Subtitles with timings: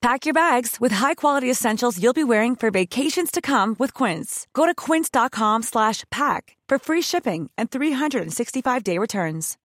[0.00, 4.46] Pack your bags with high-quality essentials you'll be wearing for vacations to come with Quince.
[4.54, 9.56] Go to quince.com slash pack for free shipping and 365-day returns.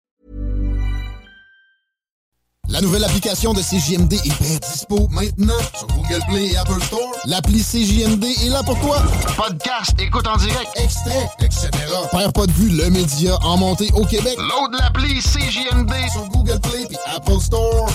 [2.68, 7.12] La nouvelle application de CJMD est bien dispo maintenant sur Google Play et Apple Store.
[7.26, 9.02] L'appli CJMD est là pour toi.
[9.36, 11.68] Podcast, écoute en direct, extrait, etc.
[12.10, 14.36] Père pas de vue, le média en montée au Québec.
[14.38, 17.86] Load l'appli CJMD sur Google Play et Apple Store.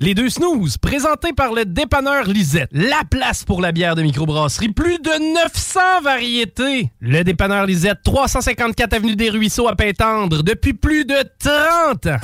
[0.00, 2.68] Les deux snooze, présentés par le dépanneur Lisette.
[2.70, 4.68] La place pour la bière de microbrasserie.
[4.68, 6.90] Plus de 900 variétés.
[7.00, 12.20] Le dépanneur Lisette, 354 Avenue des Ruisseaux à Pintendre, depuis plus de 30 ans.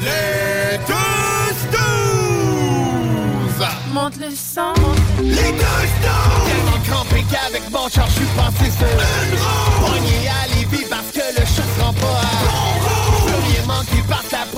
[0.00, 3.68] Les deux snooze!
[3.92, 4.74] Monte le sang.
[5.22, 6.46] Les deux snooze!
[6.46, 10.43] Tellement crampé qu'avec mon char, je suis passé sur une roue.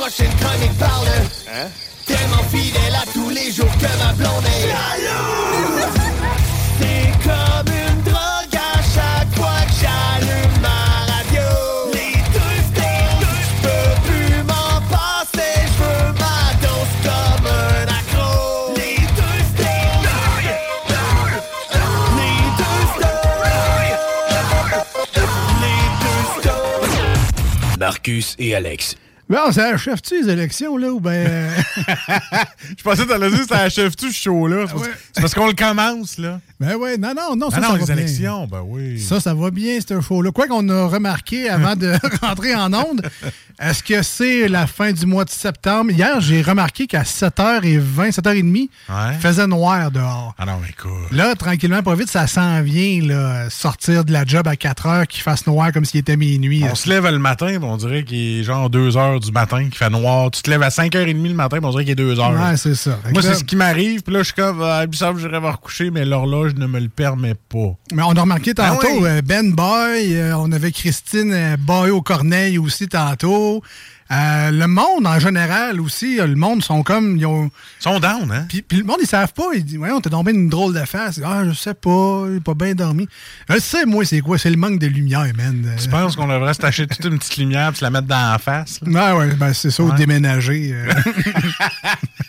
[0.06, 1.08] Prochaine chronique parle.
[1.52, 1.68] Hein?
[2.06, 5.82] Tellement fidèle à tous les jours que ma blonde est jalouse.
[6.78, 11.48] C'est comme une drogue à chaque fois que j'allume ma radio.
[11.92, 12.56] Les deux!
[13.20, 18.74] Je peux plus m'en passer, je veux ma dose comme un accro.
[18.76, 20.06] Les deux snooze!
[22.16, 23.56] Les deux snooze!
[25.62, 27.78] Les deux snooze!
[27.80, 28.94] Marcus et Alex.
[29.28, 31.50] Bon, ça achève-tu les élections, là, ou ben...
[32.78, 34.66] Je pensais que t'allais dire ça achève-tu ce show-là?
[34.68, 36.40] C'est parce- c'est parce qu'on le commence, là.
[36.60, 37.96] Ben ouais, non, non, non, ça, Ah non, ça les va bien.
[38.04, 39.00] élections, ben oui.
[39.00, 40.30] Ça, ça va bien, ce show-là.
[40.30, 41.92] Quoi qu'on a remarqué avant de
[42.22, 43.02] rentrer en onde,
[43.60, 45.90] est-ce que c'est la fin du mois de septembre?
[45.90, 50.34] Hier, j'ai remarqué qu'à 7h20, 7h30, il faisait noir dehors.
[50.38, 51.10] Ah non, mais écoute.
[51.12, 55.06] Là, tranquillement, pas vite, ça s'en vient, là, sortir de la job à 4 h
[55.08, 56.64] qu'il fasse noir comme s'il était minuit.
[56.70, 59.90] On se lève le matin, on dirait qu'il est genre 2 du matin, qu'il fait
[59.90, 60.30] noir.
[60.30, 62.50] Tu te lèves à 5h30 le matin, on dirait qu'il est 2 h.
[62.50, 62.98] Ouais, c'est ça.
[63.12, 65.20] Moi, c'est ce qui m'arrive, puis là, je suis comme, ah, il me semble que
[65.26, 67.74] j'irais me recoucher, mais l'horloge ne me le permet pas.
[67.92, 69.06] Mais on a remarqué tantôt, Ah oui.
[69.06, 73.62] euh, Ben Boy, euh, on avait Christine euh, Boy au Corneille aussi tantôt.
[74.12, 77.16] Euh, le monde en général aussi, euh, le monde sont comme.
[77.16, 77.50] Ils ont...
[77.80, 78.46] sont down, hein?
[78.48, 79.46] Puis, puis le monde, ils savent pas.
[79.54, 81.20] Ils disent, voyons, t'es tombé une drôle de face.
[81.24, 83.08] Ah, je sais pas, j'ai pas bien dormi.
[83.48, 84.38] Je sais, moi, c'est quoi?
[84.38, 85.74] C'est le manque de lumière, man.
[85.82, 88.32] Tu penses qu'on devrait se tâcher toute une petite lumière puis se la mettre dans
[88.32, 88.78] la face?
[88.86, 89.16] là?
[89.16, 90.72] Ouais, ouais, ben c'est ça, au déménager.
[90.72, 90.92] euh.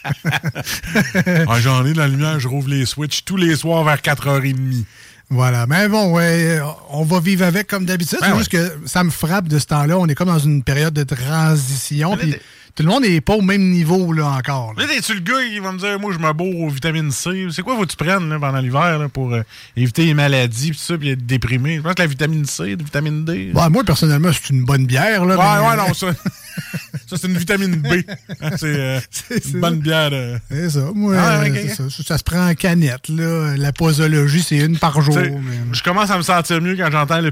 [1.47, 4.83] Ah, J'en ai de la lumière, je rouvre les switches tous les soirs vers 4h30.
[5.29, 5.67] Voilà.
[5.67, 8.19] Mais bon, ouais, on va vivre avec comme d'habitude.
[8.21, 9.97] Ben c'est juste que ça me frappe de ce temps-là.
[9.97, 12.15] On est comme dans une période de transition.
[12.15, 12.35] Puis
[12.77, 14.73] tout le monde n'est pas au même niveau là encore.
[14.77, 14.83] là.
[14.85, 17.47] Là, t'es-tu le gars qui va me dire, moi, je me bourre aux vitamines C?
[17.51, 19.41] C'est quoi faut que tu prennes là, pendant l'hiver pour euh,
[19.75, 21.77] éviter les maladies tout ça, puis être déprimé?
[21.77, 23.51] Je pense que la vitamine C, la vitamine D.
[23.53, 25.25] Ouais, moi, personnellement, c'est une bonne bière.
[25.25, 26.07] Là, Ouais, mais- ouais, non, ça.
[27.07, 27.87] ça, c'est une vitamine B.
[28.41, 28.99] Hein, C'est euh,
[29.53, 30.11] une bonne bière.
[30.51, 30.91] C'est ça.
[30.93, 31.83] Moi, Ah, euh, c'est ça.
[32.05, 33.09] Ça se prend en canette.
[33.09, 33.57] Là.
[33.57, 35.15] La posologie, c'est une par jour.
[35.15, 35.39] Tu mais-
[35.71, 37.31] Je commence à me sentir mieux quand j'entends le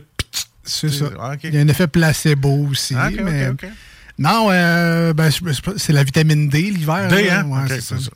[0.63, 1.05] C'est ça.
[1.21, 1.33] Ah.
[1.43, 2.95] Il y a un effet placebo aussi.
[2.97, 3.51] Ah, ok, ok, mais...
[4.17, 5.29] Non, euh, ben,
[5.77, 7.07] c'est la vitamine D l'hiver.
[7.09, 7.45] D, hein?
[7.45, 7.97] Ouais, c'est ça.
[7.99, 8.09] ça.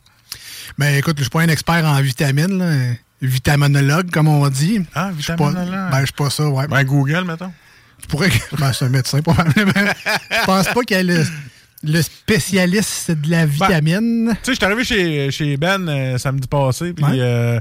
[0.78, 2.58] Mais écoute, je suis pas un expert en vitamines.
[2.58, 2.94] Là.
[3.22, 4.80] Vitaminologue, comme on dit.
[4.96, 5.92] Ah, pas- vitaminologue.
[5.92, 6.68] Ben, je suis pas ça, ouais.
[6.68, 7.52] Ben, Google, mettons.
[8.02, 8.30] Je pourrais.
[8.58, 9.74] Ben, c'est un médecin, probablement.
[9.74, 11.26] je pense pas qu'il y ait le,
[11.84, 14.30] le spécialiste de la vitamine.
[14.44, 17.18] Tu sais, je suis arrivé chez, chez Ben euh, samedi passé, puis Ouais.
[17.20, 17.60] euh,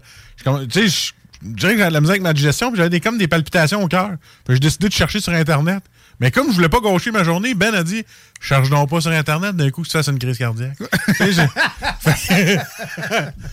[0.72, 3.00] tu sais, je dirais que j'avais de la misère avec ma digestion, puis j'avais des,
[3.00, 4.10] comme des palpitations au cœur.
[4.44, 5.82] Puis j'ai décidé de chercher sur Internet.
[6.20, 8.04] Mais comme je voulais pas gaucher ma journée, Ben a dit
[8.40, 10.76] charge donc pas sur Internet, d'un coup, que ça, c'est une crise cardiaque.
[11.18, 12.58] Tu fait...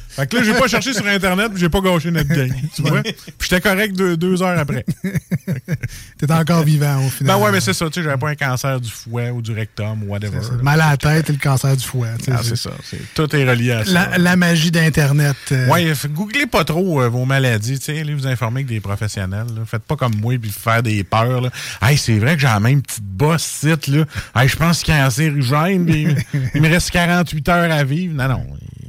[0.10, 2.52] fait que là, j'ai pas cherché sur Internet, j'ai pas gâché notre gang.
[2.76, 3.02] Tu vois?
[3.02, 3.14] Puis
[3.50, 4.86] j'étais correct deux, deux heures après.
[6.18, 7.36] T'es encore vivant au final.
[7.36, 9.52] Ben ouais, mais c'est ça, tu sais, j'avais pas un cancer du foie ou du
[9.54, 10.38] rectum ou whatever.
[10.42, 10.54] C'est ça.
[10.62, 12.08] Mal à la tête et le cancer du foie.
[12.24, 12.72] tu Ah, c'est ça.
[12.84, 13.92] c'est- Tout est relié à ça.
[13.92, 15.36] La, la magie d'Internet.
[15.52, 18.80] euh, Ouais, googlez pas trop euh, vos maladies, tu sais, allez vous informer avec des
[18.80, 19.48] professionnels.
[19.56, 19.64] là.
[19.66, 21.42] Faites pas comme moi puis faire des peurs.
[21.42, 21.50] Là.
[21.82, 24.06] Hey, c'est vrai que j'ai la même petite bosse site là.
[24.36, 26.08] Hey, je pense cancérigène, puis
[26.56, 28.14] il me reste 48 heures à vivre.
[28.16, 28.46] Non, non.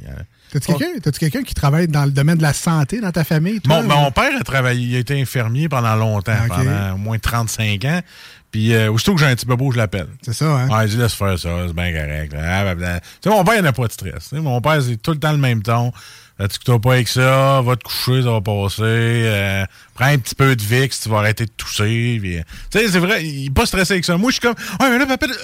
[0.09, 0.59] euh,
[1.01, 3.59] T'as-tu quelqu'un qui travaille dans le domaine de la santé dans ta famille?
[3.61, 7.19] Toi, Mon, mon père a travaillé, il a été infirmier pendant longtemps, pendant au moins
[7.19, 8.01] 35 ans.
[8.49, 10.07] Puis euh, aussitôt que j'ai un petit bobo, je l'appelle.
[10.21, 10.69] C'est ça, hein?
[10.69, 12.33] Ouais, il dit laisse faire ça, c'est bien correct.
[12.37, 12.99] Ah, ben, ben.
[13.21, 14.31] Tu sais, mon père, il n'a pas de stress.
[14.31, 15.91] Mon père, c'est tout le temps le même ton.
[16.39, 18.81] Euh, tu t'as pas avec ça, va te coucher, ça va passer.
[18.83, 22.17] Euh, prends un petit peu de VIX, tu vas arrêter de tousser.
[22.21, 22.41] puis, euh,
[22.71, 24.17] Tu sais, c'est vrai, il est pas stressé avec ça.
[24.17, 25.35] Moi, je suis comme, ouais, mais là, papa, moi,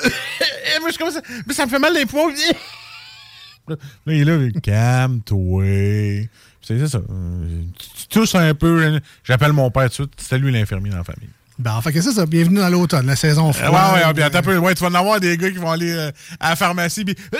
[0.87, 2.31] je suis comme ça, mais ça me fait mal les poumons.
[3.67, 3.75] Là,
[4.07, 6.27] il est là, calme-toi.
[6.61, 6.97] C'est ça.
[6.97, 7.61] Euh,
[7.99, 8.83] Tu tousses un peu.
[8.85, 8.99] hein.
[9.23, 10.13] J'appelle mon père tout de suite.
[10.17, 11.29] C'est lui l'infirmier dans la famille.
[11.59, 12.25] Ben, fait que c'est ça.
[12.25, 13.71] Bienvenue dans l'automne, la saison Euh, froide.
[13.95, 14.57] ouais, ouais, puis attends un peu.
[14.57, 16.11] Ouais, tu vas en avoir des gars qui vont aller euh,
[16.41, 17.15] à la pharmacie, puis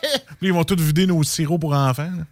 [0.00, 2.02] puis ils vont tous vider nos sirops pour enfants.
[2.14, 2.24] là.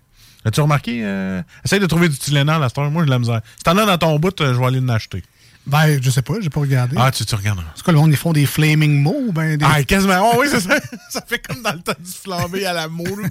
[0.46, 1.00] As-tu remarqué?
[1.04, 2.90] Euh, essaye de trouver du Tylenol à cette heure.
[2.90, 3.40] Moi, j'ai de la misère.
[3.56, 5.22] Si t'en as dans ton bout, euh, je vais aller en acheter.
[5.66, 6.94] Ben, je sais pas, j'ai pas regardé.
[6.96, 7.66] Ah, tu, tu regarderas.
[7.74, 9.32] C'est quoi, le monde, ils font des flaming mots?
[9.32, 9.64] Ben, des...
[9.68, 10.20] Ah, quasiment.
[10.32, 10.76] Oh, oui, c'est ça.
[11.10, 13.28] ça fait comme dans le temps du flambé à la moule.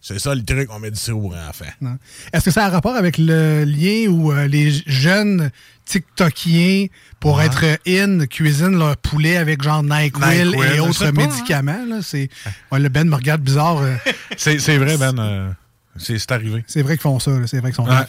[0.00, 1.64] C'est ça le truc, on met du sirop pour enfants.
[1.80, 1.98] Non.
[2.32, 5.50] Est-ce que ça a un rapport avec le lien où euh, les jeunes
[5.84, 6.86] TikTokiens,
[7.18, 7.46] pour Ouais.
[7.46, 11.12] être in, cuisinent leur poulet avec genre NyQuil, NyQuil, et autres pas, hein.
[11.12, 11.84] médicaments?
[11.88, 11.96] là?
[12.02, 12.28] C'est...
[12.70, 13.80] Ouais, le Ben me regarde bizarre.
[14.36, 15.18] C'est c'est vrai, Ben.
[15.18, 15.50] euh,
[15.98, 16.64] c'est arrivé.
[16.66, 17.32] c'est vrai qu'ils font ça.
[17.46, 18.04] C'est vrai qu'ils sont Ouais.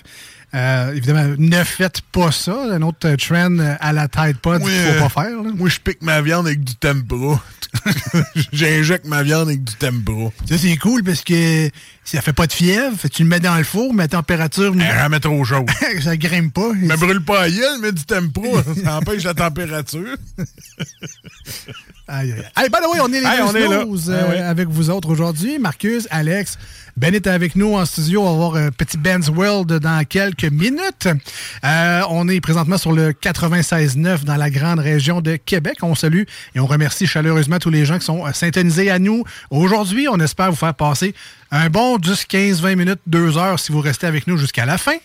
[0.56, 2.56] Euh, évidemment, ne faites pas ça.
[2.72, 5.44] Un autre trend à la Pod qu'il Oui, faut euh, pas faire.
[5.44, 5.52] là.
[5.54, 7.44] Moi, je pique ma viande avec du tempura.
[8.54, 10.32] J'injecte ma viande avec du tempura.
[10.48, 11.70] Ça, c'est cool parce que
[12.06, 12.98] ça fait pas de fièvre.
[12.98, 15.66] Fait tu le mets dans le four, mais à température, Elle jamais trop chaud.
[16.02, 16.72] ça grimpe pas.
[16.74, 18.64] Me brûle pas à gueule, mais du tempura.
[18.84, 20.16] Ça empêche la température.
[22.08, 22.44] Aïe, aïe.
[22.56, 23.84] Hey, by the way, on est les Hey, on est là.
[23.84, 24.40] Ah euh, ouais.
[24.40, 25.60] avec vous autres aujourd'hui.
[25.60, 26.58] Marcus, Alex,
[26.96, 28.22] Ben est avec nous en studio.
[28.22, 31.10] On va voir un petit Ben's World dans quelques minutes.
[31.66, 35.80] Euh, on est présentement sur le 96.9 dans la grande région de Québec.
[35.82, 36.24] On salue
[36.56, 39.26] et on remercie chaleureusement tous les gens qui sont euh, syntonisés à nous.
[39.50, 41.14] Aujourd'hui, on espère vous faire passer
[41.52, 44.78] un bon 10, 15, 20 minutes, 2 heures si vous restez avec nous jusqu'à la
[44.78, 44.96] fin.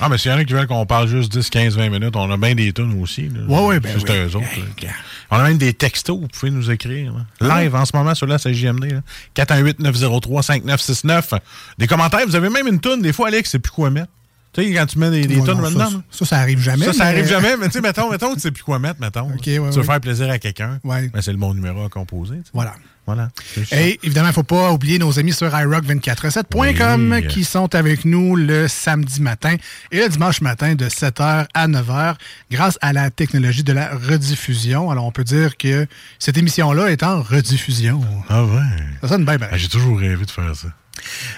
[0.00, 2.16] Ah, mais s'il y en a qui veulent qu'on parle juste 10, 15, 20 minutes,
[2.16, 3.28] on a bien des tunes aussi.
[3.28, 3.40] là.
[3.46, 4.16] Ouais, ouais, ben Juste oui.
[4.16, 4.46] eux autres.
[5.30, 7.12] On a même des textos, vous pouvez nous écrire.
[7.40, 7.62] là.
[7.62, 9.02] Live en ce moment sur la CJMD.
[9.36, 11.38] 418-903-5969.
[11.78, 13.02] Des commentaires, vous avez même une tune.
[13.02, 14.08] Des fois, Alex, c'est plus quoi mettre.
[14.52, 15.88] Tu sais, quand tu mets des, des tunes maintenant.
[15.88, 16.84] ça, ça, ça arrive jamais.
[16.84, 19.00] Ça, ça mais- arrive jamais, mais tu sais, mettons, mettons, tu sais plus quoi mettre,
[19.00, 19.30] mettons.
[19.32, 19.82] Ok, tu ouais, veux ouais.
[19.82, 20.78] faire plaisir à quelqu'un.
[20.84, 21.08] Ouais.
[21.08, 22.36] Ben, c'est le bon numéro à composer.
[22.44, 22.50] tu.
[22.52, 22.74] Voilà.
[23.06, 23.30] Voilà.
[23.72, 27.26] Et évidemment, il ne faut pas oublier nos amis sur iRock247.com Oui.
[27.26, 29.56] qui sont avec nous le samedi matin
[29.90, 32.14] et le dimanche matin de 7h à 9h
[32.50, 34.90] grâce à la technologie de la rediffusion.
[34.90, 35.86] Alors, on peut dire que
[36.20, 38.00] cette émission-là est en rediffusion.
[38.28, 38.60] Ah ouais.
[39.00, 39.48] Ça sonne bien, bien.
[39.50, 40.68] Ah, J'ai toujours rêvé de faire ça.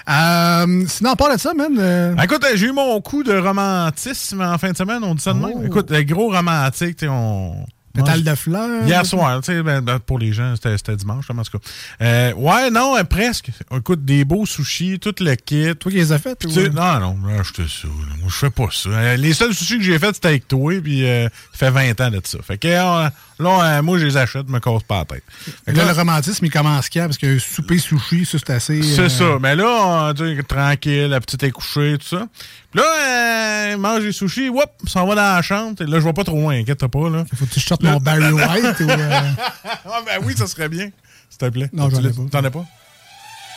[0.09, 1.75] Euh, sinon, on parle de ça, man.
[1.79, 5.23] euh, Écoute, euh, j'ai eu mon coup de romantisme en fin de semaine, on dit
[5.23, 5.51] ça de même.
[5.55, 5.63] Oh.
[5.65, 7.65] Écoute, le gros romantique, tu sais, on.
[7.95, 8.85] Pétale de fleurs.
[8.85, 11.65] Hier soir, tu sais, ben, ben, pour les gens, c'était dimanche, en tout cas.
[12.01, 13.49] Euh, ouais, non, euh, presque.
[13.75, 15.75] Écoute, des beaux sushis, tout le kit.
[15.75, 16.39] Toi qui les as faites?
[16.39, 17.87] Tu non, non, là, j'étais ça.
[17.87, 18.15] là.
[18.19, 18.89] Moi, je fais pas ça.
[18.89, 22.01] Euh, les seuls sushis que j'ai faits, c'était avec toi, puis euh, ça fait 20
[22.01, 22.37] ans de ça.
[22.41, 23.09] Fait que euh,
[23.39, 25.23] là, euh, moi, je les achète, me casse pas la tête.
[25.67, 27.05] Là, là, le romantisme, il commence quand?
[27.05, 28.81] Parce que souper sushi, ça, c'est assez...
[28.83, 29.37] c'est euh, ça.
[29.41, 32.27] Mais là, on, tu tranquille, la petite est couchée, tout ça.
[32.71, 35.75] Puis là, euh, mange les sushis, whoop, s'en va dans la chambre.
[35.83, 37.25] Là, je vais pas trop loin, inquiète pas, là.
[37.35, 38.89] Faut que tu sortes mon Barry White ou...
[38.89, 39.21] euh,
[39.65, 40.89] Ah, ben oui, ça serait bien.
[41.29, 41.69] S'il te plaît.
[41.73, 42.21] Non, Tu j'en ai pas.
[42.31, 42.65] T'en as pas?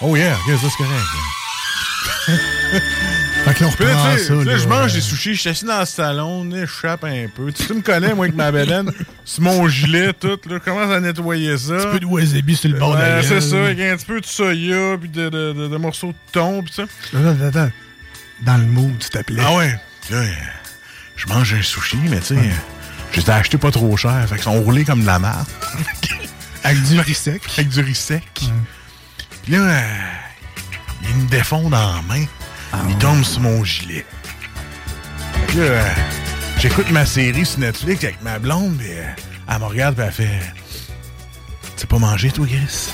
[0.00, 1.47] Oh yeah, ok, ça c'est correct.
[3.44, 4.58] Fait que là, on Puis là, ça.
[4.58, 7.50] je mange euh, des sushis, je suis assis dans le salon, j'échappe un peu.
[7.52, 8.90] Tu, tu me connais, moi, avec ma bédaine,
[9.24, 11.74] c'est mon gilet, tout, là, je commence à nettoyer ça.
[11.88, 14.20] Un peu de wasabi sur le bord de la c'est ça, avec un petit peu
[14.20, 16.82] de soya, puis de, de, de- de morceaux de thon, puis ça.
[17.16, 17.72] Attends, attends, attends.
[18.44, 19.42] Dans le mood, s'il te plaît.
[19.46, 19.70] Ah ouais.
[20.10, 20.26] Là, euh,
[21.16, 22.40] je mange un sushi, mais tu sais, euh,
[23.12, 25.46] je les ai achetés pas trop cher, fait qu'ils sont roulés comme de la marde,
[26.64, 27.42] Avec du riz sec.
[27.56, 28.24] avec du riz sec.
[29.44, 29.80] Puis là,
[31.08, 32.24] ils me défendent en main.
[32.88, 34.04] ils tombent sur mon gilet.
[35.48, 35.90] Que là, euh,
[36.58, 39.04] j'écoute ma série sur Netflix avec ma blonde, puis euh,
[39.48, 40.40] elle me regarde, puis elle fait
[41.62, 42.90] Tu sais pas manger, toi, Chris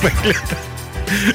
[0.00, 0.56] Fait que là, là,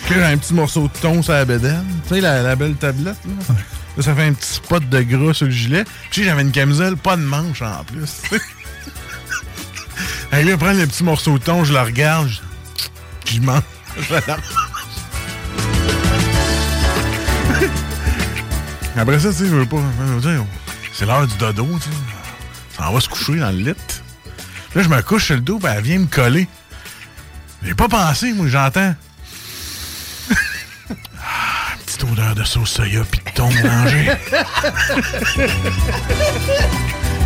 [0.09, 1.85] j'ai un petit morceau de thon sur la bédaine.
[2.07, 3.55] Tu sais, la, la belle tablette, là.
[3.95, 5.83] Là, ça fait un petit spot de gras sur le gilet.
[6.11, 8.21] Puis j'avais une camisole, pas de manche en plus.
[10.31, 13.61] Elle vient prendre le petit morceau de thon, je le regarde, je, je mange.
[13.99, 14.21] Je la
[18.97, 19.77] Après ça, tu sais, je veux pas.
[20.91, 21.95] C'est l'heure du dodo, tu sais.
[22.77, 23.73] Ça va se coucher dans le lit.
[24.75, 26.47] Là, je me couche sur le dos, puis elle vient me coller.
[27.63, 28.95] J'ai pas pensé, moi, j'entends.
[31.19, 34.05] Ah, petite odeur de sauce soya puis de thon mélangé.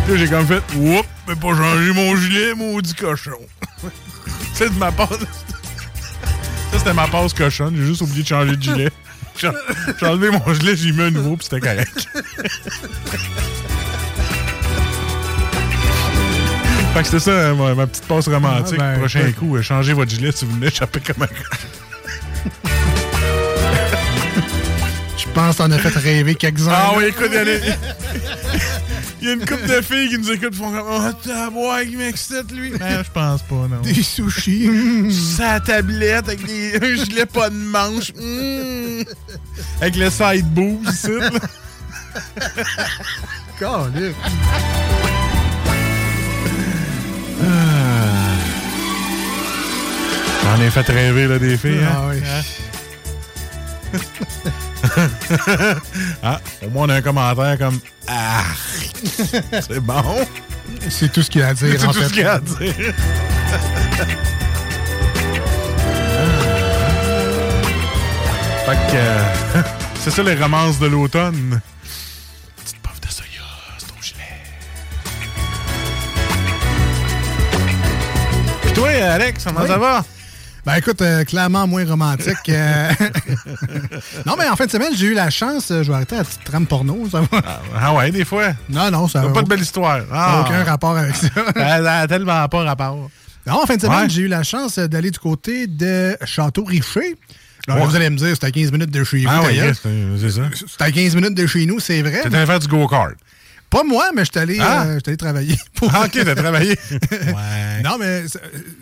[0.08, 3.38] Là, j'ai comme fait, oups, mais pas changer mon gilet, maudit cochon.
[4.54, 5.08] C'est de ma passe.
[6.70, 7.74] Ça, c'était ma passe cochonne.
[7.76, 8.90] J'ai juste oublié de changer de gilet.
[10.00, 12.06] J'ai enlevé mon gilet, j'ai mis un nouveau, puis c'était correct.
[16.94, 18.78] fait que c'était ça, hein, ma, ma petite passe romantique.
[18.80, 19.32] Ah, ben, Prochain ouais.
[19.32, 21.28] coup, euh, changez votre gilet si vous venez échapper comme un.
[25.16, 26.72] Je pense qu'on a fait rêver quelques-uns.
[26.74, 28.31] Ah oui, écoute, il y, en a-
[29.22, 31.82] il y a une couple de filles qui nous écoutent font comme Oh, t'as boire
[31.82, 32.70] qui m'excite, lui?
[32.70, 33.80] Ben, je pense pas, non.
[33.82, 34.68] Des sushis.
[35.36, 38.12] Sa tablette avec des, un gilet pas de manche.
[38.14, 39.04] Mm.
[39.80, 41.08] Avec le side boob, ici.
[41.08, 41.30] là.
[43.60, 44.16] Caliste.
[50.42, 51.78] J'en ai fait rêver, là, des filles.
[51.86, 52.10] Ah hein.
[52.10, 52.71] oui.
[56.22, 58.42] Ah, au moins, on a un commentaire comme Ah,
[59.60, 60.02] c'est bon.
[60.88, 62.04] C'est tout ce qu'il a à dire, C'est tout fait.
[62.08, 62.74] ce qu'il a à dire.
[68.66, 69.62] fait que euh,
[70.00, 71.60] c'est ça les romances de l'automne.
[72.64, 73.42] Petite puff de soya,
[73.78, 74.18] c'est ton gilet.
[78.62, 79.68] Puis toi, Alex, comment Oui.
[79.68, 80.04] ça va?
[80.64, 82.36] Ben écoute, euh, clairement moins romantique.
[82.48, 82.88] euh.
[84.26, 86.22] non, mais en fin de semaine, j'ai eu la chance, euh, je vais arrêter la
[86.22, 87.42] petite trame porno, ça va.
[87.76, 88.52] Ah ouais, des fois?
[88.68, 90.02] Non, non, ça n'a pas de belle histoire.
[90.12, 90.44] Ah.
[90.46, 91.28] aucun rapport avec ça.
[91.56, 93.10] Elle a tellement pas rapport.
[93.44, 94.08] Non, en fin de semaine, Ouais.
[94.08, 97.16] j'ai eu la chance d'aller du côté de Château-Richer.
[97.66, 97.84] Là, Ouais.
[97.86, 99.28] Vous allez me dire, c'était à 15 minutes de chez vous.
[99.30, 99.88] Ah oui, c'est
[100.20, 100.42] c'est ça.
[100.54, 102.22] C'était à 15 minutes de chez nous, c'est vrai.
[102.22, 103.14] T'étais allé faire du go-kart.
[103.72, 104.84] Pas moi, mais je suis allé, Ah.
[104.84, 105.56] euh, allé travailler.
[105.74, 106.76] pour- Ah, ok, t'as travaillé.
[107.10, 107.82] ouais.
[107.82, 108.24] Non, mais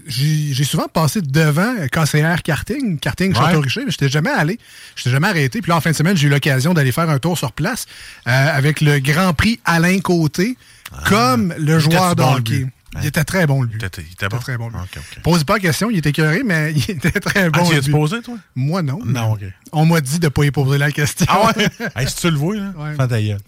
[0.09, 3.32] j'ai souvent passé devant KCR Karting, Karting.
[3.35, 4.59] Château-Richer, mais je n'étais jamais allé.
[4.97, 5.62] Je n'étais jamais arrêté.
[5.62, 7.87] Puis là, en fin de semaine, j'ai eu l'occasion d'aller faire un tour sur place
[8.26, 10.56] euh, avec le Grand Prix Alain Côté,
[11.06, 12.35] comme le joueur de Ah.
[12.37, 12.66] hockey.
[13.00, 13.76] Il était très bon, but.
[13.80, 14.38] Il était, il était bon?
[14.38, 14.76] très bon, lui.
[15.23, 17.61] Pose pas la question, il était écœuré, mais il était très bon.
[17.64, 17.90] Ah, tu but.
[17.92, 18.35] posé, toi?
[18.56, 18.99] Moi, non.
[19.04, 19.40] Non, ok.
[19.73, 21.25] On m'a dit de ne pas y poser la question.
[21.28, 21.68] Ah ouais?
[21.94, 22.94] hey, si tu le vois, là, Ouais.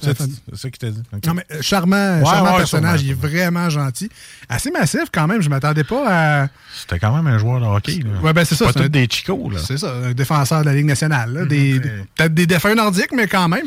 [0.01, 0.17] C'est
[0.57, 1.03] ça qu'il t'a dit.
[1.27, 4.09] Non, mais euh, charmant, Ouais, charmant ouais, personnage, sûrement, il est vraiment gentil.
[4.49, 6.49] Assez massif quand même, je m'attendais pas à...
[6.81, 8.01] C'était quand même un joueur de hockey.
[8.05, 8.21] Là.
[8.23, 8.67] Ouais, ben c'est ça.
[8.67, 9.59] Pas c'est tous un- des chicos, là.
[9.67, 11.33] C'est ça, un défenseur de la Ligue nationale.
[11.33, 11.81] là, des-
[12.15, 13.67] Peut-être des défunts nordiques, mais quand même.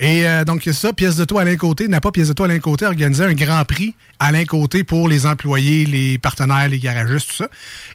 [0.00, 2.60] Et euh, donc, ça, pièce de toi Alain Côté, n'a pas pièce de toi Alain
[2.60, 7.36] Côté, organisé un grand prix Alain Côté pour les employés, les partenaires, les garagistes, tout
[7.36, 7.48] ça.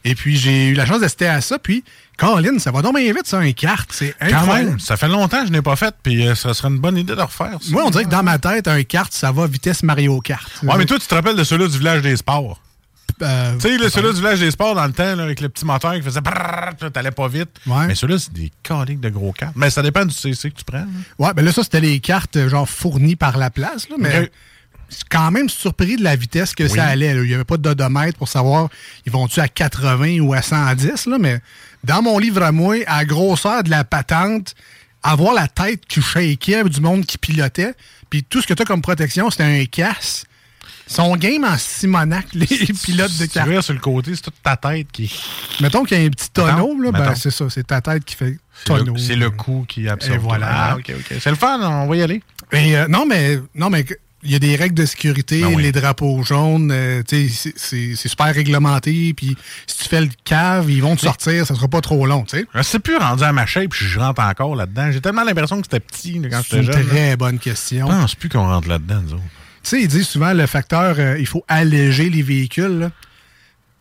[0.04, 1.60] Et puis, j'ai eu la chance d'assister à ça.
[1.60, 1.84] Puis,
[2.18, 3.90] Colin, ça va donc bien vite, ça, un kart.
[3.92, 4.70] C'est Quand incroyable.
[4.72, 6.98] même, ça fait longtemps que je n'ai pas fait, puis euh, ça serait une bonne
[6.98, 7.58] idée de refaire.
[7.62, 7.72] ça.
[7.72, 10.48] Moi, on dirait que dans ma tête, un kart, ça va vitesse Mario Kart.
[10.64, 12.60] Ouais, mais toi, tu te rappelles de ceux-là du village des sports?
[13.24, 15.50] Euh, Tu sais, là, ceux-là du village des sports dans le temps, là, avec le
[15.50, 17.50] petit moteur qui faisait brrrr, t'allais pas vite.
[17.66, 17.88] Ouais.
[17.88, 19.54] Mais ceux-là, c'est des caliques de gros cartes.
[19.56, 20.80] Mais ça dépend du CC que tu prends.
[20.80, 20.86] là.
[21.20, 24.20] Ouais, ben là, ça, c'était les cartes, euh, genre, fournies par la place, là, mais
[24.24, 24.32] Ok.
[24.90, 26.70] je suis quand même surpris de la vitesse que Oui.
[26.70, 27.14] ça allait.
[27.14, 27.22] là.
[27.24, 28.70] Il n'y avait pas d'odomètre pour savoir
[29.06, 31.40] ils vont-tu à 80 ou à 110, là, mais
[31.84, 34.54] dans mon livre à moi, à la grosseur de la patente,
[35.02, 37.74] avoir la tête qui shakeait du monde qui pilotait,
[38.10, 40.24] puis tout ce que tu as comme protection, c'était un casse.
[40.88, 43.62] Son game en Simonac, les pilotes de cartes.
[43.62, 45.12] sur le côté, c'est toute ta tête qui.
[45.62, 48.16] Mettons qu'il y a un petit tonneau, là, ben, c'est ça, c'est ta tête qui
[48.16, 48.96] fait tonneau.
[48.98, 50.16] c'est le coup qui absorbe.
[50.16, 50.48] Et voilà.
[50.50, 51.18] Ah, ok, ok.
[51.20, 52.22] C'est le fun, on va y aller.
[52.52, 53.86] Et, euh, non, mais non, mais
[54.26, 55.64] il y a des règles de sécurité, Ben oui.
[55.64, 59.14] les drapeaux jaunes, euh, tu sais, c'est- super réglementé.
[59.14, 59.36] Puis
[59.68, 62.38] si tu fais le cave, ils vont te sortir, ça sera pas trop long, tu
[62.38, 62.46] sais.
[62.54, 64.92] Je sais plus rendu à ma shape, puis je rentre encore là-dedans.
[64.92, 67.18] J'ai tellement l'impression que c'était petit quand C'est une très là.
[67.18, 67.88] bonne Je question.
[67.88, 69.24] pense plus qu'on rentre là-dedans, nous autres.
[69.64, 72.80] Tu sais, ils disent souvent le facteur, euh, il faut alléger les véhicules.
[72.80, 72.92] là.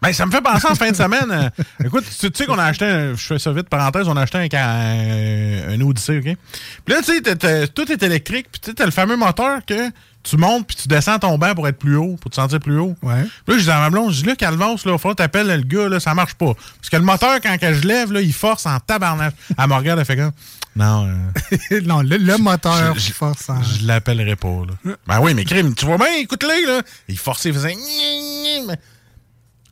[0.01, 1.31] Ben, ça me fait penser en fin de semaine.
[1.31, 4.17] euh, écoute, tu, tu sais qu'on a acheté, un, je fais ça vite, parenthèse, on
[4.17, 6.37] a acheté un, un, un Odyssey, OK?
[6.85, 9.91] Puis là, tu sais, tout est électrique, puis tu sais, t'as le fameux moteur que
[10.25, 12.79] tu montes, puis tu descends ton banc pour être plus haut, pour te sentir plus
[12.79, 12.97] haut.
[13.03, 13.23] Ouais.
[13.45, 15.47] Puis là, je dis à ma blonde, je dis là, Calvas, là, il que t'appelles
[15.47, 16.55] le gars, là, ça marche pas.
[16.55, 19.35] Parce que le moteur, quand que je lève, là, il force en tabarnak.
[19.57, 20.33] Elle me regarde, elle fait comme,
[20.77, 24.95] non, euh, non, le, le moteur Je- force en- je l'appellerai pas, là.
[25.07, 26.83] Ben oui, mais crime, tu vois bien, écoute-le, là.
[27.09, 27.75] Il forçait, il faisait.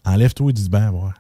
[0.04, 1.12] Enlève-toi du banc, voir.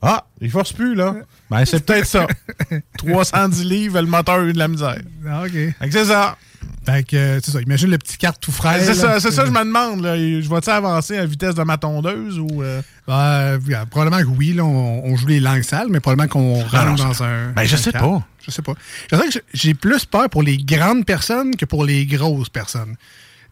[0.00, 1.14] Ah, il force plus, là.
[1.50, 2.26] Ben, c'est peut-être ça.
[2.98, 4.98] 310 livres, le moteur a eu de la misère.
[5.28, 5.52] Ah, OK.
[5.52, 6.36] Fait que c'est ça.
[6.84, 7.60] Fait que, euh, c'est ça.
[7.60, 8.80] Imagine le petit carte tout frais.
[8.80, 8.94] C'est là.
[8.94, 10.02] ça, c'est ça, je me demande.
[10.02, 10.16] Là.
[10.16, 12.62] Je vais-tu avancer à vitesse de ma tondeuse ou.
[12.62, 12.82] euh?
[13.08, 16.54] Euh, yeah, probablement que oui, là, on, on joue les langues sales, mais probablement qu'on
[16.62, 17.52] rentre Ah non, dans c'est- un.
[17.54, 18.22] Ben, je un sais pas.
[18.44, 18.74] Je sais pas.
[19.10, 22.96] Je dirais que j'ai plus peur pour les grandes personnes que pour les grosses personnes.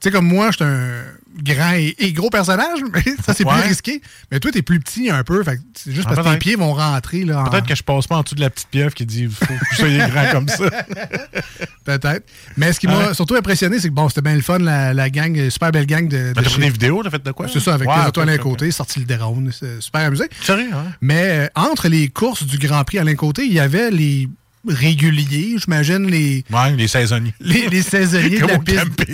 [0.01, 1.03] Tu sais, comme moi, je suis un
[1.43, 3.53] grand et, et gros personnage, mais ça, c'est Ouais.
[3.61, 4.01] plus risqué.
[4.33, 6.57] Mais toi, t'es plus petit un peu, fait c'est juste Ah, parce que tes pieds
[6.57, 7.25] vont rentrer.
[7.25, 7.43] là.
[7.43, 9.45] en- Peut-être que je passe pas en dessous de la petite pieuvre qui dit faut
[9.45, 10.65] que vous soyez grand comme ça.
[11.85, 12.27] Peut-être.
[12.57, 13.15] Mais ce qui m'a Ouais.
[13.15, 15.87] surtout impressionné, c'est que bon, c'était bien le fun, la, la gang, euh, super belle
[15.87, 16.29] gang de.
[16.29, 17.47] de T'as pris des vidéos, t'as fait de quoi?
[17.53, 18.41] C'est ça, avec Ouais, les étoiles à ok.
[18.41, 20.25] côté, sorti le drone, c'est super amusé.
[20.43, 20.93] Sérieux, hein?
[21.01, 24.29] Mais euh, entre les courses du Grand Prix à l'un côté, il y avait les
[24.67, 27.35] réguliers, j'imagine, les, Ouais, les saisonniers.
[27.41, 29.05] les, les saisonniers de la piste.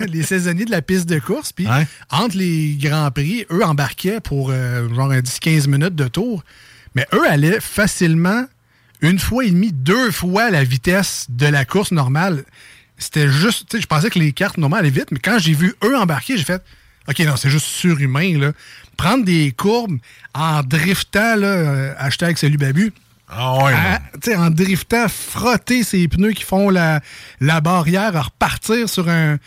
[0.00, 1.52] les saisonniers de la piste de course.
[1.52, 1.86] Puis Ouais.
[2.10, 6.44] entre les Grands Prix, eux embarquaient pour euh, genre un 10-15 minutes de tour.
[6.94, 8.44] Mais eux allaient facilement
[9.00, 12.44] une fois et demie, deux fois la vitesse de la course normale.
[12.96, 15.52] C'était juste, tu sais, je pensais que les cartes normales allaient vite, mais quand j'ai
[15.52, 16.62] vu eux embarquer, j'ai fait,
[17.08, 18.52] OK, non, c'est juste surhumain, là.
[18.96, 19.98] Prendre des courbes
[20.32, 22.92] en driftant, là, euh, hashtag salut Babu,
[23.28, 23.72] Ah ouais.
[23.72, 24.00] à-
[24.40, 27.00] en driftant, frotter ses pneus qui font la,
[27.40, 29.38] la barrière, à repartir sur un.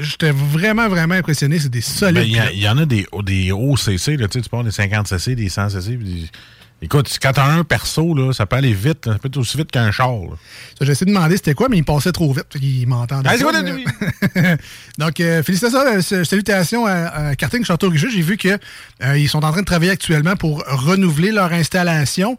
[0.00, 1.58] J'étais vraiment, vraiment impressionné.
[1.58, 2.32] C'est des solides.
[2.32, 5.34] Ben, Il y, en a des, des hauts CC, là, tu parles des 50 CC,
[5.34, 5.96] des 100 CC.
[5.96, 6.28] des-
[6.82, 9.06] Écoute, quand t'as un perso, là, ça peut aller vite.
[9.06, 10.10] là, Ça peut être aussi vite qu'un char.
[10.80, 12.44] J'ai essayé de demander c'était quoi, mais il passait trop vite.
[12.60, 13.30] Il m'entendait.
[13.32, 13.62] Ah,
[14.34, 14.56] mais-
[14.98, 16.92] Donc, euh, félicitations, euh, salutations à,
[17.28, 18.08] à Karting Château-Richer.
[18.10, 22.36] J'ai vu qu'ils sont en train de travailler actuellement pour renouveler leur installation,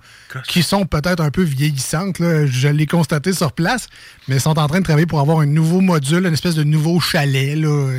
[0.48, 2.20] qui sont peut-être un peu vieillissantes.
[2.20, 2.46] là.
[2.46, 3.88] Je l'ai constaté sur place,
[4.28, 6.64] mais ils sont en train de travailler pour avoir un nouveau module, une espèce de
[6.64, 7.90] nouveau chalet, là,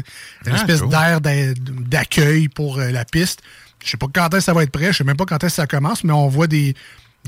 [0.47, 0.91] une Ah, espèce cool.
[0.91, 3.41] d'air d'a- d'accueil pour euh, la piste.
[3.85, 5.37] Je sais pas quand est-ce que ça va être prêt, je sais même pas quand
[5.45, 6.75] est-ce que ça commence, mais on voit des,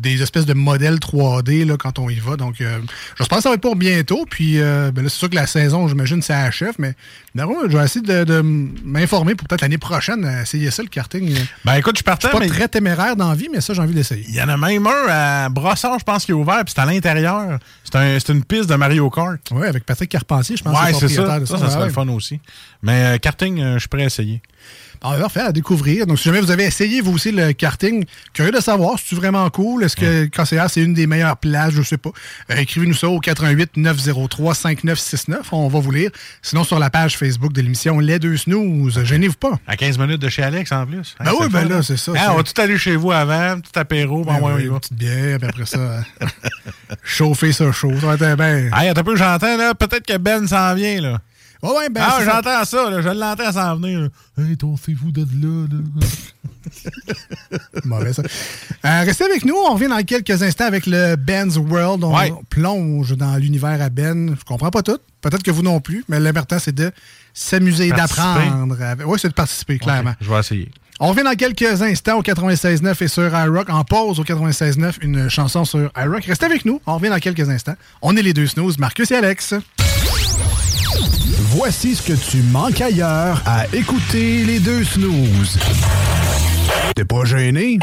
[0.00, 2.36] des espèces de modèles 3D là, quand on y va.
[2.36, 2.78] Donc, euh,
[3.18, 4.24] j'espère que ça va être pour bientôt.
[4.28, 6.94] Puis, euh, ben là, c'est sûr que la saison, j'imagine, ça achève, mais
[7.34, 11.34] d'abord, je vais essayer de, de m'informer pour peut-être l'année prochaine essayer ça, le karting.
[11.34, 13.74] Je Ben écoute, je partais, suis pas mais très téméraire dans la vie, mais ça,
[13.74, 14.24] j'ai envie d'essayer.
[14.28, 16.80] il y en a même un à Brossard, je pense, qui est ouvert, puis c'est
[16.80, 17.58] à l'intérieur.
[17.84, 19.38] C'est un- c'est une piste de Mario Kart.
[19.50, 21.26] Oui, avec Patrick Carpentier, je pense Ouais, que c'est ça.
[21.26, 22.40] Ça, ça, serait Ouais, le fun aussi.
[22.82, 24.40] Mais euh, karting, euh, je suis prêt à essayer.
[25.02, 26.06] Ah, parfait, à découvrir.
[26.06, 28.04] Donc, si jamais vous avez essayé, vous aussi, le karting,
[28.34, 29.82] curieux de savoir, c'est vraiment cool?
[29.84, 31.72] Est-ce que KCR, c'est une des meilleures places?
[31.72, 32.10] Je sais pas.
[32.50, 35.48] Euh, Écrivez-nous ça au 88 903 5969.
[35.52, 36.10] On va vous lire.
[36.42, 39.58] Sinon, sur la page Facebook de l'émission Les Deux Snooze, gênez-vous pas.
[39.66, 41.14] À 15 minutes de chez Alex, en plus.
[41.18, 41.82] Ben Hein, oui, c'est le ben fun, là, hein?
[41.82, 44.52] c'est ça, Ah, on va tout aller chez vous avant, petit apéro, bon, Ben ouais,
[44.52, 44.80] on oui, une va.
[44.80, 46.02] petite bière, puis après ça,
[47.04, 47.92] chauffer ça chaud.
[48.00, 48.70] Ça va être bien.
[48.78, 51.20] Hey, attends un peu, j'entends, là, peut-être que Ben s'en vient, là.
[51.62, 54.08] Ouais, ouais, ben, ah, j'entends ça, là, je l'entends s'en venir.
[54.38, 56.06] Hey, toi, fais-vous de là, là.
[57.84, 58.22] Mauvais, ça.
[58.22, 59.54] Euh, restez avec nous.
[59.54, 62.02] On revient dans quelques instants avec le Ben's World.
[62.04, 62.32] On Ouais.
[62.48, 64.34] plonge dans l'univers à Ben.
[64.38, 64.98] Je comprends pas tout.
[65.20, 66.90] Peut-être que vous non plus, mais l'important, c'est de
[67.34, 68.76] s'amuser et d'apprendre.
[69.06, 70.14] Oui, c'est de participer, clairement.
[70.20, 70.70] Je vais essayer.
[70.98, 73.70] On revient dans quelques instants au 96.9 et sur iRock.
[73.70, 76.24] En pause au 96.9, une chanson sur iRock.
[76.24, 76.80] Restez avec nous.
[76.86, 77.76] On revient dans quelques instants.
[78.02, 79.54] On est les deux snooze, Marcus et Alex.
[81.62, 85.58] Voici ce que tu manques ailleurs à écouter les deux snooze.
[86.96, 87.78] T'es pas gêné?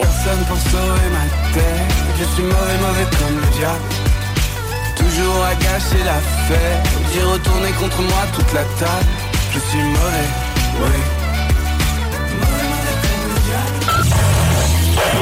[0.00, 1.64] Personne pour sauver ma tête.
[2.20, 3.82] Je suis mauvais, mauvais comme le diable.
[4.94, 6.88] Toujours à gâcher la fête.
[7.12, 9.10] D'y retourner contre moi toute la table.
[9.52, 10.28] Je suis mauvais,
[10.82, 11.25] oui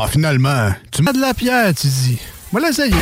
[0.02, 2.20] Ah, finalement, tu m'as de la pierre, tu dis.
[2.52, 2.94] Voilà, ça y est.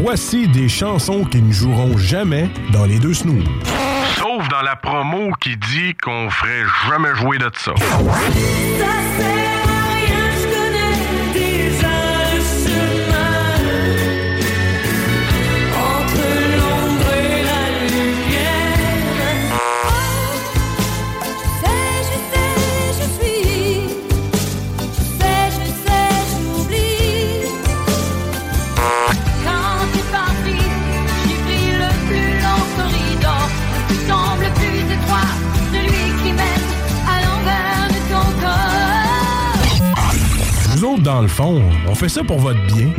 [0.00, 3.44] Voici des chansons qui ne joueront jamais dans les deux snooze.
[4.16, 7.72] Sauf dans la promo qui dit qu'on ferait jamais jouer de ça.
[41.08, 42.92] Dans le fond, on fait ça pour votre bien.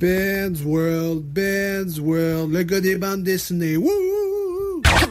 [0.00, 3.76] Ben's World, Ben's World, le gars des bandes dessinées.
[3.76, 3.90] Wouh!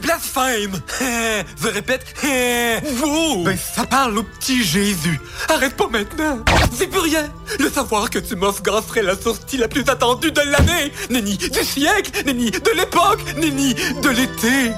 [0.02, 0.80] Place fame.
[1.62, 2.04] Je répète,
[2.96, 3.44] vous.
[3.44, 5.20] Ben, ça parle au petit Jésus.
[5.48, 6.40] Arrête pas maintenant.
[6.72, 7.32] C'est plus rien.
[7.60, 10.92] Le savoir que tu m'offres serait la sortie la plus attendue de l'année.
[11.08, 14.72] Nenni du siècle, nenni de l'époque, nenni de l'été.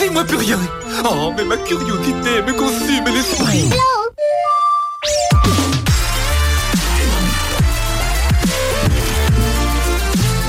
[0.00, 0.58] Dis-moi plus rien.
[1.04, 3.70] Oh, mais ma curiosité me consume l'esprit.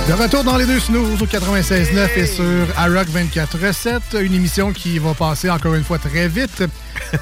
[0.07, 4.99] De retour dans les deux snooze au 96.9 et sur iRock 24.7, une émission qui
[4.99, 6.63] va passer encore une fois très vite.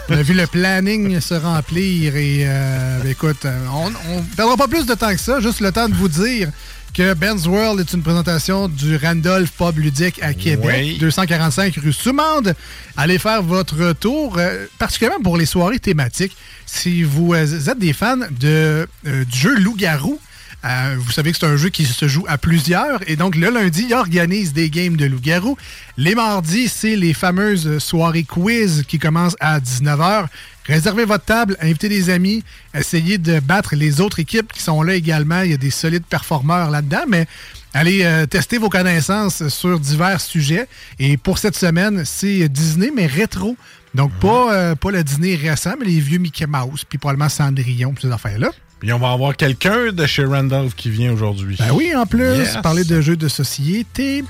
[0.07, 4.85] On a vu le planning se remplir et euh, écoute, on ne perdra pas plus
[4.85, 6.51] de temps que ça, juste le temps de vous dire
[6.93, 12.53] que Ben's World est une présentation du Randolph Pub Ludique à Québec, 245 rue Soumande.
[12.97, 16.37] Allez faire votre tour, euh, particulièrement pour les soirées thématiques.
[16.67, 20.19] Si vous euh, êtes des fans de, du jeu Loup-Garou,
[20.65, 22.99] euh, vous savez que c'est un jeu qui se joue à plusieurs.
[23.07, 25.57] Et donc, le lundi, il organise des games de loup-garou.
[25.97, 30.25] Les mardis, c'est les fameuses soirées quiz qui commencent à 19h.
[30.65, 34.95] Réservez votre table, invitez des amis, essayez de battre les autres équipes qui sont là
[34.95, 35.41] également.
[35.41, 37.27] Il y a des solides performeurs là-dedans, mais
[37.75, 40.67] allez euh, tester vos connaissances sur divers sujets.
[40.97, 43.55] Et pour cette semaine, c'est Disney, mais rétro.
[43.93, 47.93] Donc, pas, euh, pas le dîner récent, mais les vieux Mickey Mouse, puis probablement Cendrillon,
[48.01, 48.49] ces affaires-là.
[48.85, 51.55] Puis on va avoir quelqu'un de chez Randolph qui vient aujourd'hui.
[51.57, 54.23] Ben oui, en plus, parler de jeux de société.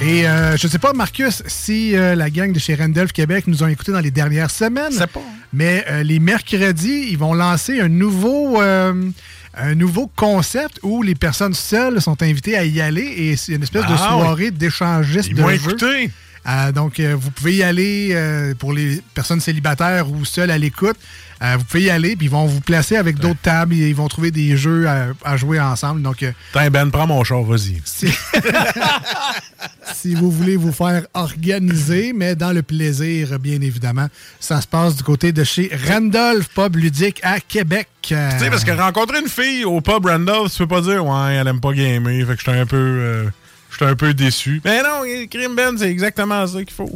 [0.00, 3.44] Et euh, je ne sais pas, Marcus, si euh, la gang de chez Randolph Québec
[3.46, 4.92] nous ont écoutés dans les dernières semaines.
[4.92, 5.20] sais pas.
[5.52, 11.52] Mais euh, les mercredis, ils vont lancer un nouveau, un nouveau concept où les personnes
[11.52, 15.42] seules sont invitées à y aller et c'est une espèce de Ah, soirée d'échangiste de
[15.42, 15.52] jeux.
[15.52, 16.10] écouter.
[16.48, 20.58] Euh, donc, euh, vous pouvez y aller euh, pour les personnes célibataires ou seules à
[20.58, 20.96] l'écoute.
[21.42, 24.08] Vous pouvez y aller, puis ils vont vous placer avec d'autres tables et ils vont
[24.08, 26.02] trouver des jeux à, à jouer ensemble.
[26.02, 26.18] Donc,
[26.52, 27.80] Tiens, Ben, prends mon char, vas-y.
[27.86, 28.08] si,
[29.94, 34.96] si vous voulez vous faire organiser, mais dans le plaisir, bien évidemment, ça se passe
[34.96, 37.88] du côté de chez Randolph Pub Ludique à Québec.
[38.02, 41.36] Tu sais, parce que rencontrer une fille au pub Randolph, tu peux pas dire, ouais,
[41.36, 43.30] elle aime pas gamer, fait que j'étais un peu.
[43.72, 44.60] J'étais un peu déçu.
[44.64, 46.90] Mais non, Crime Ben, c'est exactement ça qu'il faut.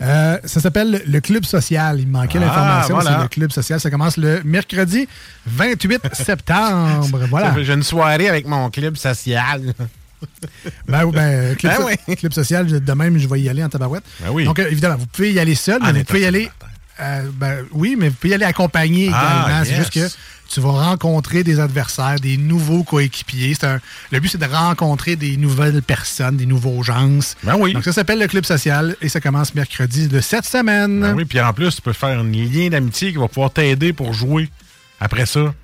[0.00, 2.00] Euh, ça s'appelle le Club Social.
[2.00, 2.94] Il me manquait Ah, l'information.
[2.96, 3.10] voilà.
[3.16, 3.78] C'est le Club Social.
[3.80, 5.06] Ça commence le mercredi
[5.46, 7.20] 28 septembre.
[7.30, 7.54] Voilà.
[7.62, 9.72] J'ai une soirée avec mon club social.
[10.88, 12.16] Ben, oui, ben, club, Ben so- oui.
[12.16, 14.04] club social, de même, je vais y aller en tabarouette.
[14.20, 14.44] Ben oui.
[14.44, 16.50] Donc, euh, évidemment, vous pouvez y aller seul, mais vous pouvez y aller.
[17.00, 19.64] euh, ben, oui, mais vous pouvez y aller accompagné Ah, également.
[19.64, 20.08] C'est juste que
[20.52, 23.54] tu vas rencontrer des adversaires, des nouveaux coéquipiers.
[23.62, 27.18] Un- le but, c'est de rencontrer des nouvelles personnes, des nouveaux gens.
[27.42, 27.72] Ben oui.
[27.72, 31.00] Donc, ça s'appelle le Club Social et ça commence mercredi de cette semaine.
[31.00, 33.92] Ben oui, puis en plus, tu peux faire un lien d'amitié qui va pouvoir t'aider
[33.92, 34.50] pour jouer
[35.00, 35.54] après ça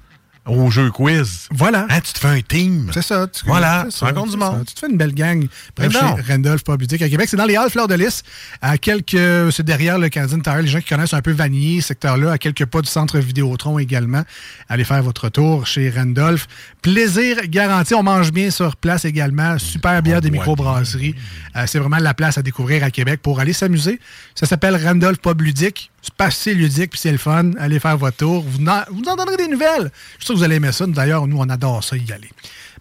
[0.48, 1.46] au jeu quiz.
[1.50, 1.87] Voilà.
[1.90, 2.90] Hein, tu te fais un team.
[2.92, 3.26] C'est ça.
[3.26, 4.58] Tu, Voilà, tu ça, rencontres du monde.
[4.58, 4.64] ça.
[4.66, 5.46] Tu te fais une belle gang.
[5.76, 7.28] Bref, chez Randolph Pub Ludique à Québec.
[7.30, 8.22] C'est dans les Halles Fleurs de Lys,
[8.62, 9.52] à quelques.
[9.52, 10.62] C'est derrière le Canadian Tire.
[10.62, 14.22] Les gens qui connaissent un peu Vanier, secteur-là, à quelques pas du centre Vidéotron également.
[14.68, 16.46] Allez faire votre tour chez Randolph.
[16.82, 17.94] Plaisir garanti.
[17.94, 19.58] On mange bien sur place également.
[19.58, 21.14] Super bière des microbrasseries.
[21.56, 24.00] Euh, c'est vraiment la place à découvrir à Québec pour aller s'amuser.
[24.34, 25.90] Ça s'appelle Randolph Pub Ludique.
[26.02, 27.52] C'est pas assez ludique, puis c'est le fun.
[27.58, 28.44] Allez faire votre tour.
[28.46, 29.90] Vous en, vous en donnerez des nouvelles.
[30.18, 30.87] Je suis sûr que vous allez aimer ça.
[30.87, 32.30] D'ailleurs, nous, on adore ça, y aller.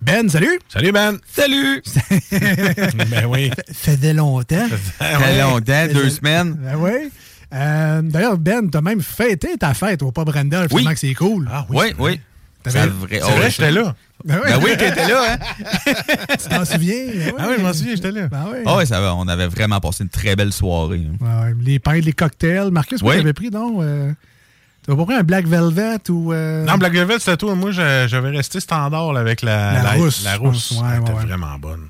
[0.02, 0.60] Ben, salut!
[0.70, 1.18] Salut, Ben!
[1.34, 1.82] Salut!
[2.32, 3.50] ben oui.
[3.74, 4.68] Faisait longtemps.
[5.00, 6.54] Ça fait longtemps, deux semaines.
[6.54, 7.10] Ben oui.
[7.54, 10.72] Euh, D'ailleurs, Ben, t'as même fêté ta fête au Pub Randolph.
[10.72, 10.86] Oui.
[10.86, 11.50] que c'est cool.
[11.52, 12.20] Ah Oui, oui.
[12.70, 13.96] C'est oh, vrai, j'étais là.
[14.26, 15.38] Ben Ben oui, t'étais là, hein?
[16.42, 17.06] Tu t'en souviens?
[17.16, 18.28] Ben Ah oui, je m'en souviens, j'étais là.
[18.28, 18.58] Ben oui.
[18.66, 19.14] Ah ouais, ça va.
[19.16, 21.08] On avait vraiment passé une très belle soirée.
[21.22, 21.54] Ouais.
[21.62, 22.72] Les pains, les cocktails.
[22.72, 23.14] Marcus, Oui.
[23.16, 23.78] tu avais pris, non?
[23.82, 24.12] Euh,
[24.86, 26.32] T'avais pas pris un Black Velvet ou.
[26.34, 27.56] euh, Non, Black Velvet, c'était toi.
[27.56, 30.72] Moi, j'avais resté standard là, avec la, La rousse, La rousse.
[30.72, 31.26] Ouais, Elle ouais, était ouais.
[31.26, 31.90] vraiment bonne.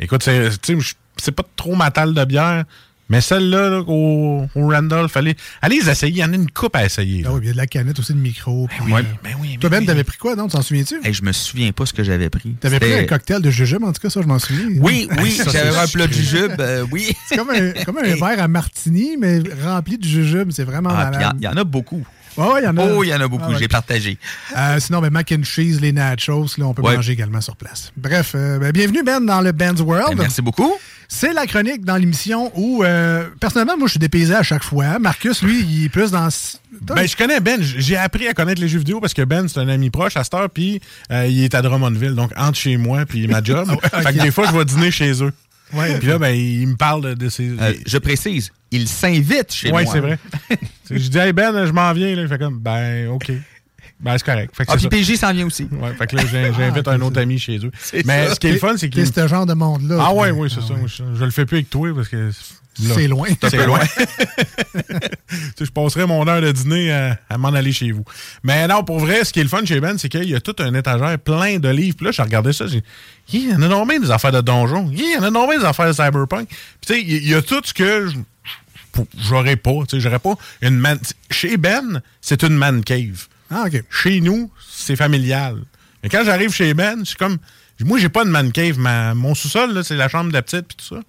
[0.00, 2.64] Écoute, c'est pas trop ma talle de bière,
[3.08, 6.12] mais celle-là, là, au, au Randolph, allez, allez les essayer.
[6.12, 7.24] Il y en a une coupe à essayer.
[7.26, 8.66] Ah oui, il y a de la canette aussi de micro.
[8.68, 9.00] puis, Ouais.
[9.00, 10.46] euh, Ben oui, Toi, Ben, t'avais pris quoi, non?
[10.46, 11.00] Tu t'en souviens-tu?
[11.04, 12.54] Hey, je me souviens pas ce que j'avais pris.
[12.60, 14.68] T'avais pris un cocktail de jujube, en tout cas, ça, je m'en souviens.
[14.80, 17.14] Oui, oui, Ça, j'avais un plat de jujube, euh, oui.
[17.28, 20.50] C'est comme un, comme un verre à martini, mais rempli de jujube.
[20.52, 21.36] C'est vraiment Ah, il y malade.
[21.40, 22.04] il y, en a beaucoup.
[22.38, 22.86] Ouais, ouais, il y en a.
[22.86, 23.44] Oh, il y en a beaucoup.
[23.46, 23.58] Ah, ouais.
[23.58, 24.16] J'ai partagé.
[24.56, 26.96] Euh, sinon, ben, mac and cheese, les nachos, là, on peut Ouais.
[26.96, 27.92] manger également sur place.
[27.96, 30.16] Bref, euh, ben, bienvenue, Ben, dans le Ben's World.
[30.16, 30.72] Ben, merci beaucoup.
[31.10, 34.98] C'est la chronique dans l'émission où, euh, personnellement, moi, je suis dépaysé à chaque fois.
[34.98, 36.28] Marcus, lui, il est plus dans...
[36.82, 37.60] Ben, je connais Ben.
[37.62, 40.24] J'ai appris à connaître les jeux vidéo parce que Ben, c'est un ami proche à
[40.24, 43.68] cette heure, puis euh, il est à Drummondville, donc entre chez moi puis ma job.
[44.02, 45.32] Fait que des fois, je vais dîner chez eux.
[45.72, 45.98] Ouais.
[45.98, 47.50] Puis là, ben, il me parle de, ses.
[47.60, 49.82] Euh, je précise, il s'invite chez moi.
[49.82, 50.18] Oui, c'est vrai.
[50.90, 52.14] Je dis, hey Ben, je m'en viens.
[52.16, 52.22] Là.
[52.22, 53.30] Il fait comme, ben, OK.
[54.00, 54.54] Ben, c'est correct.
[54.56, 55.64] Fait que Ah, puis s'en vient aussi.
[55.72, 57.72] Ouais, fait que là, j'ai- j'invite Ah, un autre ami chez eux.
[58.04, 58.34] Mais ça.
[58.34, 59.04] ce qui est le fun, c'est qu'il.
[59.04, 59.96] C'est ce genre de monde-là.
[60.00, 60.74] Ah, ouais, oui, c'est Ah, ça.
[60.74, 60.80] ouais.
[60.80, 62.30] Moi, Je, je le fais plus avec toi parce que.
[62.80, 63.28] C'est loin.
[63.40, 63.80] C'est un peu loin.
[65.60, 68.04] Je passerais mon heure de dîner à, à m'en aller chez vous.
[68.42, 70.40] Mais non, pour vrai, ce qui est le fun chez Ben, c'est qu'il y a
[70.40, 71.96] tout un étagère plein de livres.
[71.96, 72.82] Puis là, je regardais ça, j'ai
[73.32, 74.88] il y en a énormément des affaires de donjon.
[74.92, 76.48] Il y en a énormément des affaires de cyberpunk.
[76.48, 79.72] Puis tu sais, il y, a tout ce que je- j'aurais pas.
[79.88, 80.98] Tu sais, j'aurais pas une man...
[81.30, 83.26] Chez Ben, c'est une man cave.
[83.50, 83.82] Ah, OK.
[83.90, 85.58] Chez nous, c'est familial.
[86.02, 87.36] Mais quand j'arrive chez Ben, c'est comme...
[87.80, 88.78] Moi, j'ai pas de man cave.
[88.78, 89.14] Ma...
[89.14, 91.02] Mon sous-sol, c'est la chambre de la petite puis tout ça.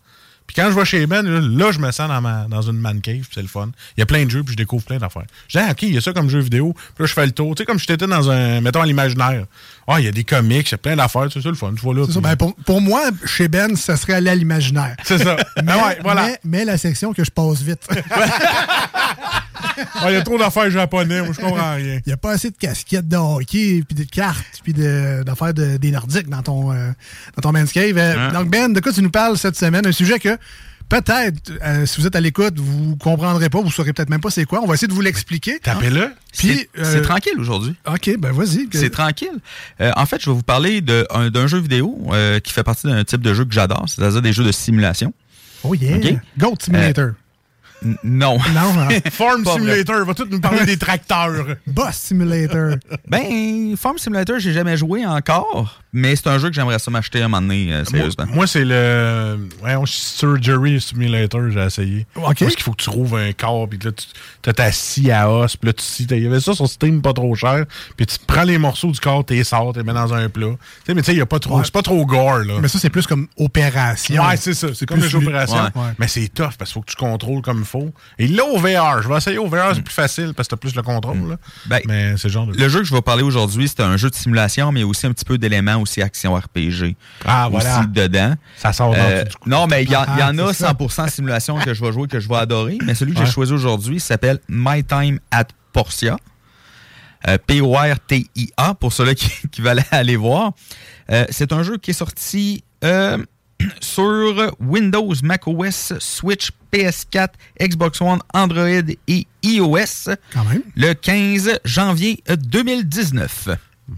[0.50, 2.80] Puis quand je vais chez Ben, là, là, je me sens dans, ma, dans une
[2.80, 3.70] man cave, c'est le fun.
[3.96, 5.26] Il y a plein de jeux, puis je découvre plein d'affaires.
[5.48, 6.74] Je dis, ah, OK, il y a ça comme jeu vidéo.
[6.74, 7.54] Puis là, je fais le tour.
[7.54, 9.46] Tu sais, comme je t'étais dans un, mettons, à l'imaginaire.
[9.88, 11.72] Ah, il y a des comics, il y a plein d'affaires, c'est ça le fun.
[11.76, 12.08] Tu vois là.
[12.12, 12.20] Ça.
[12.20, 14.96] Ben, pour, pour moi, chez Ben, ça serait aller à l'imaginaire.
[15.04, 15.38] C'est ça.
[15.64, 16.24] Mais, Ah ouais, voilà.
[16.26, 17.88] mais, mais la section que je passe vite.
[19.96, 21.96] Ah, il y a trop d'affaires japonais, moi, je comprends rien.
[21.98, 25.78] Il n'y a pas assez de casquettes de hockey, puis de cartes, puis d'affaires de,
[25.78, 26.92] des Nordiques dans ton, euh,
[27.42, 27.98] dans ton Cave.
[27.98, 28.34] Euh, Hein?
[28.34, 29.86] Donc, Ben, de quoi tu nous parles cette semaine?
[29.86, 30.38] Un sujet que
[30.88, 34.30] peut-être, euh, si vous êtes à l'écoute, vous comprendrez pas, vous saurez peut-être même pas
[34.32, 34.62] c'est quoi.
[34.64, 35.60] On va essayer de vous l'expliquer.
[35.60, 36.12] Tapez-le.
[36.38, 37.76] Puis, C'est euh, tranquille aujourd'hui.
[37.88, 38.68] OK, ben vas-y.
[38.68, 39.38] que- C'est tranquille.
[39.82, 43.04] Euh, en fait, je vais vous parler d'un jeu vidéo euh, qui fait partie d'un
[43.04, 45.14] type de jeu que j'adore, c'est-à-dire des jeux de simulation.
[45.64, 45.98] Oh yeah!
[45.98, 46.14] OK?
[46.38, 47.12] Goat Simulator.
[48.04, 48.38] Non.
[48.54, 48.90] Non, hein.
[49.12, 49.60] Farm Pas vrai.
[49.60, 51.46] Simulator, va tout nous parler des tracteurs.
[51.68, 52.76] Boss Simulator.
[53.08, 57.22] Ben, Farm Simulator, j'ai jamais joué encore, mais c'est un jeu que j'aimerais ça m'acheter
[57.22, 58.26] un moment donné, euh, sérieusement.
[58.28, 62.08] Moi, c'est le ouais, Surgery Simulator, j'ai essayé.
[62.16, 62.24] OK.
[62.40, 64.06] Parce qu'il faut que tu trouves un corps, puis là, tu
[64.42, 66.08] t'as scie à os, puis là, tu scies.
[66.12, 67.66] Il y avait ça sur Steam pas trop cher,
[67.98, 70.30] puis tu prends les morceaux du corps, tu les sors, tu les mets dans un
[70.30, 70.48] plat.
[70.48, 71.64] Tu sais, mais tu sais, il y a pas trop, Ouais.
[71.64, 72.56] c'est pas trop gore, là.
[72.62, 74.24] Mais ça, c'est plus comme opération.
[74.26, 74.68] Ouais, c'est ça.
[74.74, 75.56] C'est comme les jeux opérations.
[75.58, 75.82] Ouais.
[75.82, 75.90] Ouais.
[76.00, 77.92] Mais c'est tough parce qu'il faut que tu contrôles comme il faut.
[78.18, 80.60] Et là, au VR, je vais essayer au VR, c'est plus facile parce que t'as
[80.60, 81.30] plus le contrôle.
[81.30, 81.38] là.
[81.68, 82.54] Ben, mais c'est le genre de.
[82.58, 85.12] Le jeu que je vais parler aujourd'hui, c'est un jeu de simulation, mais aussi un
[85.12, 86.96] petit peu d'éléments aussi action RPG.
[87.26, 87.80] Ah, voilà.
[87.80, 88.36] Aussi dedans.
[88.58, 89.50] Ça sort dans Euh, tout du coup.
[89.50, 90.74] non, mais il y, en- il y en a c'est ça.
[90.74, 92.78] 100% simulation que je vais jouer, que je vais adorer.
[92.86, 93.26] Mais celui que Ouais.
[93.26, 96.18] j'ai choisi aujourd'hui s'appelle My Time at Portia.
[97.28, 100.54] Euh, P-O-R-T-I-A, pour ceux-là qui, qui veulent aller voir.
[101.12, 103.18] Euh, c'est un jeu qui est sorti euh,
[103.82, 107.30] sur Windows, macOS, Switch, PS4,
[107.62, 108.68] Xbox One, Android
[109.08, 110.62] et iOS Quand même.
[110.76, 113.50] le 15 janvier euh, 2019.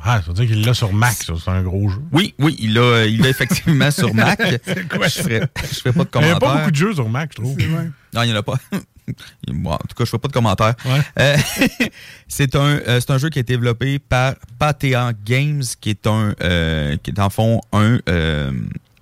[0.03, 1.33] Ah, ça veut dire qu'il l'a sur Mac, ça.
[1.43, 2.01] C'est un gros jeu.
[2.11, 4.37] Oui, oui, il l'a il l'a effectivement sur Mac.
[4.89, 6.39] quoi, je ferai, je ferai pas de Il n'y a commentaires.
[6.39, 7.57] pas beaucoup de jeux sur Mac, je trouve.
[8.13, 8.55] Non, il n'y en a pas.
[9.47, 10.75] Bon, en tout cas, je fais pas de commentaires.
[10.85, 11.01] Ouais.
[11.19, 11.35] Euh,
[12.29, 16.07] c'est un, euh, c'est un jeu qui a été développé par Pathea Games, qui est
[16.07, 18.51] un, euh, qui est en fond un euh,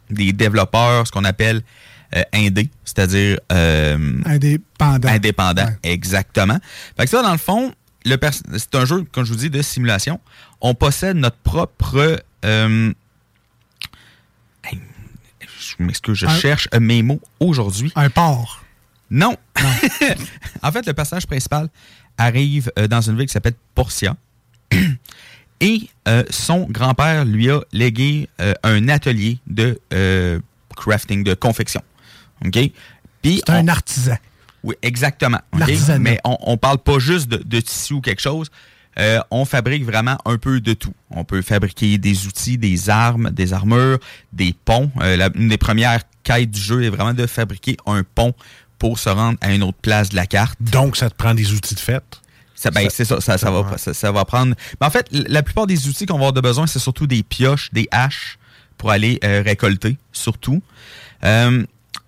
[0.09, 1.61] des développeurs, ce qu'on appelle
[2.15, 5.09] euh, indé, c'est-à-dire euh, Indépendant.
[5.09, 5.77] indépendant, Ouais.
[5.83, 6.57] exactement.
[6.97, 7.71] Fait que ça, dans le fond,
[8.05, 10.19] c'est un jeu, comme je vous dis, de simulation.
[10.61, 12.21] On possède notre propre.
[12.45, 12.93] euh,
[15.59, 17.91] je m'excuse, je Un- cherche euh, mes mots aujourd'hui.
[17.95, 18.63] Un port.
[19.09, 19.35] Non.
[20.63, 21.69] en fait, le personnage principal
[22.17, 24.15] arrive euh, dans une ville qui s'appelle Portia.
[25.61, 29.79] Et euh, son grand-père lui a légué euh, un atelier de
[30.75, 31.81] crafting, de confection.
[32.45, 32.57] OK?
[33.25, 34.15] C'est un artisan.
[34.63, 35.39] Oui, exactement.
[35.53, 35.59] OK?
[35.59, 35.99] L'artisanat.
[35.99, 38.49] Mais on, on parle pas juste de, de tissu ou quelque chose.
[38.97, 40.93] Euh, on fabrique vraiment un peu de tout.
[41.11, 43.99] On peut fabriquer des outils, des armes, des armures,
[44.33, 44.91] des ponts.
[45.01, 48.33] Euh, la- une des premières quêtes du jeu est vraiment de fabriquer un pont
[48.77, 50.57] pour se rendre à une autre place de la carte.
[50.61, 52.21] Donc, ça te prend des outils de fête.
[52.55, 54.53] Ça, ben, c'est ça, ça, ça va, ça, ça va prendre.
[54.81, 57.23] Mais en fait, la plupart des outils qu'on va avoir de besoin, c'est surtout des
[57.23, 58.37] pioches, des haches
[58.77, 60.61] pour aller euh, récolter, surtout.
[61.23, 61.63] Euh,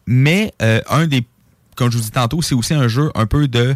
[0.06, 0.54] mais
[0.90, 1.24] un des,
[1.82, 3.76] comme je vous dis tantôt, c'est aussi un jeu un peu de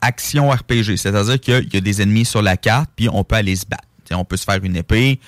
[0.00, 0.96] action RPG.
[0.96, 3.84] C'est-à-dire qu'il y a des ennemis sur la carte, puis on peut aller se battre.
[4.04, 5.20] T'sais, on peut se faire une épée.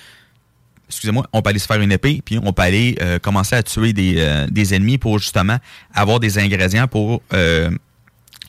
[0.89, 3.63] Excusez-moi, on peut aller se faire une épée, puis on peut aller euh, commencer à
[3.63, 5.59] tuer des, euh, des ennemis pour justement
[5.93, 7.71] avoir des ingrédients pour euh,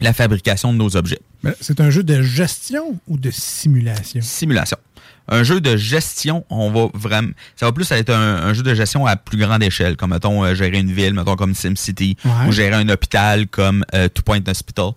[0.00, 1.20] la fabrication de nos objets.
[1.44, 4.20] Mais C'est un jeu de gestion ou de simulation?
[4.20, 4.78] Simulation.
[5.30, 7.30] Un jeu de gestion, on va vraiment.
[7.56, 10.44] Ça va plus être un, un jeu de gestion à plus grande échelle, comme mettons
[10.44, 12.48] euh, gérer une ville, mettons comme SimCity, Ouais.
[12.48, 14.90] ou gérer un hôpital comme euh, Two Point Hospital.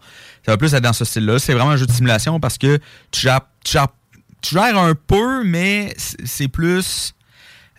[0.46, 1.40] Ça va plus être dans ce style-là.
[1.40, 2.80] C'est vraiment un jeu de simulation parce que
[3.12, 3.88] tu gères, tu gères,
[4.42, 7.14] tu gères un peu, mais c'est c'est plus.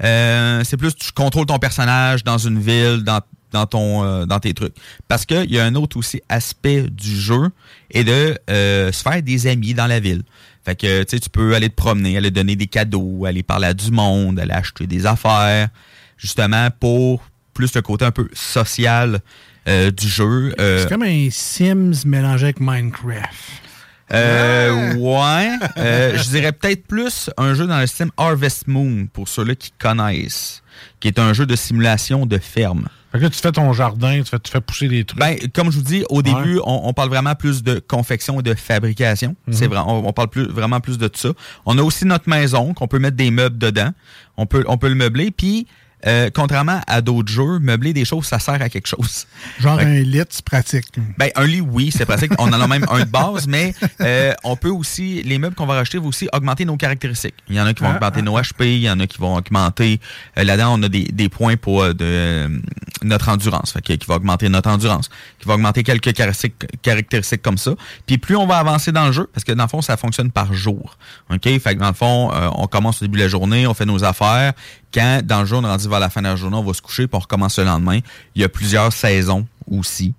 [0.03, 3.21] euh, c'est plus tu contrôles ton personnage dans une ville, dans,
[3.55, 4.75] dans, ton, euh, dans tes trucs.
[5.09, 7.49] Parce qu'il y a un autre aussi aspect du jeu
[7.91, 10.23] et de euh, se faire des amis dans la ville.
[10.65, 13.69] Fait que tu sais, tu peux aller te promener, aller donner des cadeaux, aller parler
[13.69, 15.69] à du monde, aller acheter des affaires,
[16.19, 17.23] justement pour
[17.55, 19.21] plus le côté un peu social
[19.69, 20.55] euh, du jeu.
[20.59, 23.63] C'est comme un Sims mélangé avec Minecraft.
[24.13, 25.51] euh, ouais.
[25.77, 29.73] Euh, je dirais peut-être plus un jeu dans le style Harvest Moon, pour ceux-là qui
[29.79, 30.63] connaissent,
[31.01, 32.89] qui est un jeu de simulation de ferme.
[33.15, 35.21] Fait que là, tu fais ton jardin, tu fais, tu fais pousser des trucs.
[35.21, 38.43] Ben, comme je vous dis, au début, on, on parle vraiment plus de confection et
[38.43, 39.37] de fabrication.
[39.47, 39.55] Mhm.
[39.55, 41.29] C'est vrai, on, on parle plus, vraiment plus de tout ça.
[41.65, 43.91] On a aussi notre maison, qu'on peut mettre des meubles dedans.
[44.37, 45.31] On peut, on peut le meubler.
[45.31, 45.69] Puis,
[46.07, 49.27] euh, contrairement à d'autres jeux, meubler des choses, ça sert à quelque chose.
[49.61, 50.87] Genre Fait un lit, c'est pratique.
[51.19, 52.33] ben, un lit, oui, c'est pratique.
[52.39, 55.67] On en a même un de base, mais euh, on peut aussi, les meubles qu'on
[55.67, 57.35] va racheter vont aussi augmenter nos caractéristiques.
[57.49, 59.07] Il y en a qui vont Ah, augmenter ah, nos HP, il y en a
[59.07, 60.01] qui vont augmenter.
[60.39, 62.49] euh, Là-dedans, on a des, des points pour euh, de, euh,
[63.03, 67.59] notre endurance, fait qui va augmenter notre endurance, qui va augmenter quelques caractéristiques, caractéristiques comme
[67.59, 67.73] ça.
[68.07, 70.31] Puis plus on va avancer dans le jeu, parce que dans le fond, ça fonctionne
[70.31, 70.97] par jour.
[71.31, 71.43] OK?
[71.45, 73.87] Fait que dans le fond, euh, on commence au début de la journée, on fait
[73.87, 74.53] nos affaires.
[74.95, 76.73] Quand dans le jeu, on est rendu vers la fin de la journée, on va
[76.73, 77.99] se coucher, puis on recommence le lendemain.
[78.35, 80.15] Il y a plusieurs saisons aussi.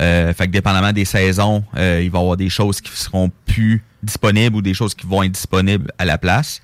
[0.00, 3.30] Euh, fait que dépendamment des saisons, euh, il va y avoir des choses qui seront
[3.46, 6.62] plus disponibles ou des choses qui vont être disponibles à la place.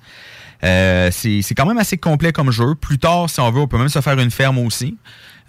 [0.63, 2.75] Euh, c'est quand même assez complet comme jeu.
[2.75, 4.97] Plus tard, si on veut, on peut même se faire une ferme aussi.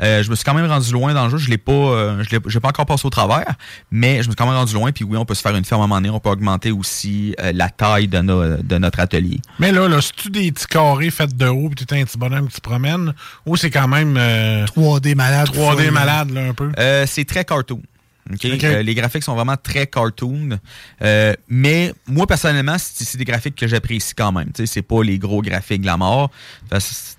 [0.00, 1.38] Euh, je me suis quand même rendu loin dans le jeu.
[1.38, 3.54] Je l'ai pas, euh, je l'ai j'ai pas encore passé au travers,
[3.90, 4.92] mais je me suis quand même rendu loin.
[4.92, 6.10] Puis oui, on peut se faire une ferme à un moment donné.
[6.10, 9.40] On peut augmenter aussi euh, la taille de, no- de notre atelier.
[9.58, 12.48] Mais là, là c'est-tu des petits carrés faits de haut, puis t'es un petit bonhomme
[12.48, 13.12] qui se promène,
[13.46, 14.16] ou c'est quand même...
[14.16, 15.48] euh, 3D malade.
[15.48, 15.90] 3D full.
[15.90, 16.70] malade, là, un peu?
[16.78, 17.82] Euh, c'est très cartoon.
[18.30, 18.40] OK?
[18.44, 18.64] Ok.
[18.64, 20.58] Euh, les graphiques sont vraiment très cartoon.
[21.02, 24.48] Euh, mais moi, personnellement, c'est c'est des graphiques que j'apprécie quand même.
[24.52, 26.30] Tu sais, C'est pas les gros graphiques de la mort.
[26.68, 27.16] Parce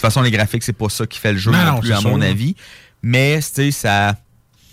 [0.00, 1.98] De toute façon, les graphiques, c'est pas ça qui fait le jeu Non, plus, à
[1.98, 2.54] sûr, mon avis.
[3.02, 4.14] Mais tu sais, ça,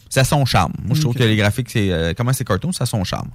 [0.09, 0.71] ça a son charme.
[0.85, 3.29] Moi, je trouve que les graphiques, c'est euh, comment c'est cartoon, ça a son charme.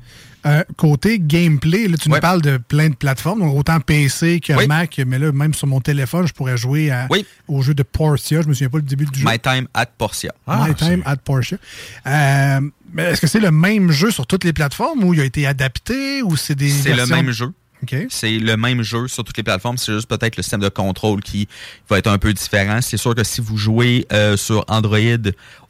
[0.46, 4.54] Euh, côté gameplay, là, tu nous parles de plein de plateformes, donc autant PC que
[4.54, 4.66] Oui.
[4.66, 7.08] Mac, mais là, même sur mon téléphone, je pourrais jouer à-
[7.46, 8.40] au jeu de Portia.
[8.42, 9.26] Je me souviens pas le début du jeu.
[9.30, 10.32] My Time at Portia.
[10.48, 11.58] My Time at Portia.
[12.06, 12.60] Euh,
[12.92, 15.46] mais Est-ce que c'est le même jeu sur toutes les plateformes ou il a été
[15.46, 16.70] adapté ou c'est des.
[16.70, 17.52] C'est le même jeu.
[17.82, 17.96] OK.
[18.10, 19.76] C'est le même jeu sur toutes les plateformes.
[19.76, 21.48] C'est juste peut-être le système de contrôle qui
[21.88, 22.80] va être un peu différent.
[22.80, 24.98] C'est sûr que si vous jouez euh, sur Android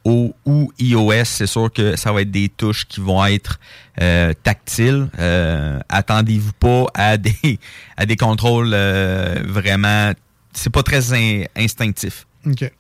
[0.04, 3.58] ou, ou iOS, c'est sûr que ça va être des touches qui vont être
[4.00, 5.08] euh, tactiles.
[5.18, 7.58] Euh, Attendez-vous pas à des
[7.96, 10.12] à des contrôles euh, vraiment.
[10.52, 12.26] C'est pas très in- instinctif.
[12.46, 12.70] OK.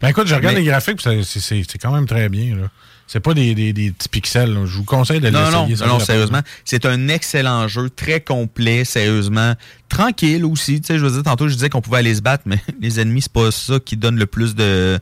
[0.00, 2.54] Ben écoute, je regarde Mais- les graphiques, c'est quand même très bien.
[2.56, 2.68] là.
[3.10, 4.52] C'est pas des, des, des petits pixels.
[4.52, 4.60] là.
[4.66, 5.68] Je vous conseille de Non, l'essayer.
[5.70, 6.40] non, ça non, la sérieusement.
[6.64, 9.54] C'est un excellent jeu, très complet, sérieusement.
[9.88, 10.80] Tranquille aussi.
[10.82, 13.00] Tu sais, je veux dire, tantôt, je disais qu'on pouvait aller se battre, mais les
[13.00, 14.98] ennemis, c'est pas ça qui donne le plus de,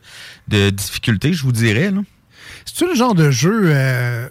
[0.46, 1.90] de difficultés, je vous dirais.
[1.90, 2.00] Là.
[2.64, 4.28] C'est-tu le genre de jeu, euh,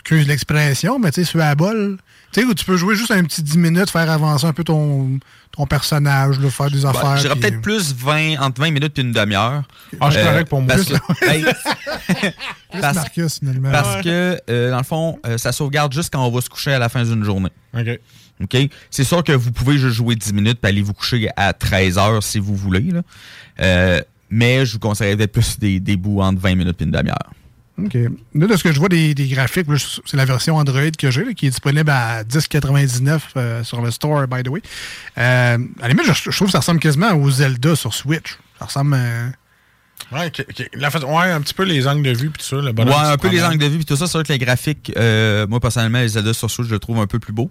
[0.00, 1.98] excuse l'expression, mais tu sais, sur la bol,
[2.32, 4.64] tu sais, où tu peux jouer juste un petit 10 minutes, faire avancer un peu
[4.64, 5.18] ton,
[5.52, 7.16] ton personnage, là, faire des Ouais, affaires.
[7.18, 9.62] J'irais puis- peut-être plus 20, entre 20 minutes et une demi-heure.
[10.00, 10.74] Ah, je suis correct pour moi.
[10.74, 11.44] Parce que, hey,
[12.80, 13.70] parce- Marcus, finalement.
[13.70, 16.72] parce que, euh, dans le fond, euh, ça sauvegarde juste quand on va se coucher
[16.72, 17.50] à la fin d'une journée.
[17.76, 18.00] OK.
[18.42, 18.56] OK?
[18.90, 21.98] C'est sûr que vous pouvez juste jouer 10 minutes puis aller vous coucher à 13
[21.98, 22.80] heures si vous voulez.
[22.90, 23.02] Là.
[23.60, 26.90] Euh, mais je vous conseillerais peut-être plus des, des bouts entre 20 minutes et une
[26.90, 27.32] demi-heure.
[27.86, 27.94] OK.
[28.34, 29.66] Là, de ce que je vois des, des graphiques,
[30.06, 34.26] c'est la version Android que j'ai, qui est disponible à 10,99 euh, sur le store,
[34.26, 34.62] by the way.
[35.18, 38.38] Euh, à la limite, je, je trouve que ça ressemble quasiment au Zelda sur Switch.
[38.58, 38.94] Ça ressemble.
[38.96, 39.28] euh,
[40.12, 40.32] Ouais.
[40.74, 42.56] La un petit peu les angles de vue, puis tout ça.
[42.56, 44.06] Le Ouais, un peu les angles de vue puis tout ça.
[44.06, 46.98] C'est sûr que les graphiques, euh, moi personnellement, les Zelda sur Switch, je le trouve
[46.98, 47.50] un peu plus beau.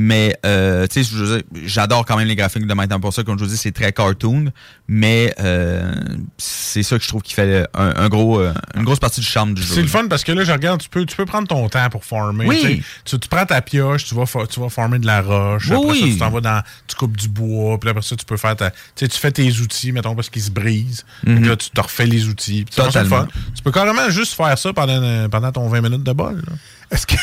[0.00, 3.24] Mais, euh, tu sais, j'adore quand même les graphiques de maintenant pour ça.
[3.24, 4.52] Comme je vous dis, c'est très cartoon.
[4.86, 5.92] Mais euh,
[6.36, 9.26] c'est ça que je trouve qui fait un, un gros, euh, une grosse partie du
[9.26, 9.74] charme du jeu.
[9.74, 11.90] C'est le fun parce que là, je regarde, tu peux, tu peux prendre ton temps
[11.90, 12.46] pour farmer.
[12.46, 12.80] Oui.
[13.04, 15.68] tu prends ta pioche, tu vas, tu vas farmer de la roche.
[15.68, 16.62] Oui, après ça, tu t'en vas dans.
[16.86, 17.80] Tu coupes du bois.
[17.80, 18.70] Puis après ça, tu peux faire ta.
[18.70, 21.04] Tu sais, tu fais tes outils, mettons, parce qu'ils se brisent.
[21.26, 21.40] Mhm.
[21.40, 22.64] Puis là, tu te refais les outils.
[22.66, 23.16] Totalement.
[23.16, 23.28] le fun.
[23.52, 26.36] Tu peux carrément juste faire ça pendant, pendant ton 20 minutes de bol.
[26.36, 26.52] là.
[26.90, 27.14] Est-ce que,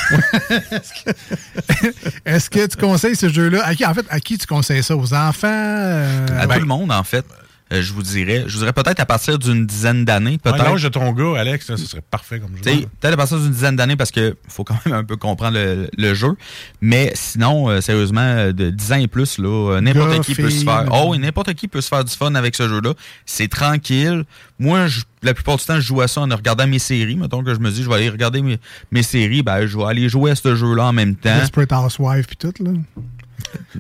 [2.25, 3.65] est-ce que tu conseilles ce jeu-là?
[3.65, 4.95] À qui, en fait, à qui tu conseilles ça?
[4.95, 5.47] Aux enfants?
[5.47, 7.25] euh, À tout le monde, en fait.
[7.73, 10.63] Euh, je vous dirais, je vous dirais peut-être à partir d'une dizaine d'années, Ouais, peut-être.
[10.63, 12.61] l'âge de ton gars, Alex, là, ce serait parfait comme jeu.
[12.99, 15.89] Peut-être à partir d'une dizaine d'années parce que faut quand même un peu comprendre le,
[15.97, 16.35] le jeu.
[16.81, 20.49] Mais sinon, euh, sérieusement, euh, de 10 ans et plus, là, euh, n'importe qui peut
[20.51, 20.85] se faire.
[20.91, 22.93] Oh, n'importe qui peut se faire du fun avec ce jeu-là.
[23.25, 24.25] C'est tranquille.
[24.59, 27.15] Moi, je- la plupart du temps, je joue à ça en regardant mes séries.
[27.15, 28.59] Mettons que je me dis, je vais aller regarder mes,
[28.91, 31.35] mes séries, ben, je vais aller jouer à ce jeu-là en même temps.
[31.39, 32.69] Desperate Housewives puis tout, là.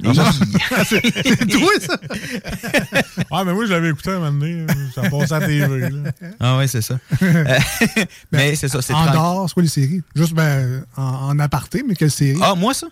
[0.03, 0.13] Et-
[0.85, 1.97] c'est toi, ça?
[3.31, 4.65] Ah, mais moi, je l'avais écouté un moment donné.
[4.93, 5.79] Ça passait à la TV.
[5.89, 6.11] là.
[6.39, 6.97] Ah oui, c'est ça.
[7.21, 7.57] Euh,
[8.31, 10.01] mais c'est ça, c'est En dehors, c'est quoi les séries?
[10.15, 12.39] Juste ben, en, en aparté, mais quelle série?
[12.41, 12.87] Ah, moi, ça?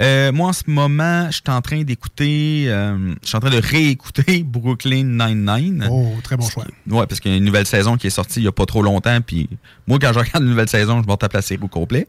[0.00, 3.50] Euh, moi, en ce moment, je suis en train d'écouter, euh, je suis en train
[3.50, 5.88] de réécouter Brooklyn Nine-Nine.
[5.90, 6.64] Oh, très bon choix.
[6.88, 8.66] Ouais, parce qu'il y a une nouvelle saison qui est sortie il n'y a pas
[8.66, 9.20] trop longtemps.
[9.20, 9.48] Puis
[9.86, 12.06] moi, quand je regarde une nouvelle saison, je me retape la série au complet.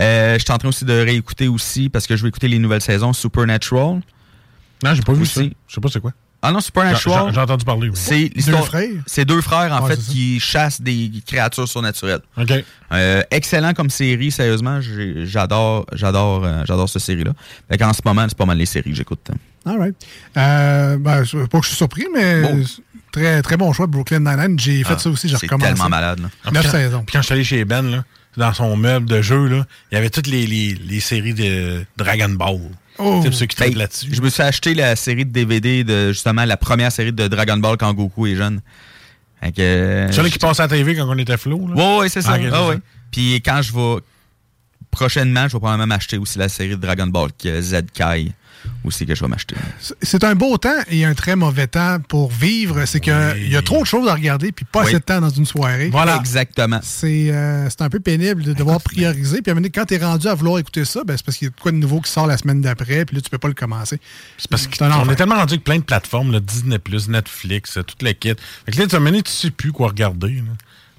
[0.00, 2.58] Euh, je suis en train aussi de réécouter aussi, parce que je vais écouter les
[2.58, 4.00] nouvelles saisons Supernatural.
[4.84, 5.34] Non, j'ai pas vu Aussi.
[5.34, 5.42] ça.
[5.68, 6.12] Je sais pas c'est quoi.
[6.40, 7.32] Ah non, Supernatural.
[7.34, 7.88] J'ai- entendu parler.
[7.88, 7.96] oui.
[7.96, 8.60] C'est l'histoire.
[8.60, 8.90] Deux frères?
[9.06, 12.20] C'est deux frères, en fait, qui chassent des créatures surnaturelles.
[12.36, 12.52] OK.
[12.92, 14.78] Euh, excellent comme série, sérieusement.
[15.24, 17.32] J'adore, j'adore, euh, j'adore cette série-là.
[17.68, 19.28] Fait qu'en ce moment, c'est pas mal les séries que j'écoute.
[19.66, 19.96] All right.
[20.36, 22.62] Euh, ben, pas que je suis surpris, mais Bon.
[23.18, 24.58] Très, très bon choix de Brooklyn Nine-Nine.
[24.58, 25.72] J'ai fait Ah, ça aussi, j'ai c'est recommencé.
[25.72, 26.28] tellement malade, là.
[26.52, 27.02] Neuf puis quand- saisons.
[27.04, 28.04] Puis quand je suis allé chez Ben, là,
[28.36, 31.84] dans son meuble de jeu, là, il y avait toutes les, les, les séries de
[31.96, 32.58] Dragon Ball.
[32.98, 33.20] Oh.
[33.22, 34.08] C'est pour ceux qui Ben, là-dessus.
[34.12, 37.56] Je me suis acheté la série de DVD de justement la première série de Dragon
[37.58, 38.60] Ball quand Goku est jeune.
[39.44, 41.68] Euh, C'est celui qui passait à la TV quand on était flou.
[41.68, 41.74] là?
[41.76, 42.32] Ouais, ouais, c'est ça.
[42.32, 42.80] Ah, c'est Ah, ça.
[43.12, 44.00] Puis quand je vais
[44.90, 48.32] prochainement, je vais probablement m'acheter aussi la série de Dragon Ball que Z Kai
[48.84, 49.56] aussi que je vais m'acheter.
[50.02, 52.84] C'est un beau temps et un très mauvais temps pour vivre.
[52.86, 54.86] C'est qu'il y a trop de choses à regarder puis pas Oui.
[54.88, 55.90] assez de temps dans une soirée.
[56.20, 56.80] Exactement.
[56.82, 59.42] C'est euh, c'est un peu pénible de devoir prioriser.
[59.42, 61.24] Puis à un moment donné, quand tu es rendu à vouloir écouter ça, ben, c'est
[61.24, 63.22] parce qu'il y a de quoi de nouveau qui sort la semaine d'après, puis là,
[63.22, 64.00] tu peux pas le commencer.
[64.38, 65.12] C'est parce qu'on enfer.
[65.12, 66.78] est tellement rendu avec plein de plateformes, là, Disney+,
[67.08, 68.34] Netflix, euh, toute la kit.
[68.66, 70.32] Fait que là, tu as mené, tu sais plus quoi regarder.
[70.32, 70.42] là.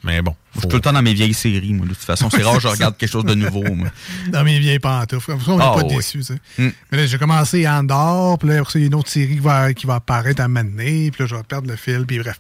[0.04, 0.36] Mais bon.
[0.56, 1.86] Je suis tout le temps dans mes vieilles séries, moi.
[1.86, 3.64] De toute façon, c'est rare que je regarde quelque chose de nouveau.
[3.76, 3.90] moi.
[4.30, 5.32] Dans mes vieilles pantoufles.
[5.48, 5.96] On n'est Ah, pas oui.
[5.96, 6.20] déçus.
[6.20, 6.40] tu sais.
[6.58, 6.72] Mm.
[6.92, 9.40] Mais là, j'ai commencé Andorre, puis là, après il y a une autre série qui
[9.42, 12.40] va, qui va apparaître à m'amener, puis là, je vais perdre le fil, puis bref.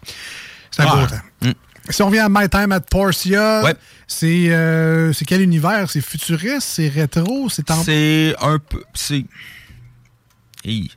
[0.72, 0.96] C'est un Ah.
[0.96, 1.48] beau temps.
[1.50, 1.52] Mm.
[1.92, 3.64] Si on revient à My Time at Portia,
[4.06, 5.90] c'est euh, c'est quel univers?
[5.90, 6.62] C'est futuriste?
[6.62, 7.50] C'est rétro?
[7.50, 7.84] C'est en...
[7.84, 8.84] C'est un peu.
[8.94, 9.26] C'est.
[10.66, 10.92] Hi.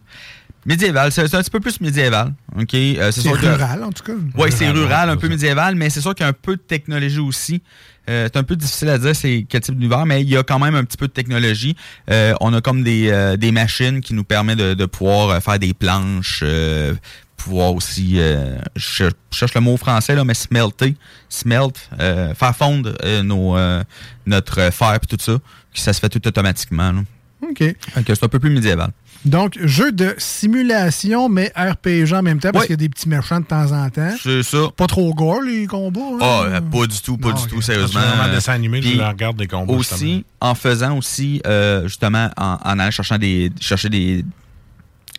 [0.65, 2.33] Médiéval, c'est un petit peu plus médiéval.
[2.57, 2.75] OK?
[2.75, 4.13] Euh, C'est que- rural, en tout cas.
[4.37, 6.61] Oui, c'est Rural, un peu médiéval, mais c'est sûr qu'il y a un peu de
[6.63, 7.63] technologie aussi.
[8.09, 10.43] Euh, c'est un peu difficile à dire c'est quel type d'univers, mais il y a
[10.43, 11.77] quand même un petit peu de technologie.
[12.11, 15.59] Euh, on a comme des, euh, des machines qui nous permettent de, de pouvoir faire
[15.59, 16.95] des planches, euh,
[17.37, 20.95] pouvoir aussi, euh, je, je cherche le mot français, là, mais smelter,
[21.29, 23.83] smelt, euh, faire fondre euh, nos, euh,
[24.27, 25.39] notre fer et tout ça.
[25.75, 26.93] Ça se fait tout automatiquement.
[26.93, 27.01] là.
[27.49, 27.65] OK.
[28.07, 28.91] C'est un peu plus médiéval.
[29.25, 33.09] Donc, jeu de simulation, mais RPG en même temps, parce qu'il y a des petits
[33.09, 34.11] méchants de temps en temps.
[34.20, 34.68] C'est ça.
[34.77, 36.01] Pas trop gore, les combats.
[36.01, 36.18] hein?
[36.20, 38.01] Ah, euh, pas du tout, pas Non, du tout, sérieusement.
[38.01, 39.77] C'est vraiment un dessin animé, je Puis regarde des combats.
[39.79, 39.97] justement.
[40.01, 44.25] Aussi, en faisant aussi, euh, justement, en, en allant cherchant des, chercher des,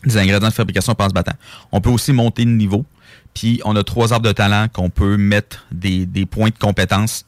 [0.05, 1.33] des ingrédients de fabrication se battant,
[1.71, 2.85] on peut aussi monter de niveau.
[3.33, 7.25] Puis, on a trois arbres de talent qu'on peut mettre des, des points de compétence.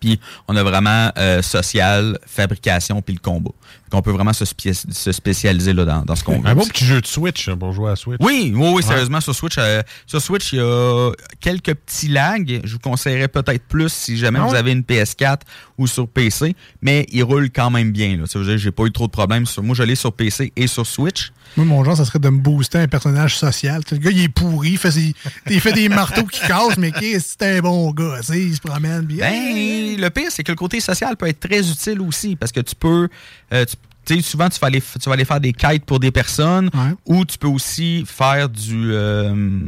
[0.00, 3.50] Puis, on a vraiment euh, social, fabrication, puis le combat.
[3.90, 6.46] Donc, on peut vraiment se, spé- se spécialiser là, dans, dans ce qu'on veut.
[6.48, 8.18] Un beau petit jeu de Switch pour jouer à Switch.
[8.20, 8.82] Oui, oui, oui, Ouais.
[8.82, 12.60] sérieusement, sur Switch, euh, sur Switch, il y a quelques petits lags.
[12.64, 15.40] Je vous conseillerais peut-être plus si jamais Ah vous avez une PS4
[15.78, 18.16] ou sur PC, mais il roule quand même bien.
[18.16, 18.24] Là.
[18.26, 19.44] Ça veut dire que j'ai pas eu trop de problèmes.
[19.46, 21.32] Sur, moi, je l'ai sur PC et sur Switch.
[21.56, 23.82] Moi, mon genre, ça serait de me booster un personnage social.
[23.90, 25.14] Le gars, il est pourri, il fait, ses-
[25.50, 28.40] il fait des marteaux qui cassent, mais qu'est-ce que c'est un bon gars, tu sais,
[28.42, 29.28] il se promène bien.
[29.30, 32.60] Ben, le pire, c'est que le côté social peut être très utile aussi parce que
[32.60, 33.08] tu peux.
[33.52, 35.84] euh, tu tu sais, souvent, tu vas, aller, f- tu vas aller faire des quêtes
[35.84, 36.70] pour des personnes
[37.06, 38.90] ou tu peux aussi faire du.
[38.92, 39.60] euh,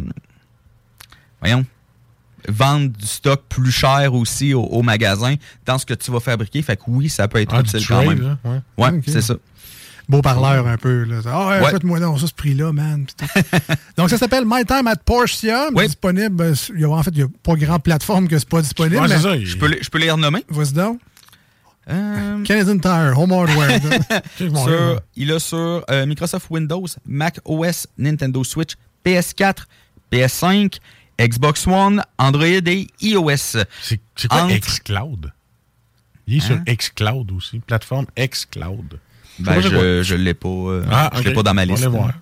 [1.41, 1.65] voyons.
[2.47, 6.61] Vendre du stock plus cher aussi au, au magasin dans ce que tu vas fabriquer.
[6.61, 8.39] Fait que oui, ça peut être Ah, du utile quand trade, même.
[8.45, 9.01] là, ouais.
[9.07, 9.35] C'est ça.
[10.09, 11.05] Beau parleur un peu.
[11.05, 11.21] Là.
[11.27, 11.71] Ah, ouais, Ouais.
[11.71, 13.07] faites-moi donc ça, ce prix-là, man.
[13.97, 15.71] Donc, ça s'appelle My Time at Portia.
[15.71, 16.43] Disponible.
[16.43, 18.61] euh, Il y a, en fait, il n'y a pas grand plateforme que c'est pas
[18.61, 19.01] disponible.
[19.01, 20.45] Ouais, c'est mais- ça, il- Je peux, les- je peux les renommer?
[20.51, 21.01] Vas-y donc.
[21.89, 23.81] Euh, Canadian Tire, Home Hardware.
[24.39, 28.73] Sur- il a sur euh, Microsoft Windows, Mac OS, Nintendo Switch,
[29.05, 29.65] PS4,
[30.13, 30.79] PS5,
[31.21, 33.37] Xbox One, Android et iOS.
[33.83, 35.33] C'est quoi Entre- xCloud?
[36.27, 36.65] Il est sur Hein?
[36.75, 38.99] xCloud aussi, plateforme xCloud.
[39.39, 41.85] Ben, je, je l'ai pas, euh, Ah, je l'ai pas dans ma On va liste.
[41.85, 42.13] aller voir.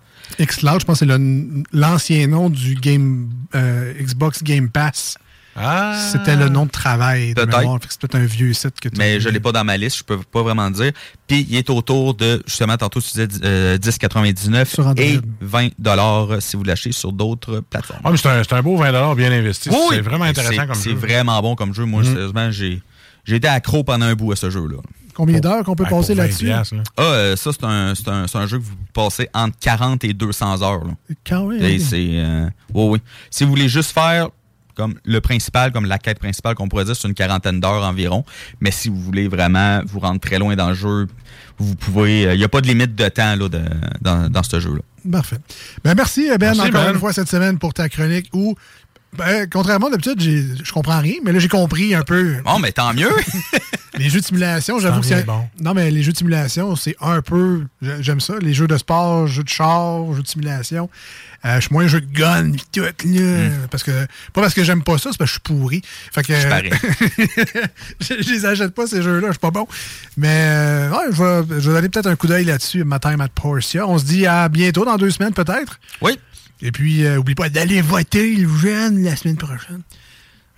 [0.41, 5.17] xCloud, je pense que c'est le- l'ancien nom du game, euh, Xbox Game Pass.
[5.55, 5.95] Ah.
[6.11, 7.35] C'était le nom de travail.
[7.35, 7.79] de Peut-être.
[7.91, 10.03] C'est peut-être un vieux site que tu Mais je l'ai pas dans ma liste, je
[10.05, 10.93] peux pas vraiment dire.
[11.27, 15.05] Puis il est autour de, justement, tantôt tu disais euh, 10,99 Sur Android.
[15.05, 18.01] et 20 dollars si vous l'achetez sur d'autres plateformes.
[18.03, 19.69] Ah, mais c'est un, c'est un beau 20 bien investi.
[19.69, 20.97] Oui, c'est vraiment intéressant c'est- comme C'est jeu.
[20.97, 21.85] vraiment bon comme jeu.
[21.85, 22.07] Moi, Mm.
[22.07, 22.81] sérieusement, j'ai
[23.25, 24.79] j'ai été accro pendant un bout à ce jeu-là.
[25.15, 26.47] Combien d'heures qu'on peut Ah, passer pour 20 là-dessus?
[26.47, 26.63] là.
[26.97, 30.05] Ah, euh, ça, c'est un, c'est un, c'est un jeu que vous passez entre 40
[30.05, 30.85] et 200 heures.
[30.85, 30.93] là.
[31.27, 31.63] Quand même.
[31.63, 32.09] Et c'est.
[32.13, 32.99] euh, oui, oui.
[33.31, 34.29] Si vous voulez juste faire
[34.75, 38.25] comme le principal, comme la quête principale qu'on pourrait dire, c'est une quarantaine d'heures environ.
[38.61, 41.07] Mais si vous voulez vraiment vous rendre très loin dans le jeu,
[41.59, 42.23] vous pouvez.
[42.23, 43.61] Il n'y a pas de limite de temps là, de-
[44.01, 44.81] dans, dans ce jeu-là.
[45.11, 45.37] Parfait.
[45.85, 46.93] Ben, merci, Ben, Merci, encore Ben.
[46.95, 48.55] une fois cette semaine pour ta chronique où
[49.17, 50.21] Ben, contrairement d'habitude,
[50.65, 52.37] je comprends rien, mais là, j'ai compris un peu.
[52.45, 53.11] Bon, mais tant mieux.
[53.99, 55.25] les jeux de simulation, j'avoue que c'est.
[55.27, 55.47] bon.
[55.61, 57.67] Non, mais les jeux de simulation, c'est un peu.
[57.83, 58.35] j'ai- J'aime ça.
[58.41, 60.89] Les jeux de sport, jeux de char, jeux de simulation.
[61.45, 62.91] Euh, je suis moins jeu de gun, pis tout, là.
[63.71, 63.91] Parce que.
[64.33, 65.83] Pas parce que j'aime pas ça, c'est parce que je suis pourri.
[66.13, 66.33] Fait que.
[68.01, 69.67] Je je, les achète pas, ces jeux-là, je suis pas bon.
[70.17, 73.21] Mais euh, ouais, je vais, je vais donner peut-être un coup d'œil là-dessus, ma time
[73.21, 73.87] at Portia.
[73.87, 75.79] On se dit à bientôt, dans deux semaines peut-être?
[76.01, 76.19] Oui.
[76.63, 79.83] Et puis, euh, oublie pas d'aller voter, les jeunes, la semaine prochaine.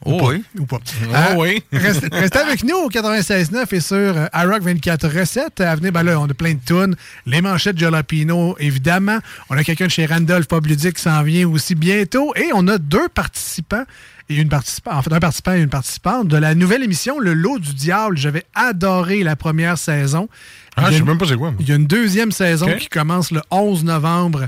[0.05, 0.27] Oh pas.
[0.27, 0.45] oui.
[0.59, 0.79] Ou pas.
[0.85, 1.63] Oh Euh, oui.
[1.73, 5.61] restez, avec nous au 96.9 et sur euh, iRock 24 recettes.
[5.61, 6.95] À venir, ben là, on a plein de tunes.
[7.25, 9.19] Les manchettes Jalapino, évidemment.
[9.49, 12.35] On a quelqu'un de chez Randolph Ludique qui s'en vient aussi bientôt.
[12.37, 13.85] Et on a deux participants
[14.29, 17.35] et une participante, en fait, un participant et une participante de la nouvelle émission Le
[17.35, 18.17] Lot du Diable.
[18.17, 20.29] J'avais adoré la première saison.
[20.77, 21.53] Ah, Il y a je sais une- même pas c'est quoi.
[21.61, 24.47] il y a une deuxième saison qui commence le 11 novembre.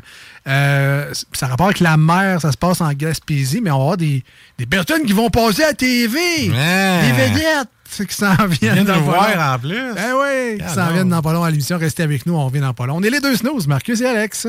[0.49, 3.83] Euh, ça a rapport avec la mer, ça se passe en Gaspésie, mais on va
[3.83, 4.25] avoir des,
[4.59, 6.19] des personnes qui vont passer à la TV.
[6.53, 7.01] Ah.
[7.03, 9.77] Des vedettes qui s'en viennent dans voir en plus.
[9.77, 11.79] Eh oui, qui Ah s'en viennent dans pas long à l'émission.
[11.79, 12.97] Restez avec nous, on revient dans pas long.
[12.97, 14.49] On est les deux snooze, Marcus et Alex.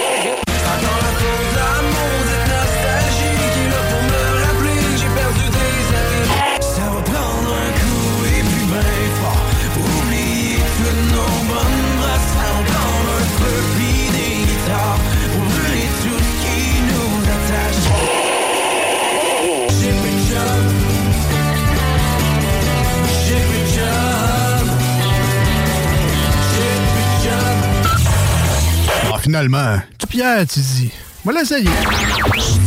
[29.31, 29.81] Finalement.
[29.97, 30.91] Tu Pierre, tu dis.
[31.23, 31.69] Voilà, ça y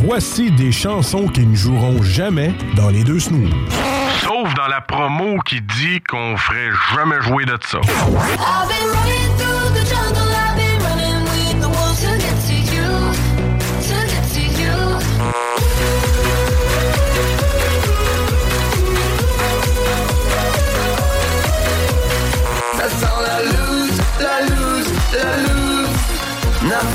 [0.02, 3.52] Voici des chansons qui ne joueront jamais dans les deux snooze.
[4.22, 7.80] Sauf dans la promo qui dit qu'on ferait jamais jouer de ça.
[7.82, 10.23] I've been running through the jungle, I've been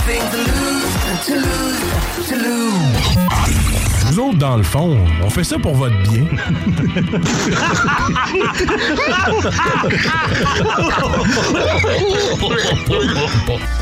[0.09, 0.93] Nothing to lose,
[1.25, 3.17] to lose, to lose.
[4.09, 6.25] Nous autres, dans le fond, on fait ça pour votre bien.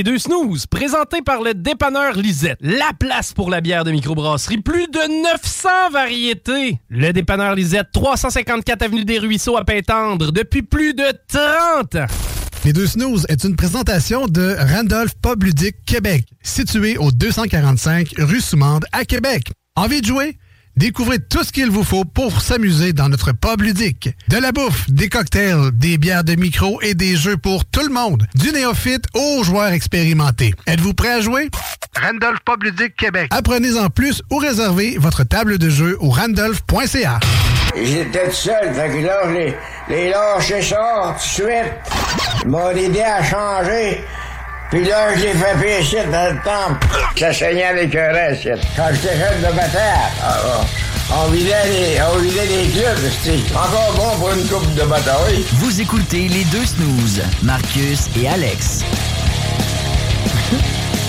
[0.00, 2.56] Les deux snooze, présentés par le dépanneur Lisette.
[2.62, 4.56] La place pour la bière de microbrasserie.
[4.56, 6.80] Plus de 900 variétés.
[6.88, 12.06] Le dépanneur Lisette, 354 Avenue des Ruisseaux à Pintendre, depuis plus de 30 ans.
[12.64, 18.40] Les deux snooze est une présentation de Randolph Pub Ludique Québec, situé au 245 rue
[18.40, 19.52] Soumande à Québec.
[19.76, 20.38] Envie de jouer?
[20.76, 24.10] Découvrez tout ce qu'il vous faut pour s'amuser dans notre pub ludique.
[24.28, 27.92] De la bouffe, des cocktails, des bières de micro et des jeux pour tout le
[27.92, 28.26] monde.
[28.34, 30.54] Du néophyte aux joueurs expérimentés.
[30.66, 31.48] Êtes-vous prêt à jouer?
[32.00, 33.28] Randolph Pub Ludique Québec.
[33.30, 37.18] Apprenez en plus ou réservez votre table de jeu au randolph.ca.
[37.76, 39.54] J'étais tout seul, fait que là, je les,
[39.88, 41.72] les lâché ça tout de suite.
[42.44, 44.00] Ils m'ont aidé à changer.
[44.70, 46.86] Puis là, je l'ai fait pécher dans le temple.
[47.18, 48.48] Ça saignait avec un reste.
[48.76, 50.36] Quand j'étais jeune de bataille, ah,
[51.10, 53.10] ah, on vidait les, on vidait les clubs.
[53.20, 55.44] C'était encore bon pour une coupe de bataille.
[55.54, 58.84] Vous écoutez les deux snooze, Marcus et Alex.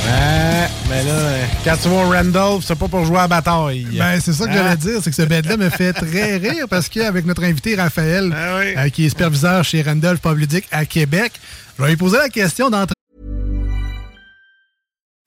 [0.04, 3.86] Ouais, mais là, quand tu vois Randolph, c'est pas pour jouer à bataille.
[3.94, 6.90] Ben, c'est ça que j'allais dire, c'est que ce bed-là me fait très rire parce
[6.90, 11.34] qu'avec notre invité Raphaël, euh, qui est superviseur chez Randolph Pub Ludique à Québec,
[11.78, 12.96] je vais lui poser la question d'entrée.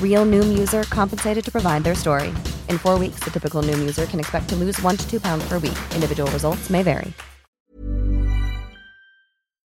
[0.00, 2.28] Real Noom user compensated to provide their story.
[2.68, 5.48] In four weeks, the typical Noom user can expect to lose one to two pounds
[5.48, 5.78] per week.
[5.94, 7.14] Individual results may vary.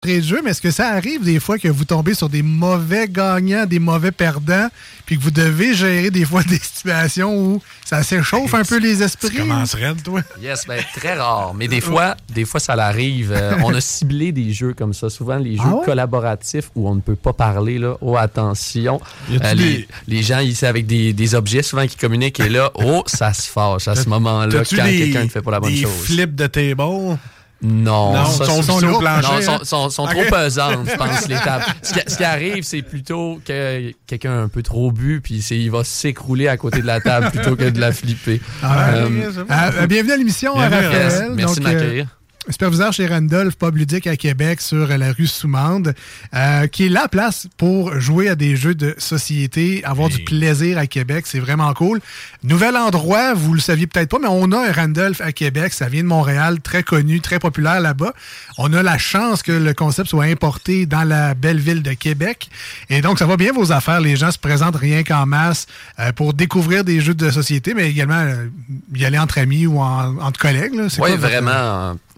[0.05, 3.09] De jeu, mais est-ce que ça arrive des fois que vous tombez sur des mauvais
[3.09, 4.69] gagnants, des mauvais perdants,
[5.07, 9.03] puis que vous devez gérer des fois des situations où ça s'échauffe un peu les
[9.03, 9.31] esprits?
[9.31, 10.21] Tu commencerais, toi?
[10.41, 11.55] Yes, ben, très rare.
[11.55, 13.33] Mais des fois, des fois ça l'arrive.
[13.35, 15.09] Euh, on a ciblé des jeux comme ça.
[15.11, 15.85] Souvent, les jeux Ah ouais?
[15.85, 17.97] collaboratifs où on ne peut pas parler, là.
[18.01, 19.01] Oh, attention.
[19.31, 22.71] Euh, les, des- les gens, ici, avec des, des objets souvent qui communiquent, et là,
[22.75, 25.83] oh, ça se fâche à ce moment-là quand quelqu'un ne fait pas la bonne des
[25.83, 25.93] chose.
[26.05, 27.19] flips de table?
[27.67, 28.63] Non, Non, ça, sont
[28.99, 29.41] plancher, Non, hein?
[29.41, 30.11] sont, sont- sont Ok.
[30.11, 31.65] trop pesantes, je pense, les tables.
[31.83, 35.57] Ce qui, ce qui arrive, c'est plutôt que quelqu'un un peu trop bu, puis c'est-
[35.59, 38.41] il va s'écrouler à côté de la table plutôt que de la flipper.
[38.63, 39.09] Ah, Euh,
[39.49, 41.33] Ah, euh, bienvenue à l'émission, Raphaël.
[41.35, 42.07] Merci de Donc, euh, m'accueillir.
[42.51, 45.95] Superviseur chez Randolph Pub Ludique à Québec sur la rue Soumande,
[46.35, 50.77] euh, qui est la place pour jouer à des jeux de société, avoir du plaisir
[50.79, 51.25] à Québec.
[51.27, 52.01] C'est vraiment cool.
[52.43, 55.73] Nouvel endroit, vous le saviez peut-être pas, mais on a un Randolph à Québec.
[55.73, 58.13] Ça vient de Montréal, très connu, très populaire là-bas.
[58.59, 62.51] On a la chance que le concept soit importé dans la belle ville de Québec.
[62.91, 64.01] Et donc, ça va bien vos affaires.
[64.01, 65.67] Les gens se présentent rien qu'en masse
[65.99, 68.47] euh, pour découvrir des jeux de société, mais également euh,
[68.95, 70.73] y aller entre amis ou en- entre collègues.
[71.05, 71.33] Oui, votre-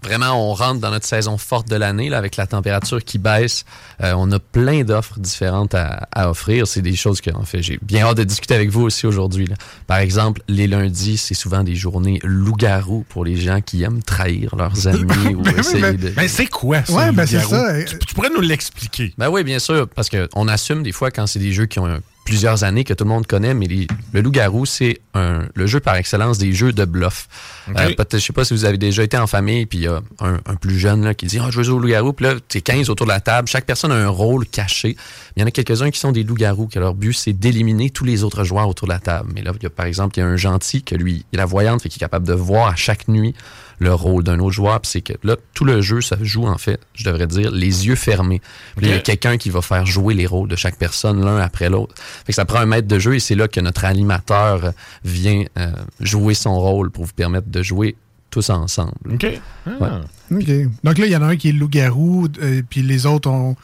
[0.03, 0.49] vraiment.
[0.49, 3.65] on rentre dans notre saison forte de l'année là, avec la température qui baisse.
[4.03, 6.67] Euh, on a plein d'offres différentes à, à offrir.
[6.67, 9.45] C'est des choses que, en fait, j'ai bien hâte de discuter avec vous aussi aujourd'hui.
[9.47, 9.55] là.
[9.87, 14.55] Par exemple, les lundis, c'est souvent des journées loup-garou pour les gens qui aiment trahir
[14.55, 16.09] leurs amis ou Ben oui, essayer ben- de.
[16.09, 17.83] ben c'est quoi, ça, Ouais, ben c'est ça.
[17.85, 19.13] Tu, tu pourrais nous l'expliquer.
[19.17, 21.87] Ben oui, bien sûr, parce qu'on assume des fois quand c'est des jeux qui ont
[21.87, 21.97] euh,
[22.27, 25.79] plusieurs années que tout le monde connaît, mais les- le loup-garou, c'est un- le jeu
[25.79, 27.29] par excellence des jeux de bluff.
[27.69, 27.73] Euh,
[28.19, 30.33] je sais pas si vous avez déjà été en famille, puis il y a un,
[30.45, 32.59] un plus jeune là, qui dit Ah, je veux jouer au loup-garou, puis là, t'es
[32.59, 34.97] 15 autour de la table, chaque personne a un rôle caché.
[35.35, 38.03] Il y en a quelques-uns qui sont des loups-garous, que leur but, c'est d'éliminer tous
[38.03, 39.31] les autres joueurs autour de la table.
[39.33, 41.35] Mais là, il y a, par exemple, il y a un gentil que lui, il
[41.35, 43.33] est la voyante, fait qu'il est capable de voir à chaque nuit
[43.79, 44.79] le rôle d'un autre joueur.
[44.81, 47.87] Puis c'est que là, tout le jeu, ça joue, en fait, je devrais dire, les
[47.87, 48.41] yeux fermés.
[48.75, 51.37] Puis il y a quelqu'un qui va faire jouer les rôles de chaque personne l'un
[51.37, 51.95] après l'autre.
[51.97, 54.73] Fait que ça prend un maître de jeu et c'est là que notre animateur
[55.03, 57.95] vient euh, jouer son rôle pour vous permettre de jouer
[58.29, 58.93] tous ensemble.
[59.13, 59.23] OK.
[59.23, 59.87] Ouais.
[60.31, 60.49] OK.
[60.83, 63.55] Donc là, il y en a un qui est loup-garou, euh, puis les autres ont.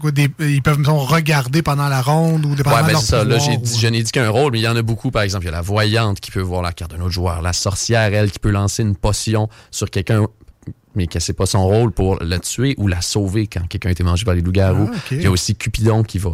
[0.00, 3.00] Quoi, des- ils peuvent mettons, regarder pendant la ronde ou dépendamment Ouais, de ben leur
[3.02, 3.24] c'est ça.
[3.24, 5.10] Là, j'ai ou- dit- je n'ai dit qu'un rôle, mais il y en a beaucoup.
[5.10, 7.42] Par exemple, il y a la voyante qui peut voir la carte d'un autre joueur.
[7.42, 10.26] La sorcière, elle, qui peut lancer une potion sur quelqu'un,
[10.94, 13.92] mais que c'est pas son rôle pour la tuer ou la sauver quand quelqu'un a
[13.92, 14.90] été mangé par les loups-garous.
[14.92, 14.98] Ah.
[15.10, 16.32] Il y a aussi Cupidon qui va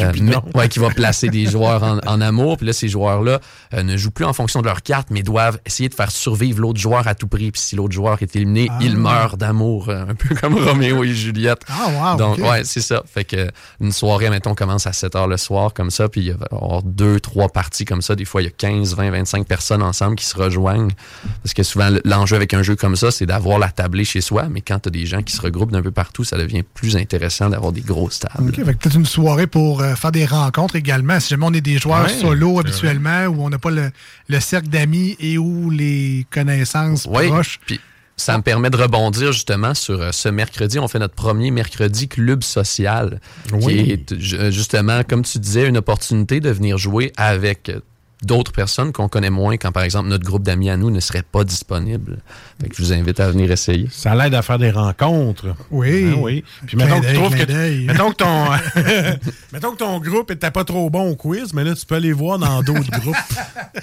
[0.00, 2.56] euh, mais- ouais, qui va placer des joueurs en, en amour.
[2.56, 3.40] Puis là, ces joueurs-là
[3.74, 6.60] euh, ne jouent plus en fonction de leur carte, mais doivent essayer de faire survivre
[6.60, 7.50] l'autre joueur à tout prix.
[7.52, 8.78] Puis si l'autre joueur est éliminé, Ah.
[8.80, 11.62] il meurt d'amour, euh, un peu comme Roméo et Juliette.
[11.68, 13.02] Ah, wow, Donc, ouais, c'est ça.
[13.12, 13.48] Fait que
[13.80, 16.54] une soirée, mettons, commence à 7 heures le soir, comme ça, puis il va y
[16.54, 18.14] avoir deux, trois parties comme ça.
[18.16, 20.90] Des fois, il y a 15, 20, 25 personnes ensemble qui se rejoignent.
[21.42, 24.44] Parce que souvent, l'enjeu avec un jeu comme ça, c'est d'avoir la tablée chez soi,
[24.50, 26.96] mais quand tu as des gens qui se regroupent d'un peu partout, ça devient plus
[26.96, 28.48] intéressant d'avoir des grosses tables.
[28.48, 31.20] OK, fait que peut-être une soirée pour euh, faire des rencontres également.
[31.20, 33.90] Si jamais on est des joueurs Ouais, solo habituellement, où on n'a pas le,
[34.28, 37.60] le cercle d'amis et ou les connaissances proches.
[38.16, 40.78] ça me permet de rebondir justement sur euh, ce mercredi.
[40.78, 43.20] On fait notre premier mercredi club social,
[43.52, 43.84] Oui.
[43.84, 47.80] qui est ju- justement, comme tu disais, une opportunité de venir jouer avec euh,
[48.22, 51.22] d'autres personnes qu'on connaît moins quand, par exemple, notre groupe d'amis à nous ne serait
[51.22, 52.18] pas disponible.
[52.60, 53.88] Fait que je vous invite à venir essayer.
[53.90, 55.54] Ça l'aide à faire des rencontres.
[55.70, 56.10] Oui.
[56.12, 56.44] Ah oui.
[56.66, 58.44] Puis mettons que, tu trouves que, mettons, que ton,
[59.52, 62.12] mettons que ton groupe était pas trop bon au quiz, mais là, tu peux aller
[62.12, 63.14] voir dans d'autres groupes.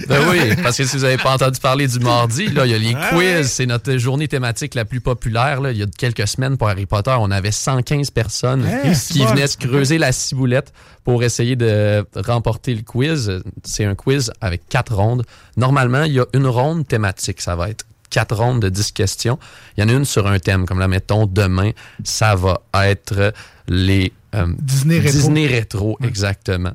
[0.07, 2.75] Ben oui, parce que si vous n'avez pas entendu parler du mardi, là, il y
[2.75, 3.17] a les Ah quiz.
[3.19, 3.43] ouais.
[3.43, 5.61] C'est notre journée thématique la plus populaire.
[5.61, 5.71] Là.
[5.71, 8.93] Il y a quelques semaines pour Harry Potter, on avait 115 personnes Hein?
[9.09, 10.73] qui venaient se creuser la ciboulette
[11.03, 13.41] pour essayer de remporter le quiz.
[13.63, 15.23] C'est un quiz avec quatre rondes.
[15.57, 17.41] Normalement, il y a une ronde thématique.
[17.41, 19.39] Ça va être quatre rondes de 10 questions.
[19.77, 21.71] Il y en a une sur un thème, comme là, mettons, demain,
[22.03, 23.33] ça va être
[23.67, 24.11] les...
[24.35, 25.17] euh, Disney rétro.
[25.17, 26.73] Disney rétro, exactement.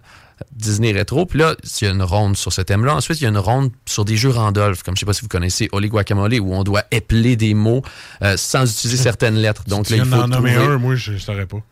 [0.52, 1.24] Disney rétro.
[1.26, 2.94] Puis là, il y a une ronde sur ce thème-là.
[2.96, 5.22] Ensuite, il y a une ronde sur des jeux Randolph, comme je sais pas si
[5.22, 7.82] vous connaissez Oli Guacamole, où on doit épeler des mots
[8.22, 9.64] euh, sans utiliser certaines lettres.
[9.66, 11.62] Donc là, il faut d'en nommer un, moi, je ne saurais pas.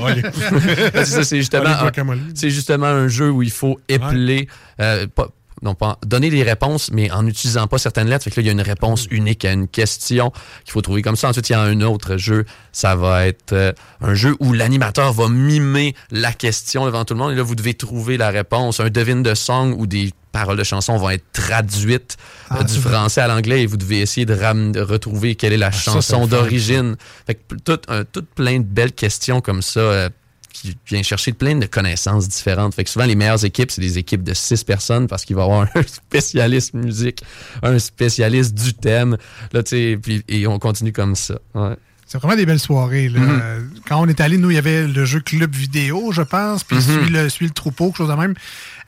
[0.00, 0.22] Oli.
[1.04, 2.20] c'est justement, un- Guacamole.
[2.34, 4.48] c'est justement un jeu où il faut épeler,
[4.80, 5.28] euh, pas-
[5.62, 8.24] non pas donner des réponses, mais en n'utilisant pas certaines lettres.
[8.24, 10.30] Fait que là, il y a une réponse unique à une question
[10.64, 11.28] qu'il faut trouver comme ça.
[11.30, 12.44] Ensuite, il y a un autre jeu.
[12.72, 13.72] Ça va être euh,
[14.02, 17.32] un jeu où l'animateur va mimer la question devant tout le monde.
[17.32, 18.80] Et là, vous devez trouver la réponse.
[18.80, 22.16] Un devine de song où des paroles de chansons vont être traduites
[22.50, 22.90] euh, Ah, du c'est vrai.
[22.92, 24.34] français à l'anglais et vous devez essayer de,
[24.80, 26.96] retrouver quelle est la Ah, chanson d'origine.
[27.26, 30.08] Fait que tout, un- tout plein de belles questions comme ça euh,
[30.52, 32.74] qui vient chercher plein de connaissances différentes.
[32.74, 35.42] Fait que souvent, les meilleures équipes, c'est des équipes de six personnes parce qu'il va
[35.42, 37.22] y avoir un spécialiste musique,
[37.62, 39.16] un spécialiste du thème.
[39.52, 41.38] Là, tu sais, puis- et on continue comme ça.
[41.54, 41.76] Ouais.
[42.06, 43.08] C'est vraiment des belles soirées.
[43.08, 43.18] là.
[43.18, 43.40] Mhm.
[43.42, 46.62] Euh, Quand on est allé, nous, il y avait le jeu Club Vidéo, je pense,
[46.62, 46.80] puis.
[46.80, 48.34] Suis, le, Suis le troupeau, quelque chose de même.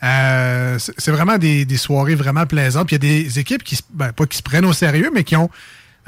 [0.02, 2.86] Euh, c'est vraiment des, des soirées vraiment plaisantes.
[2.86, 5.10] Puis il y a des équipes qui, se- ben, pas qui se prennent au sérieux,
[5.14, 5.48] mais qui ont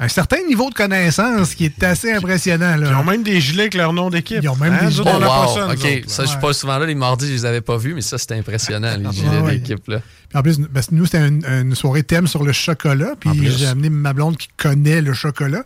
[0.01, 2.77] un certain niveau de connaissance qui est assez impressionnant.
[2.77, 2.87] Là.
[2.89, 4.39] Ils ont même des gilets avec leur nom d'équipe.
[4.41, 5.11] Ils ont même Hein, des gilets.
[5.13, 5.53] Oh, wow.
[5.55, 6.01] ça, nous OK, autres, là.
[6.07, 6.85] ça, je suis pas souvent là.
[6.85, 9.57] Les mardis, je les avais pas vus, mais ça, c'était impressionnant, les gilets Ah, ouais.
[9.57, 9.85] d'équipe.
[9.89, 9.99] là.
[10.29, 13.13] Puis en plus, que nous, c'était une, une soirée thème sur le chocolat.
[13.19, 15.63] Puis j'ai amené ma blonde qui connaît le chocolat.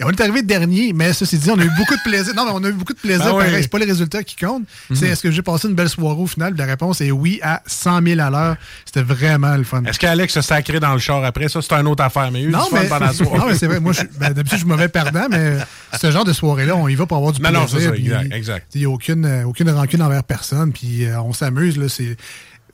[0.00, 2.34] Et on est arrivé dernier, mais ceci dit, on a eu beaucoup de plaisir.
[2.34, 3.34] Non, mais on a eu beaucoup de plaisir.
[3.34, 3.44] Oui.
[3.44, 4.64] pareil, c'est pas les résultats qui comptent.
[4.90, 4.96] Mhm.
[4.96, 6.54] C'est est-ce que j'ai passé une belle soirée au final?
[6.56, 8.56] La réponse est oui à 100 000 à l'heure.
[8.84, 9.82] C'était vraiment le fun.
[9.84, 11.48] Est-ce qu'Alex se sacré dans le char après?
[11.48, 12.30] Ça, c'est une autre affaire.
[12.32, 13.38] Mais il y a eu Non, du fun mais, pendant la soirée.
[13.38, 13.80] non, mais c'est vrai.
[13.80, 15.58] Moi, ben, d'habitude, je suis mauvais perdant, mais
[16.00, 17.60] ce genre de soirée-là, on y va pour avoir du Non, plaisir.
[17.62, 17.68] non,
[18.00, 18.66] c'est ça, exact.
[18.74, 21.76] Il n'y a aucune, aucune rancune envers personne, puis euh, on s'amuse.
[21.78, 22.16] là, C'est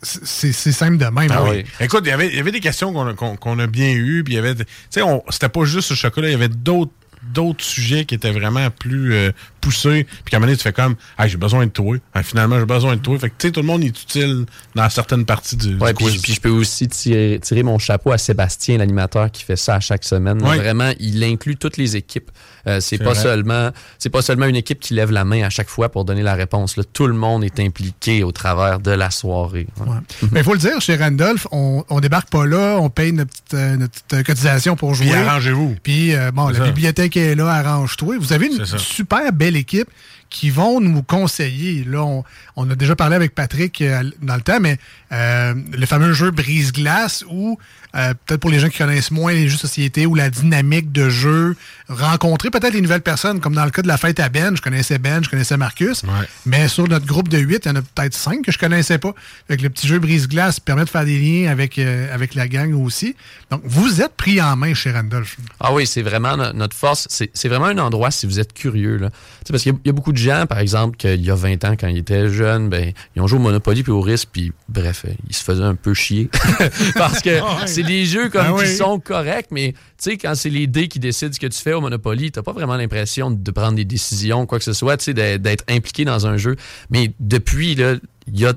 [0.02, 1.30] c'est- c'est simple de même.
[1.30, 1.64] Ah oui.
[1.80, 4.22] Écoute, il y avait, il y avait des questions qu'on a, a bien eues.
[4.24, 6.48] Puis il y avait, tu sais, on- c'était pas juste le chocolat, il y avait
[6.48, 6.92] d'autres
[7.32, 9.30] d'autres sujets qui étaient vraiment plus euh,
[9.60, 10.08] poussés.
[10.24, 11.96] Puis qu'à un moment donné, tu fais comme, ah, j'ai besoin de toi.
[12.14, 13.16] Ah, finalement, j'ai besoin de toi.
[13.16, 14.44] Fait que, tu sais, tout le monde est utile
[14.74, 16.20] dans certaines parties du, Ouais, du puis, quiz.
[16.20, 19.80] puis je peux aussi tirer, tirer mon chapeau à Sébastien, l'animateur qui fait ça à
[19.80, 20.42] chaque semaine.
[20.42, 20.56] Ouais.
[20.56, 22.32] Vraiment, il inclut toutes les équipes.
[22.66, 23.14] Euh, c'est pas vrai.
[23.22, 26.22] seulement c'est pas seulement une équipe qui lève la main à chaque fois pour donner
[26.22, 26.76] la réponse.
[26.76, 29.66] Là, tout le monde est impliqué au travers de la soirée.
[29.80, 29.86] Ouais.
[30.30, 33.30] Mais il faut le dire, chez Randolph, on, on débarque pas là, on paye notre
[33.30, 35.06] petite, euh, notre petite, euh, cotisation pour jouer.
[35.08, 35.76] Puis arrangez-vous.
[35.82, 36.64] Puis, euh, bon, la ça.
[36.66, 38.16] bibliothèque est là, arrange-toi.
[38.18, 39.88] Vous avez une super belle équipe
[40.30, 41.84] qui vont nous conseiller.
[41.84, 42.24] Là, on,
[42.56, 44.78] on a déjà parlé avec Patrick euh, dans le temps, mais
[45.12, 47.58] euh, le fameux jeu Brise-Glace où,
[47.94, 50.92] euh, peut-être pour les gens qui connaissent moins les jeux de société ou la dynamique
[50.92, 51.54] de jeu,
[51.88, 54.56] rencontrer peut-être les nouvelles personnes, comme dans le cas de la fête à Ben.
[54.56, 56.02] Je connaissais Ben, je connaissais Marcus.
[56.46, 58.98] Mais sur notre groupe de 8, il y en a peut-être 5 que je connaissais
[58.98, 59.14] pas.
[59.48, 62.48] Fait que le petit jeu Brise-Glace permet de faire des liens avec, euh, avec la
[62.48, 63.14] gang aussi.
[63.50, 65.36] Donc, vous êtes pris en main chez Randolph.
[65.60, 67.06] Ah oui, c'est vraiment no- notre force.
[67.08, 68.96] C'est vraiment un endroit si vous êtes curieux.
[68.96, 69.10] Là.
[69.10, 71.20] Tu sais, Parce qu'il y, a- il y a beaucoup de gens, par exemple, qu'il
[71.22, 73.92] y a 20 ans, quand ils étaient jeunes, ben, ils ont joué au Monopoly puis
[73.92, 76.28] au risque, puis bref, ils se faisaient un peu chier.
[76.94, 78.76] Parce que Ah c'est des jeux comme Ah qui oui.
[78.76, 81.72] sont corrects, mais tu sais, quand c'est les dés qui décident ce que tu fais
[81.72, 85.04] au Monopoly, t'as pas vraiment l'impression de prendre des décisions, quoi que ce soit, tu
[85.06, 86.56] sais, d'être d'être impliqué dans un jeu.
[86.90, 87.94] Mais depuis, là,
[88.26, 88.54] il y a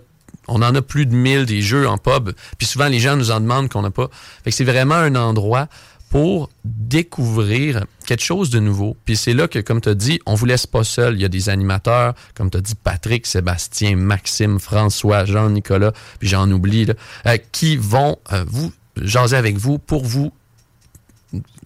[0.48, 2.32] on en a plus de 1000 des jeux en pub.
[2.60, 4.10] Puis souvent, les gens nous en demandent qu'on n'a pas.
[4.43, 5.68] Fait que c'est vraiment un endroit
[6.16, 8.95] pour découvrir quelque chose de nouveau.
[9.03, 11.16] Puis c'est là que, comme tu as dit, on vous laisse pas seul.
[11.16, 16.30] Il y a des animateurs, comme tu as dit, Patrick, Sébastien, Maxime, François, Jean-Nicolas, puis
[16.30, 16.93] j'en oublie, là,
[17.28, 20.32] euh, qui vont euh, vous jaser avec vous pour vous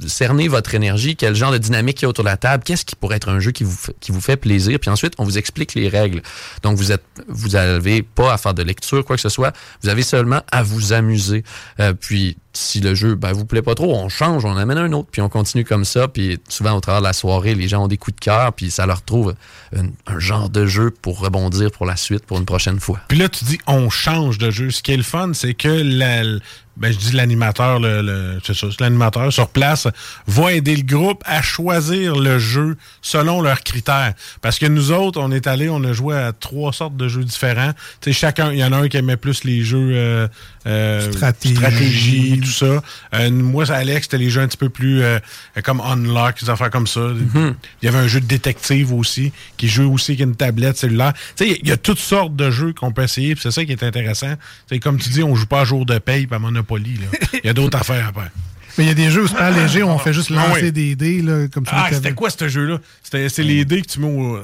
[0.08, 2.86] cerner votre énergie, quel genre de dynamique il y a autour de la table, qu'est-ce
[2.86, 5.38] qui pourrait être un jeu qui vous, qui vous fait plaisir, puis ensuite on vous
[5.38, 6.24] explique les règles.
[6.64, 9.90] Donc vous êtes, vous n'avez pas à faire de lecture, quoi que ce soit, vous
[9.90, 11.44] avez seulement à vous amuser.
[11.80, 14.92] Euh, puis si le jeu ben, vous plaît pas trop, on change, on amène un
[14.94, 17.84] autre, puis on continue comme ça, puis souvent au travers de la soirée, les gens
[17.84, 19.36] ont des coups de cœur, puis ça leur trouve
[19.76, 23.00] un, un genre de jeu pour rebondir pour la suite, pour une prochaine fois.
[23.08, 24.72] Puis là, tu dis on change de jeu.
[24.72, 26.40] Ce qui est le fun, c'est que la-
[26.78, 29.86] ben, je dis l'animateur, le, le- c'est ça, c'est l'animateur sur place
[30.28, 34.14] va aider le groupe à choisir le jeu selon leurs critères.
[34.42, 37.26] Parce que nous autres, on est allés, on a joué à trois sortes de jeux
[37.26, 37.74] différents.
[38.00, 40.28] Tu sais, chacun, il y en a un qui aimait plus les jeux euh,
[40.68, 41.56] euh, Stratégie.
[41.58, 42.82] stratégie, tout ça.
[43.14, 45.20] Euh, moi, c'est Alex, c'était les jeux un petit peu plus euh,
[45.64, 47.02] comme Unlock, des affaires comme ça.
[47.02, 47.54] Mm-hmm.
[47.82, 51.14] Il y avait un jeu de détective aussi, qui joue aussi avec une tablette cellulaire.
[51.36, 53.72] Tu sais, il y a toutes sortes de jeux qu'on peut essayer, c'est ça qui
[53.72, 54.34] est intéressant.
[54.68, 57.00] Sais, comme tu dis, on joue pas à jour de paye pas à Monopoly.
[57.34, 58.32] Il y a d'autres affaires après.
[58.80, 60.96] Mais il y a des jeux super légers où on fait juste Ah lancer des
[60.96, 62.78] dés, là, comme tu Ah, dis, c'était quoi ce jeu-là?
[63.04, 64.40] C'était- C'est les dés que tu mets au.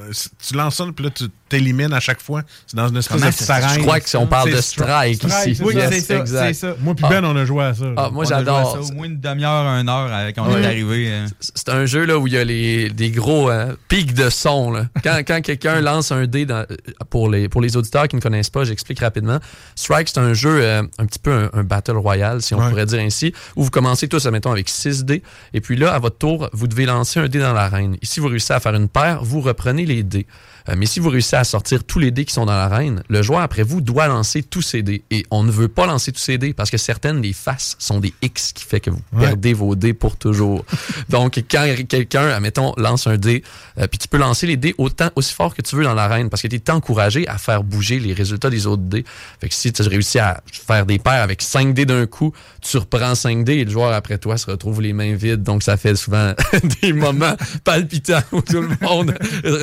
[0.46, 2.42] Tu lances ça, puis là, tu t'élimines à chaque fois.
[2.66, 3.70] C'est dans une espèce de ça- petite arène.
[3.76, 5.54] je crois que si on parle C'est de Stri- Strike ici?
[5.56, 5.90] c'est Oui, ça.
[5.90, 6.80] c'est ça, c'est.
[6.80, 7.10] Moi, puis Ah.
[7.10, 7.84] Ben, on a joué à ça.
[7.96, 8.72] Ah, moi, j'adore.
[8.72, 11.06] ça Au moins une demi-heure, une heure euh, quand on est arrivé.
[11.08, 11.26] euh.
[11.40, 14.70] C'est un jeu là où il y a les, des gros euh, pics de son.
[14.72, 14.86] Là.
[15.02, 16.76] Quand, quand quelqu'un lance un dé, dans- euh,
[17.10, 19.38] pour, les, pour les auditeurs qui ne connaissent pas, j'explique rapidement.
[19.76, 22.68] Strike, c'est un jeu euh, un petit peu un, un battle royale, si on Ouais.
[22.70, 25.22] pourrait dire ainsi, où vous commencez tous, avec 6 dés.
[25.54, 27.96] Et puis là, à votre tour, vous devez lancer un dé dans l'arène.
[28.02, 30.26] Et si vous réussissez à faire une paire, vous reprenez les dés.
[30.68, 33.22] Euh, mais si vous réussissez à sortir tous les dés qui sont dans l'arène, le
[33.22, 35.02] joueur après vous doit lancer tous ses dés.
[35.10, 38.00] Et on ne veut pas lancer tous ses dés parce que certaines des faces sont
[38.00, 39.26] des X qui fait que vous Ouais.
[39.26, 40.64] perdez vos dés pour toujours.
[41.08, 43.42] Donc quand quelqu'un, admettons, lance un dé,
[43.78, 46.28] euh, puis tu peux lancer les dés autant aussi fort que tu veux dans l'arène
[46.30, 49.04] parce que tu es encouragé à faire bouger les résultats des autres dés.
[49.40, 52.76] Fait que si tu réussis à faire des paires avec 5 dés d'un coup, tu
[52.78, 55.42] reprends 5 dés et le joueur après toi se retrouve les mains vides.
[55.42, 56.32] Donc ça fait souvent
[56.82, 59.14] des moments palpitants où tout le monde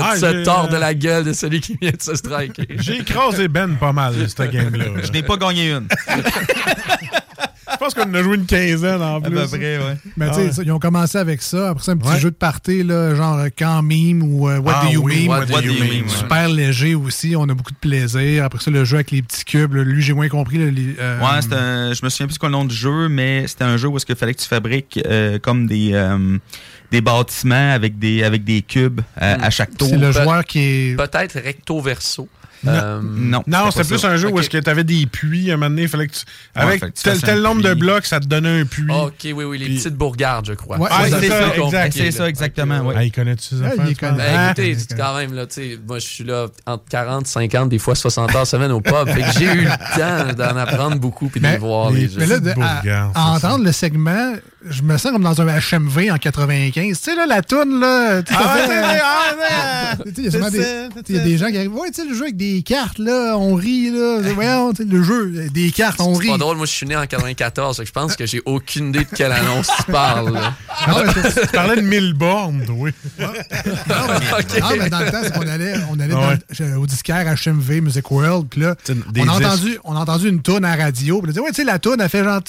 [0.02, 2.68] Ah, se tord de la gueule de celui qui vient de se striker.
[2.80, 4.86] J'ai écrasé Ben pas mal, cette game-là.
[5.04, 5.88] Je n'ai pas gagné une.
[7.72, 9.32] Je pense qu'on en a joué une quinzaine en plus.
[9.34, 9.98] peu près, ouais.
[10.16, 10.52] Mais Ah tu sais, ouais.
[10.52, 11.70] ça, ils ont commencé avec ça.
[11.72, 12.20] Après ça, un petit Ouais.
[12.20, 15.22] jeu de party, là, genre euh, Quand Meme ou euh, What Ah Do You oui,
[15.28, 15.28] Meme?
[15.30, 16.08] What Do You Meme, ouais.
[16.08, 17.36] Super léger aussi.
[17.36, 18.46] On a beaucoup de plaisir.
[18.46, 19.74] Après ça, le jeu avec les petits cubes.
[19.74, 20.60] là, lui, j'ai moins compris.
[20.60, 23.10] là, les, euh, Ouais, un- je me souviens plus c'est quoi le nom du jeu,
[23.10, 26.38] mais c'était un jeu où est-ce qu'il fallait que tu fabriques euh, comme des euh,
[26.94, 29.90] des bâtiments avec des avec des cubes euh, à chaque tour.
[29.90, 30.96] C'est le joueur qui est.
[30.96, 32.30] Peut-être recto verso.
[32.66, 32.72] Non.
[32.72, 33.44] Euh, Non.
[33.46, 34.08] Non, c'est plus ça.
[34.12, 36.08] un jeu où est-ce que tu avais des puits à un moment donné, il fallait
[36.08, 36.22] que tu.
[36.56, 38.86] Ouais, Avec fait que tu tel, tel nombre de blocs, ça te donnait un puits.
[38.90, 40.78] Ah, ok, oui, oui, les Puis- petites bourgardes, je crois.
[40.80, 41.94] Ouais, Ah, c'est ça, ça, exact.
[41.94, 42.80] C'est ça, exactement.
[42.84, 42.96] ouais.
[42.98, 43.86] Ah, il connaît tu ces Ah, affaires?
[43.90, 44.18] il connaît.
[44.18, 47.68] Ben, Ah, écoutez, quand même, là, tu sais, moi, je suis là entre 40, 50,
[47.68, 49.10] des fois 60 heures semaine au pub.
[49.10, 52.20] fait que j'ai eu le temps d'en apprendre beaucoup puis de voir les- les jeux.
[52.20, 53.48] Mais là, de- à, à ça.
[53.50, 54.36] entendre le segment,
[54.70, 56.86] je me sens comme dans un HMV en 95.
[56.98, 58.22] Tu sais, là, la toune, là.
[58.24, 61.16] tu sais, Ah, c'est ah, Il y a C'est des, ça, tu sais, c'est il
[61.16, 61.28] y a ça.
[61.28, 61.74] des gens qui arrivent.
[61.76, 64.20] Ouais, tu sais, le jeu avec des cartes, là, on rit, là.
[64.34, 66.28] Voyons, tu sais, le jeu, des cartes, on C'est rit.
[66.30, 68.90] pas drôle, moi je suis né en 94, fait que je pense que j'ai aucune
[68.90, 70.34] idée de quelle annonce tu parles.
[70.34, 70.54] là.
[70.88, 72.92] Non, mais c'est- Tu parlais de mille bornes, oui.
[73.20, 77.26] non, mais, non, mais dans le temps, c'est qu'on allait, on allait Ah au disquaire
[77.36, 80.76] HMV Music World, puis là, C'est on a, entendu, on a entendu une toune à
[80.76, 82.42] radio, puis on a dit, ouais, tu sais, la toune, elle fait genre,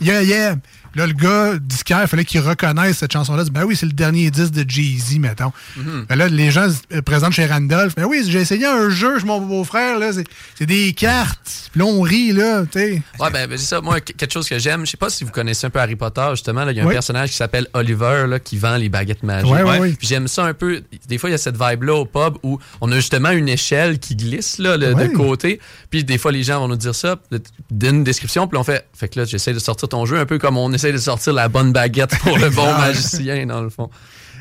[0.00, 0.56] Yeah, yeah.
[0.94, 3.44] Là, le gars disquaire, il fallait qu'il reconnaisse cette chanson-là.
[3.52, 5.52] Ben oui, c'est le dernier disque de Jay-Z, mettons.
[5.76, 6.06] Mhm.
[6.08, 7.94] Ben là, les gens euh, présentent chez Randolph.
[7.94, 10.10] Ben oui, j'ai essayé un jeu chez mon beau-frère, là.
[10.12, 11.70] c'est- des cartes.
[11.72, 13.02] Puis là, on rit, là, tu sais.
[13.18, 13.80] Ouais, ben, ben, c'est ça.
[13.80, 15.96] Moi, que- quelque chose que j'aime, je sais pas si vous connaissez un peu Harry
[15.96, 16.68] Potter, justement.
[16.68, 16.92] Il y a un Oui.
[16.94, 19.50] personnage qui s'appelle Oliver là, qui vend les baguettes magiques.
[19.50, 19.92] Ouais, ouais, ouais.
[19.98, 20.82] Puis j'aime ça un peu.
[21.08, 23.98] Des fois, il y a cette vibe-là au pub où on a justement une échelle
[23.98, 25.60] qui glisse là, le- de côté.
[25.90, 27.16] Puis des fois, les gens vont nous dire ça,
[27.70, 28.46] d'une une description.
[28.48, 28.86] Puis on fait.
[28.94, 31.32] Fait que là, j'essaie de sortir ton jeu un peu comme on essaie de sortir
[31.34, 33.90] la bonne baguette pour le bon magicien, dans le fond.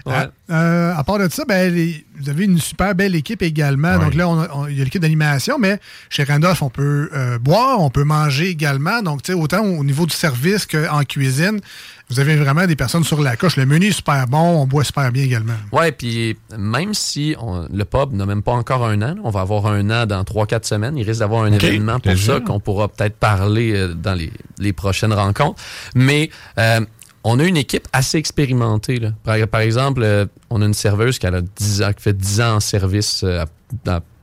[0.05, 0.13] Ouais.
[0.15, 3.95] À, euh, à part de ça, ben, les- vous avez une super belle équipe également.
[3.97, 3.99] Ouais.
[4.05, 5.77] Donc là, on a- on- il y a l'équipe d'animation, mais
[6.09, 9.01] chez Randolph, on peut euh, boire, on peut manger également.
[9.01, 11.59] Donc, tu sais, autant au niveau du service qu'en cuisine,
[12.09, 13.55] vous avez vraiment des personnes sur la coche.
[13.55, 15.53] Le menu est super bon, on boit super bien également.
[15.71, 19.41] Ouais, puis même si on- le pub n'a même pas encore un an, on va
[19.41, 22.87] avoir un an dans 3-4 semaines, il risque d'avoir un événement pour ça qu'on pourra
[22.87, 25.61] peut-être parler euh, dans les, les prochaines rencontres.
[25.95, 26.81] Mais euh,
[27.23, 28.99] on a une équipe assez expérimentée.
[28.99, 29.11] là.
[29.47, 32.55] Par, exemple, euh, on a une serveuse qui, a 10 ans, qui fait 10 ans
[32.55, 33.45] en service euh,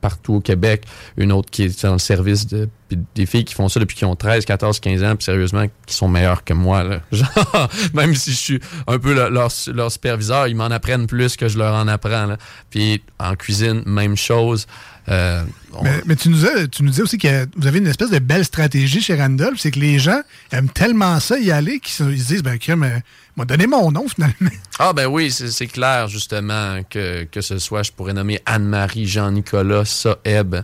[0.01, 0.83] partout au Québec,
[1.17, 2.69] une autre qui est dans le service de
[3.15, 5.93] des filles qui font ça depuis qu'ils ont 13, 14, 15 ans, puis sérieusement, qui
[5.93, 6.83] sont meilleures que moi.
[6.83, 7.01] Là.
[7.11, 11.35] Genre, même si je suis un peu le- leur, leur superviseur, ils m'en apprennent plus
[11.35, 12.25] que je leur en apprends.
[12.25, 12.37] Là.
[12.69, 14.67] Puis en cuisine, même chose.
[15.09, 15.43] Euh,
[15.73, 18.09] on- Mais, mais tu, nous as- tu nous disais aussi que vous avez une espèce
[18.09, 21.93] de belle stratégie chez Randolph, c'est que les gens aiment tellement ça y aller qu'ils
[21.93, 22.99] se- disent, ben, crème, euh,
[23.37, 24.35] m'a donné mon nom finalement.
[24.79, 29.85] Ah ben oui, c'est clair justement que, que ce soit, je pourrais nommer Anne-Marie, Jean-Nicolas,
[29.85, 30.57] Saeb.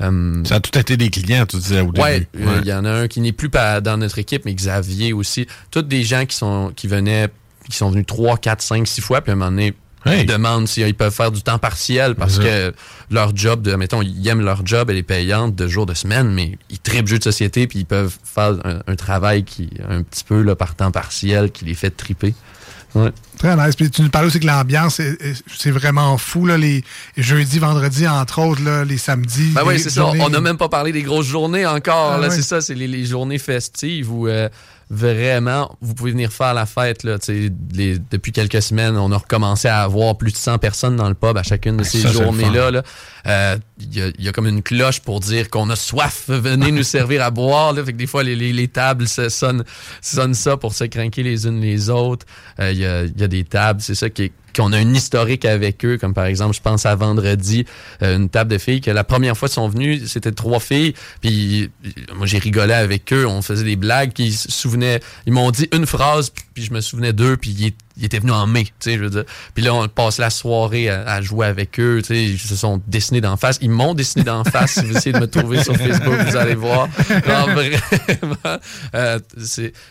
[0.00, 2.44] ça a tout été des clients, tu disais au Ouais, début.
[2.44, 2.60] euh, Ouais.
[2.62, 5.46] il y en a un qui n'est plus pas dans notre équipe, mais Xavier aussi.
[5.70, 7.28] Tous des gens qui sont qui venaient,
[7.70, 9.74] qui sont venus 3, 4, 5, 6 fois, puis à un moment donné,
[10.06, 12.72] ils demandent s'ils peuvent faire du temps partiel parce que
[13.10, 16.32] leur job, de, mettons, ils aiment leur job, elle est payante de jour de semaine,
[16.32, 20.02] mais ils tripent jeu de société, puis ils peuvent faire un, un travail qui, un
[20.02, 22.34] petit peu là, par temps partiel, qui les fait triper.
[22.94, 23.10] Ouais.
[23.38, 23.74] Très nice.
[23.74, 26.84] Puis tu nous parlais aussi que l'ambiance, est- est- c'est vraiment fou, là, les
[27.16, 29.52] jeudis, vendredis, entre autres, là, les samedis.
[29.54, 30.04] Ben oui, c'est ça.
[30.06, 32.12] On n'a même pas parlé des grosses journées encore.
[32.16, 32.28] Ah là.
[32.30, 34.48] C'est ça, c'est les, les journées festives où euh,
[34.94, 37.02] vraiment, vous pouvez venir faire la fête.
[37.02, 40.58] Là, Tu sais, les- depuis quelques semaines, on a recommencé à avoir plus de 100
[40.58, 42.70] personnes dans le pub à chacune de ces ça, c'est le journées-là.
[42.70, 42.82] là.
[43.26, 46.24] Euh, Il y, a, il y a comme une cloche pour dire qu'on a soif,
[46.28, 47.72] venez nous servir à boire.
[47.72, 47.82] Là.
[47.84, 49.64] Fait que des fois, les, les- les tables se sonnent,
[50.02, 52.26] sonnent ça pour se craquer les unes les autres.
[52.60, 54.78] Euh, Il y, a, il y a des tables, c'est ça qui est qu'on a
[54.78, 57.64] un historique avec eux, comme par exemple, je pense à vendredi,
[58.02, 60.94] euh, une table de filles que la première fois qu'ils sont venus, c'était trois filles,
[61.20, 65.00] puis euh, moi j'ai rigolé avec eux, on faisait des blagues, puis ils se souvenaient,
[65.26, 68.32] ils m'ont dit une phrase, puis je me souvenais d'eux, puis ils, ils étaient venus
[68.34, 69.24] en mai, tu sais, je veux dire.
[69.54, 72.56] Puis là, on passe la soirée à, à jouer avec eux, tu sais, ils se
[72.56, 75.62] sont dessinés d'en face, ils m'ont dessiné d'en face, si vous essayez de me trouver
[75.62, 76.88] sur Facebook, vous allez voir.
[77.28, 78.58] Non, vraiment,
[78.94, 79.18] euh,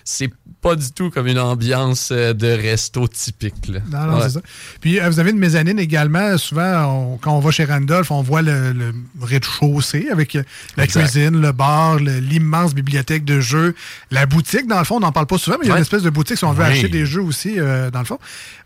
[0.04, 0.30] c'est
[0.62, 3.80] pas du tout comme une ambiance euh, de resto typique, là.
[3.92, 4.24] Non, non, Ouais.
[4.24, 4.42] c'est ça.
[4.80, 6.38] Puis euh, vous avez une mezzanine également.
[6.38, 10.34] Souvent, on- quand on va chez Randolph, on voit le, le rez-de-chaussée avec
[10.78, 11.02] la Exact.
[11.04, 13.76] cuisine, le bar, l'immense bibliothèque de jeux,
[14.12, 14.68] la boutique.
[14.68, 15.80] Dans le fond, on n'en parle pas souvent, mais il y a Ouais.
[15.80, 16.72] une espèce de boutique si on veut Oui.
[16.72, 18.20] acheter des jeux aussi, euh, dans le fond.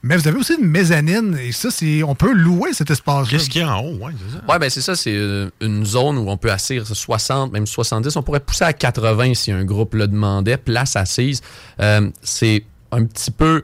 [0.03, 3.30] Mais vous avez aussi une mezzanine, et ça, c'est on peut louer cet espace-là.
[3.30, 3.97] Qu'est-ce qu'il y a en haut?
[3.97, 4.43] Ouais, c'est ça.
[4.47, 8.15] Ouais, ben c'est ça, c'est euh, une zone où on peut asseoir 60, même 70.
[8.15, 11.41] On pourrait pousser à 80 si un groupe le demandait, place assise.
[11.80, 13.63] Euh, c'est un petit peu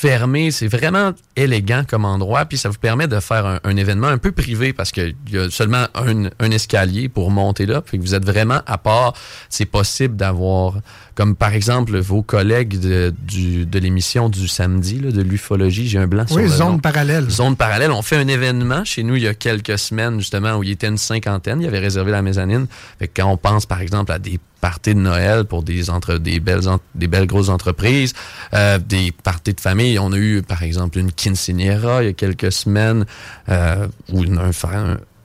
[0.00, 4.06] fermé, c'est vraiment élégant comme endroit, puis ça vous permet de faire un, un événement
[4.06, 7.98] un peu privé parce qu'il y a seulement un, un escalier pour monter là, puis
[7.98, 9.12] que vous êtes vraiment à part.
[9.50, 10.78] C'est possible d'avoir,
[11.14, 15.98] comme par exemple vos collègues de, du- de l'émission du samedi, là, de l'ufologie, j'ai
[15.98, 16.78] un blanc sur Oui, le zone nom.
[16.78, 17.28] parallèle.
[17.28, 17.90] Zone parallèle.
[17.90, 20.88] On fait un événement chez nous il y a quelques semaines, justement, où il était
[20.88, 21.60] une cinquantaine.
[21.60, 22.66] Il avait réservé la mezzanine.
[22.98, 26.18] Fait que quand on pense, par exemple, à des parties de Noël pour des entre
[26.18, 26.60] des belles
[26.94, 28.12] des belles grosses entreprises,
[28.54, 29.98] euh, des parties de famille.
[29.98, 33.06] On a eu, par exemple, une quinceañera il y a quelques semaines,
[33.48, 34.52] euh, ou une, un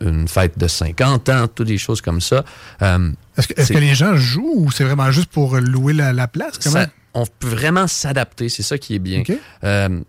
[0.01, 2.43] une fête de 50 ans, toutes des choses comme ça.
[2.81, 6.59] Euh, Est-ce que, les gens jouent ou c'est vraiment juste pour louer la, la place?
[6.59, 9.21] Ça- on peut vraiment s'adapter, c'est ça qui est bien.
[9.21, 9.31] OK.
[9.63, 10.01] Euh,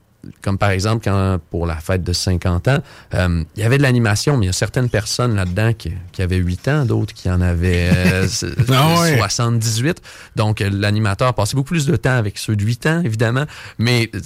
[0.43, 2.79] comme par exemple, quand, pour la fête de 50 ans,
[3.14, 6.22] euh, il y avait de l'animation, mais il y a certaines personnes là-dedans qui, qui
[6.22, 8.27] avaient 8 ans, d'autres qui en avaient euh,
[8.72, 9.16] Ah ouais.
[9.16, 10.03] 78.
[10.37, 13.45] Donc, euh, l'animateur passait beaucoup plus de temps avec ceux de 8 ans, évidemment,
[13.79, 14.20] mais euh,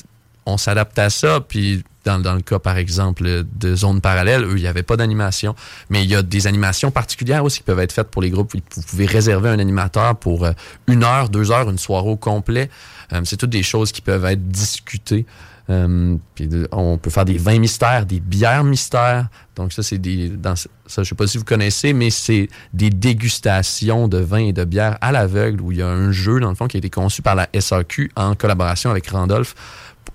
[0.47, 4.57] on s'adapte à ça, puis dans, dans le cas, par exemple, de zones parallèles, eux,
[4.57, 5.55] il n'y avait pas d'animation.
[5.91, 8.55] Mais il y a des animations particulières aussi qui peuvent être faites pour les groupes.
[8.55, 10.53] Vous pouvez réserver un animateur pour euh,
[10.87, 12.71] une heure, deux heures, une soirée au complet.
[13.13, 15.27] Euh, c'est toutes des choses qui peuvent être discutées.
[15.71, 19.29] Euh, puis de- on peut faire des vins mystères, des bières mystères.
[19.55, 20.29] Donc ça, c'est des...
[20.29, 24.53] Dans, ça, je sais pas si vous connaissez, mais c'est des dégustations de vins et
[24.53, 26.79] de bières à l'aveugle où il y a un jeu, dans le fond, qui a
[26.79, 29.55] été conçu par la SAQ en collaboration avec Randolph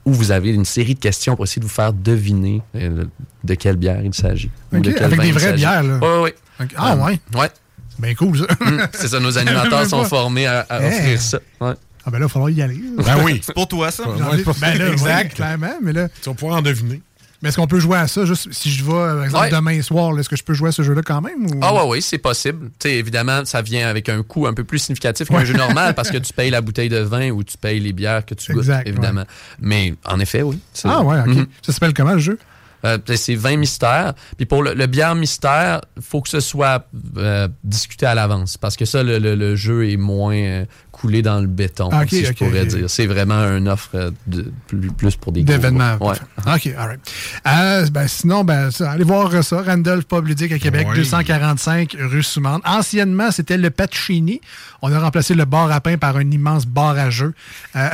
[0.04, 3.06] où vous avez une série de questions pour essayer de vous faire deviner euh,
[3.44, 4.52] de quelle bière il s'agit.
[4.74, 6.00] ou OK, de quel avec des vraies bières, là.
[6.24, 6.32] Oui.
[6.76, 7.20] Ah, ouais?
[7.36, 7.50] Ouais.
[7.90, 8.46] C'est bien cool, ça.
[8.66, 10.88] Mm, c'est ça, nos animateurs sont formés à, à Hey.
[11.00, 11.40] offrir ça.
[11.62, 11.74] Ouais.
[12.06, 12.80] Ah, ben là, il va falloir y aller.
[12.98, 13.42] Ben oui.
[13.44, 14.08] C'est pour toi, ça.
[14.08, 15.34] Ouais, pour- ben là, exact.
[15.36, 16.08] clairement, mais là.
[16.22, 17.02] Tu vas pouvoir en deviner.
[17.42, 19.52] Mais est-ce qu'on peut jouer à ça juste si je vais, par exemple, Ouais.
[19.52, 21.46] demain soir, est-ce que je peux jouer à ce jeu-là quand même?
[21.46, 21.60] Ou...
[21.62, 22.70] Ah ouais, oui, c'est possible.
[22.80, 25.94] Tu sais, évidemment, ça vient avec un coût un peu plus significatif qu'un jeu normal
[25.96, 28.54] parce que tu payes la bouteille de vin ou tu payes les bières que tu
[28.54, 29.26] goûtes, Exact, évidemment.
[29.60, 30.60] Mais en effet, oui.
[30.86, 31.28] Ah ouais, ok.
[31.28, 31.48] Mhm.
[31.62, 32.40] Ça s'appelle comment le jeu?
[32.84, 34.14] Euh, c'est 20 mystères.
[34.38, 36.88] Puis pour le, le bière mystère, faut que ce soit
[37.18, 38.58] euh, discuté à l'avance.
[38.58, 40.66] Parce que ça, le, le- le jeu est moins euh,
[41.06, 42.90] coulé dans le béton, Ah, si je pourrais dire.
[42.90, 44.52] C'est vraiment une offre euh, de,
[44.98, 45.98] plus, pour des D'événements.
[46.02, 46.16] Ouais.
[46.48, 47.00] OK, all right.
[47.48, 49.62] Euh, ben, sinon, ben, ça, allez voir ça.
[49.62, 50.98] Randolph Pub Ludique à Québec, Oui.
[50.98, 52.62] 245 rue Soumande.
[52.66, 54.42] Anciennement, c'était le Pacini.
[54.82, 57.34] On a remplacé le bar à pain par un immense bar à jeux.
[57.76, 57.90] Euh,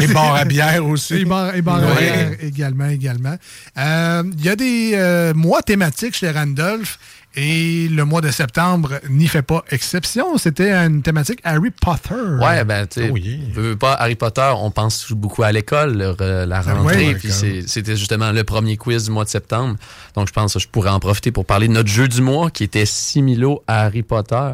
[0.00, 1.14] Et bar à bière aussi.
[1.14, 3.36] Et bar, et bar à bière également, également.
[3.78, 6.98] Euh, Il y a des euh, mois thématiques chez Randolph.
[7.34, 10.36] Et le mois de septembre n'y fait pas exception.
[10.36, 12.14] C'était une thématique Harry Potter.
[12.40, 13.12] Ouais, ben, tu sais,
[13.56, 17.30] Oh, pas Harry Potter, on pense beaucoup à l'école, leur, la rentrée, ouais, puis
[17.66, 19.76] c'était justement le premier quiz du mois de septembre.
[20.14, 22.50] Donc, je pense que je pourrais en profiter pour parler de notre jeu du mois
[22.50, 24.50] qui était Similo à Harry Potter.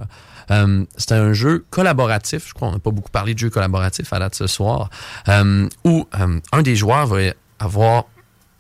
[0.50, 2.48] Euh, C'était un jeu collaboratif.
[2.48, 4.88] Je crois qu'on n'a pas beaucoup parlé de jeu collaboratif à date ce soir.
[5.28, 7.18] euh, où euh, un des joueurs va
[7.58, 8.04] avoir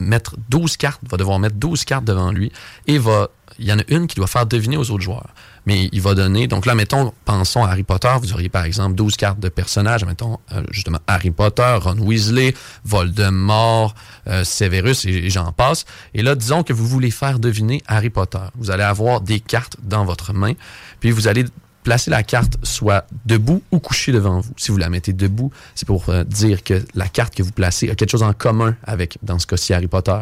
[0.00, 2.52] mettre 12 cartes, va devoir mettre 12 cartes devant lui
[2.86, 3.28] et va
[3.58, 5.34] il y en a une qui doit faire deviner aux autres joueurs.
[5.66, 8.94] Mais il va donner, donc là, mettons, pensons à Harry Potter, vous auriez par exemple
[8.94, 12.54] 12 cartes de personnages, mettons, euh, justement, Harry Potter, Ron Weasley,
[12.84, 13.94] Voldemort,
[14.28, 15.84] euh, Severus, et, j'en passe.
[16.14, 18.38] Et là, disons que vous voulez faire deviner Harry Potter.
[18.56, 20.52] Vous allez avoir des cartes dans votre main,
[21.00, 21.44] puis vous allez
[21.82, 24.52] placer la carte soit debout ou couchée devant vous.
[24.56, 27.88] Si vous la mettez debout, c'est pour euh, dire que la carte que vous placez
[27.90, 30.20] a quelque chose en commun avec, dans ce cas-ci, Harry Potter,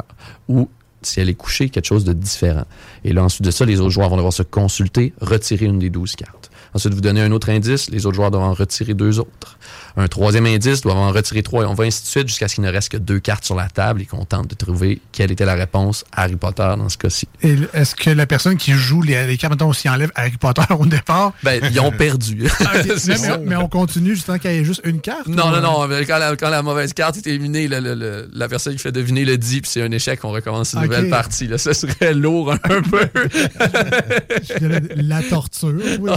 [1.03, 2.65] si elle est couchée, quelque chose de différent.
[3.05, 5.91] Et là, ensuite de ça, les autres joueurs vont devoir se consulter, retirer une des
[5.91, 6.51] 12 cartes.
[6.77, 9.59] Ensuite, vous donnez un autre indice, les autres joueurs doivent en retirer deux autres.
[9.97, 12.57] Un troisième indice, doivent en retirer trois, et on va ainsi de suite jusqu'à ce
[12.57, 15.33] qu'il ne reste que deux cartes sur la table et qu'on tente de trouver quelle
[15.33, 17.27] était la réponse à Harry Potter dans ce cas-ci.
[17.43, 20.85] Est-ce que la personne qui joue les, les cartes, mettons, s'y enlève Harry Potter au
[20.85, 21.33] départ?
[21.43, 22.47] Ben, ils ont perdu.
[22.99, 23.17] C'est
[23.47, 25.29] mais, on continue juste tant qu'il y ait juste une carte?
[25.29, 25.89] Non, ou- non, non.
[25.89, 28.81] mais Quand la, quand la mauvaise carte est éliminée, le- le- le- la personne qui
[28.81, 31.47] fait deviner le dit, puis c'est un échec, on recommence une nouvelle partie.
[31.47, 31.57] Là.
[31.57, 33.09] Ce serait lourd un peu.
[34.97, 35.73] La torture.
[36.01, 36.11] Oui,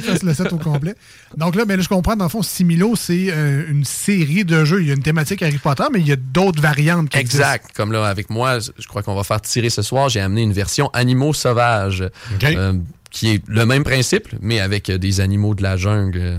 [0.00, 0.94] fasse le set au complet.
[1.36, 4.64] Donc là, mais là, je comprends, dans le fond, Similo, c'est euh, une série de
[4.64, 4.82] jeux.
[4.82, 7.70] Il y a une thématique Harry Potter, mais il y a d'autres variantes qui Exact.
[7.74, 10.08] Comme là, avec moi, je crois qu'on va faire tirer ce soir.
[10.08, 12.04] J'ai amené une version animaux sauvages.
[12.42, 12.72] euh,
[13.12, 16.38] qui est le même principe, mais avec euh, des animaux de la jungle euh,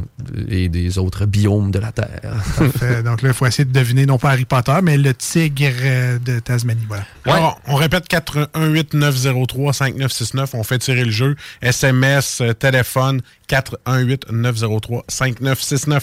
[0.49, 2.33] et des autres biomes de la Terre.
[2.57, 3.03] Parfait.
[3.03, 6.17] Donc là, il faut essayer de deviner, non pas Harry Potter, mais le tigre euh,
[6.17, 6.81] de Tasmanie.
[6.87, 7.05] Voilà.
[7.25, 10.47] Alors, on répète 418-903-5969.
[10.53, 11.35] On fait tirer le jeu.
[11.61, 16.01] SMS, téléphone, 418-903-5969.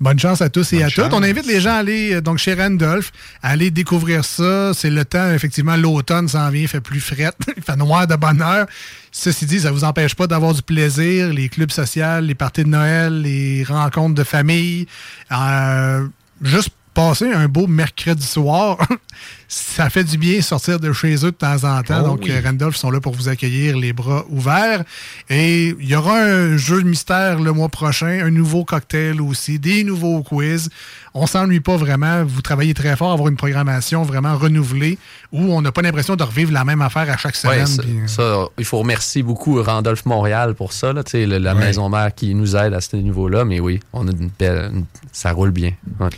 [0.00, 1.04] Bonne chance à tous et Bonne à chance.
[1.04, 1.12] toutes.
[1.14, 3.12] On invite les gens à aller donc chez Randolph,
[3.42, 4.72] à aller découvrir ça.
[4.74, 8.16] C'est le temps, effectivement, l'automne s'en vient, il fait plus fret, il fait noir de
[8.16, 8.66] bonne heure.
[9.14, 12.64] Ceci dit, ça ne vous empêche pas d'avoir du plaisir, les clubs sociaux, les parties
[12.64, 14.86] de Noël, les rencontres de famille.
[15.30, 16.08] Euh,
[16.40, 18.78] juste passer un beau mercredi soir,
[19.54, 22.00] ça fait du bien sortir de chez eux de temps en temps.
[22.04, 22.30] Oh Donc, oui.
[22.30, 24.82] euh, Randolph sont là pour vous accueillir les bras ouverts.
[25.28, 29.58] Et il y aura un jeu de mystère le mois prochain, un nouveau cocktail aussi,
[29.58, 30.70] des nouveaux quiz.
[31.14, 32.24] On s'ennuie pas vraiment.
[32.24, 34.96] Vous travaillez très fort à avoir une programmation vraiment renouvelée
[35.32, 38.08] où on n'a pas l'impression de revivre la même affaire à chaque Ouais, semaine.
[38.08, 41.60] ça, euh, il faut remercier beaucoup Randolph Montréal pour ça, là, la Ouais.
[41.60, 43.44] maison mère qui nous aide à ce niveau-là.
[43.44, 45.72] Mais oui, on a une belle, une- ça roule bien.
[46.00, 46.08] Ouais.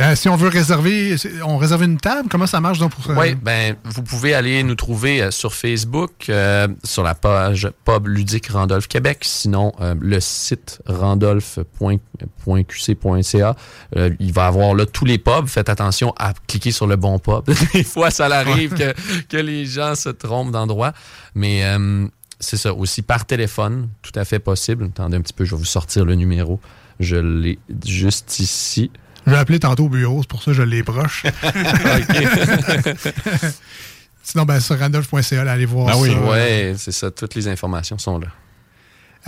[0.00, 1.14] euh, si on veut réserver,
[1.46, 3.12] on réserve une table, comment ça marche donc pour ça?
[3.12, 8.08] Oui, ben, vous pouvez aller nous trouver euh, sur Facebook, euh, sur la page Pub
[8.08, 9.18] Ludique Randolph Québec.
[9.22, 13.56] Sinon, euh, le site randolph.qc.ca.
[13.96, 15.46] Euh, il va avoir là tous les pubs.
[15.46, 17.44] Faites attention à cliquer sur le bon pub.
[17.74, 18.94] Des fois, ça arrive que,
[19.28, 20.92] que les gens se trompent d'endroit.
[21.34, 22.06] Mais euh,
[22.40, 24.86] c'est ça, aussi par téléphone, tout à fait possible.
[24.86, 26.58] Attendez un petit peu, je vais vous sortir le numéro.
[26.98, 28.90] Je l'ai juste ici.
[29.26, 31.24] Je vais appeler tantôt au bureau, c'est pour ça que je l'ai proche.
[34.22, 35.98] Sinon, ben, sur randolph.ca, allez voir Ah ça.
[35.98, 37.10] oui, ouais, c'est ça.
[37.10, 38.28] Toutes les informations sont là.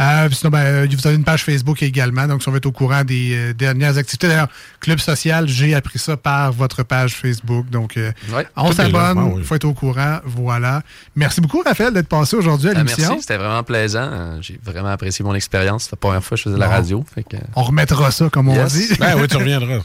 [0.01, 2.57] Euh, puis sinon, ben, euh, vous avez une page Facebook également, donc si on veut
[2.57, 4.27] être au courant des euh, dernières activités.
[4.27, 4.49] D'ailleurs,
[4.81, 7.69] Club Social, j'ai appris ça par votre page Facebook.
[7.69, 9.45] Donc, euh, Ouais, on s'abonne, Ah il oui.
[9.45, 10.21] faut être au courant.
[10.25, 10.83] Voilà.
[11.15, 13.09] Merci beaucoup, Raphaël, d'être passé aujourd'hui à Ah, l'émission.
[13.11, 14.41] merci, c'était vraiment plaisant.
[14.41, 15.85] J'ai vraiment apprécié mon expérience.
[15.85, 16.73] C'est la première fois que je faisais de la Bon.
[16.73, 17.05] radio.
[17.15, 17.37] Fait que...
[17.55, 18.89] On remettra ça, comme on dit.
[18.99, 19.81] Ben oui, tu reviendras.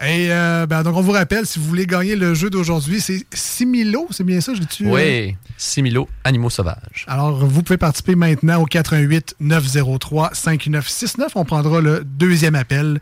[0.00, 3.26] Et euh, ben, donc, on vous rappelle, si vous voulez gagner le jeu d'aujourd'hui, c'est
[3.32, 4.86] Similo, c'est bien ça, je l'ai-tu?
[4.86, 4.90] euh?
[4.92, 7.04] Oui, Similo, animaux sauvages.
[7.08, 11.32] Alors, vous pouvez participer maintenant au 88 903 5969.
[11.34, 13.00] On prendra le deuxième appel.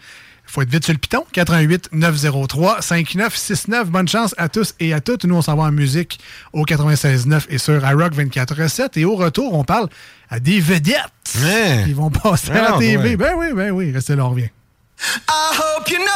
[0.48, 1.24] Il faut être vite sur le piton.
[1.32, 3.90] 88 903 5969.
[3.90, 5.24] Bonne chance à tous et à toutes.
[5.26, 6.18] Nous, on s'en va en musique
[6.54, 8.98] au 96.9 et sur iRock 24.7.
[8.98, 9.88] Et au retour, on parle
[10.30, 10.94] à des vedettes
[11.84, 12.96] qui vont passer à Ah, la TV.
[13.10, 13.16] ouais.
[13.16, 13.90] Ben oui, ben oui.
[13.92, 14.48] Restez là, on revient.
[15.28, 16.15] I hope you know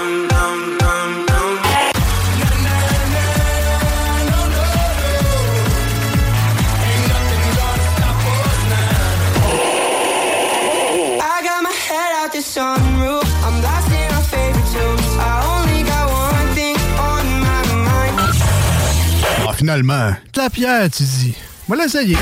[19.61, 21.35] Finalement, de la pierre, tu dis.
[21.69, 22.17] On va l'essayer.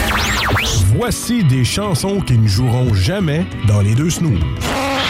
[0.98, 4.42] Voici des chansons qui ne joueront jamais dans les deux snooze.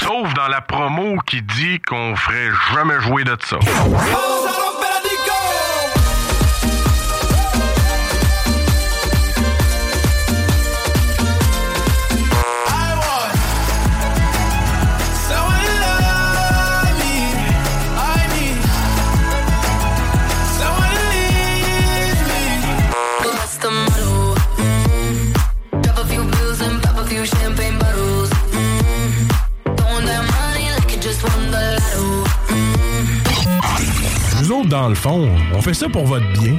[0.04, 3.58] Sauf dans la promo qui dit qu'on ferait jamais jouer de ça.
[3.58, 4.39] What's
[34.70, 36.56] Dans le fond, on fait ça pour votre bien.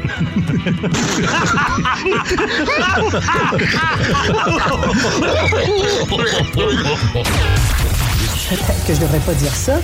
[8.49, 9.79] Peut-être que je devrais pas dire ça,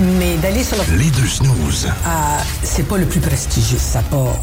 [0.00, 0.96] mais d'aller sur le...
[0.96, 1.88] Les deux snooze.
[2.04, 4.42] Ah, c'est pas le plus prestigieux, ça n'a pas...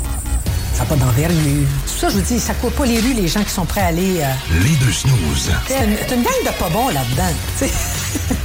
[0.74, 1.68] Ça n'a pas d'envergure.
[1.86, 3.82] Pour ça je vous dis, ça court pas les rues, les gens qui sont prêts
[3.82, 4.22] à aller...
[4.22, 5.52] euh, Les deux snooze.
[5.68, 5.84] C'est
[6.16, 7.34] une, gang de pas bons là-dedans.
[7.60, 7.72] tu sais.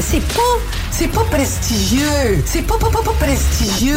[0.00, 0.40] C'est pas...
[0.90, 2.42] C'est pas prestigieux.
[2.44, 3.96] C'est pas, pas, pas, pas prestigieux.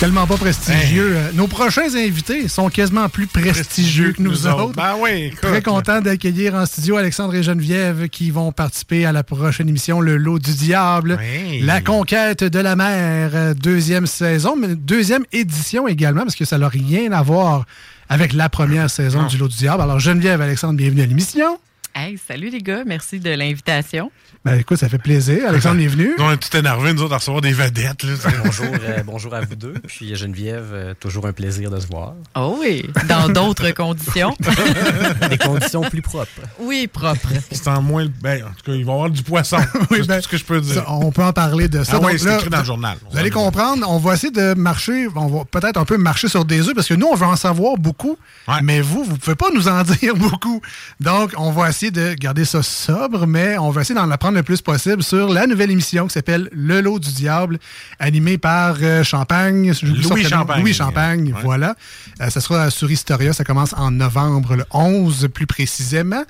[0.00, 1.14] Tellement pas prestigieux.
[1.16, 4.64] Euh, Nos prochains invités sont quasiment plus prestigieux que nous, nous autres.
[4.64, 4.76] autres.
[4.76, 5.40] Ben oui, écoute.
[5.42, 10.00] Très content d'accueillir en studio Alexandre et Geneviève qui vont participer à la prochaine émission
[10.00, 11.18] Le Lot du Diable.
[11.60, 16.58] La conquête de la mer, euh, deuxième saison, mais deuxième édition également, parce que ça
[16.58, 17.64] n'a rien à voir
[18.08, 19.82] avec la première saison du Lot du Diable.
[19.82, 21.58] Alors Geneviève, Alexandre, bienvenue à l'émission.
[21.94, 24.10] Hey, salut les gars, merci de l'invitation.
[24.44, 25.46] Ben écoute, ça fait plaisir.
[25.46, 26.14] Alexandre est venu.
[26.18, 28.02] On est tout énervé, nous autres, à recevoir des vedettes.
[28.02, 29.74] Là, bonjour, euh, bonjour à vous deux.
[29.86, 32.14] Puis Geneviève, euh, toujours un plaisir de se voir.
[32.34, 34.34] Oh oui, dans d'autres conditions.
[35.30, 36.32] Des conditions plus propres.
[36.58, 37.28] Oui, propre.
[37.52, 38.06] C'est en moins.
[38.20, 39.58] Ben, en tout cas, il va y avoir du poisson.
[39.90, 40.74] c'est tout ce que je peux dire.
[40.74, 41.92] Ça, on peut en parler de ça.
[41.96, 42.98] Ah ouais, Donc c'est écrit dans le journal.
[43.12, 46.44] Vous allez comprendre, on va essayer de marcher, on va peut-être un peu marcher sur
[46.44, 48.16] des œufs parce que nous, on veut en savoir beaucoup,
[48.62, 50.60] mais vous, vous ne pouvez pas nous en dire beaucoup.
[50.98, 54.36] Donc, on va essayer essayer de garder ça sobre, mais on va essayer d'en apprendre
[54.36, 57.58] le plus possible sur la nouvelle émission qui s'appelle Le Lot du Diable,
[57.98, 59.72] animée par euh, Champagne.
[59.82, 60.22] Louis.
[60.24, 60.60] Champagne.
[60.60, 61.40] Louis Champagne, Ouais.
[61.42, 61.74] voilà.
[62.20, 66.22] Euh, ça sera sur Historia, ça commence en novembre, le 11 plus précisément.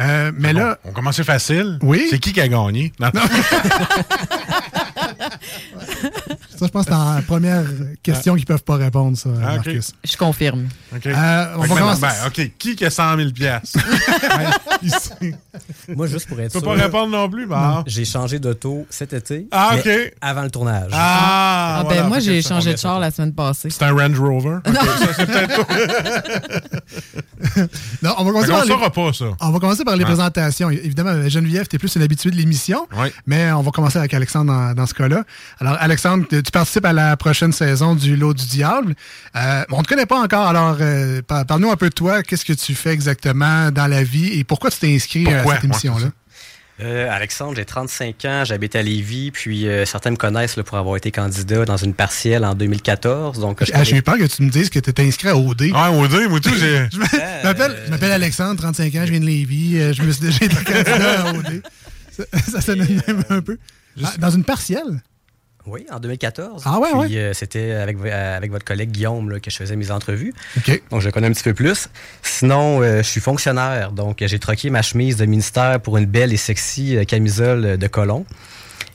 [0.00, 0.78] Euh, mais là...
[0.84, 1.78] On commence facile.
[1.82, 2.08] Oui.
[2.10, 2.92] C'est qui qui a gagné?
[2.98, 3.10] Non.
[4.96, 7.64] Ça, je pense que c'est la première
[8.02, 9.54] question qu'ils peuvent pas répondre, ça, Ah.
[9.56, 9.92] Marcus.
[10.04, 10.68] Je confirme.
[10.94, 11.06] OK.
[11.06, 12.50] Euh, on va commencer- ben, OK.
[12.58, 13.78] Qui qui a 100 000 piastres?
[14.82, 15.34] Ici.
[15.88, 16.74] Moi, juste pour être Tu peux sûr.
[16.76, 17.82] pas répondre non plus, bah.
[17.86, 19.46] J'ai changé d'auto cet été.
[19.50, 20.14] Ah, mais OK.
[20.20, 20.90] Avant le tournage.
[20.92, 23.68] Ah, Ah, voilà, ben moi, j'ai changé de char la semaine passée.
[23.70, 24.58] C'est un Range Rover?
[24.66, 25.66] OK, ça, c'est peut-être
[28.02, 28.68] Non, on va commencer par les...
[28.70, 29.24] saura pas, ça.
[29.40, 30.10] On va commencer par les Ouais.
[30.10, 30.70] présentations.
[30.70, 33.08] Évidemment, Geneviève, tu es plus une habituée de l'émission, Oui.
[33.26, 35.24] mais on va commencer avec Alexandre dans, dans ce cas-là.
[35.60, 38.94] Alors, Alexandre, tu participes à la prochaine saison du Lot du Diable.
[39.36, 42.22] Euh, on ne te connaît pas encore, alors euh, par- parle-nous un peu de toi.
[42.22, 45.64] Qu'est-ce que tu fais exactement dans la vie et pourquoi tu t'es inscrit à cette
[45.64, 46.06] émission-là?
[46.82, 50.76] Euh, Alexandre, j'ai 35 ans, j'habite à Lévis, puis euh, certains me connaissent là, pour
[50.76, 53.38] avoir été candidat dans une partielle en 2014.
[53.40, 55.36] Donc, je Ah, J'ai eu peur que tu me dises que tu étais inscrit à
[55.38, 55.62] OD.
[55.62, 56.86] Ouais, OD, moi tout, j'ai.
[56.92, 56.98] Je
[57.88, 59.78] m'appelle- Alexandre, 35 ans, je viens de Lévis.
[59.78, 61.62] euh, Je me suis déjà été candidat à OD.
[62.12, 63.56] Ça, ça sonne même un peu.
[64.04, 65.00] Ah, dans une partielle?
[65.66, 66.62] Oui, en 2014.
[66.64, 67.16] Ah ouais, Puis, ouais.
[67.16, 70.32] euh, c'était avec, euh, avec votre collègue Guillaume là, que je faisais mes entrevues.
[70.56, 70.82] OK.
[70.90, 71.88] Donc, je le connais un petit peu plus.
[72.22, 73.90] Sinon, euh, je suis fonctionnaire.
[73.92, 77.86] Donc, j'ai troqué ma chemise de ministère pour une belle et sexy euh, camisole de
[77.88, 78.24] colon.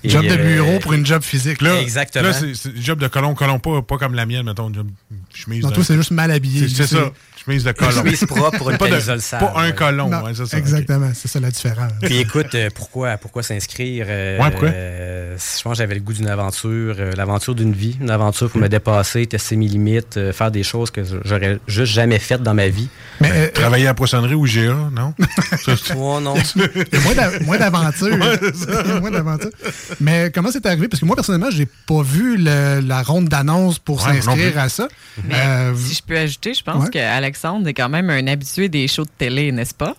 [0.03, 1.61] Et, Job de euh, bureau pour une job physique.
[1.61, 2.23] Là, Exactement.
[2.29, 4.87] Là, c'est c'est job de colon, colon, pas, pas comme la mienne, mettons, job
[5.33, 5.61] chemise.
[5.63, 6.67] Non, de- toi, c'est juste mal habillé.
[6.67, 7.11] C'est ça,
[7.45, 7.91] chemise de colon.
[7.91, 9.75] chemise propre pour une Pas de- camisole sale, Pas un ouais.
[9.75, 10.57] colon, Non, ouais, c'est ça.
[10.57, 11.91] Exactement, c'est ça la différence.
[12.01, 14.05] Puis écoute, euh, pourquoi, pourquoi s'inscrire?
[14.09, 14.69] euh, Ouais, pourquoi?
[14.69, 18.49] euh, je pense que j'avais le goût d'une aventure, euh, l'aventure d'une vie, une aventure
[18.49, 22.43] pour me dépasser, tester mes limites, euh, faire des choses que j'aurais juste jamais faites
[22.43, 22.89] dans ma vie.
[23.19, 25.13] Mais, Ben, euh, Travailler à la poissonnerie ou GA, non?
[25.95, 26.33] Oh non.
[27.03, 28.17] Moins d'a- moins d'aventures.
[29.99, 30.87] Mais comment c'est arrivé?
[30.87, 34.87] Parce que moi, personnellement, j'ai pas vu le- la ronde d'annonce pour s'inscrire à ça.
[35.27, 36.89] Mais Euh, si je peux ajouter, je pense Ouais.
[37.31, 39.95] qu'Alexandre est quand même un habitué des shows de télé, n'est-ce pas?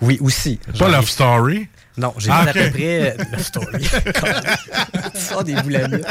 [0.00, 0.58] Oui, aussi.
[0.78, 1.68] Pas Love Story?
[1.96, 3.12] Non, j'ai Ah, à peu près.
[3.12, 3.84] euh, Love Story.
[5.14, 6.06] tu sors des boulamites.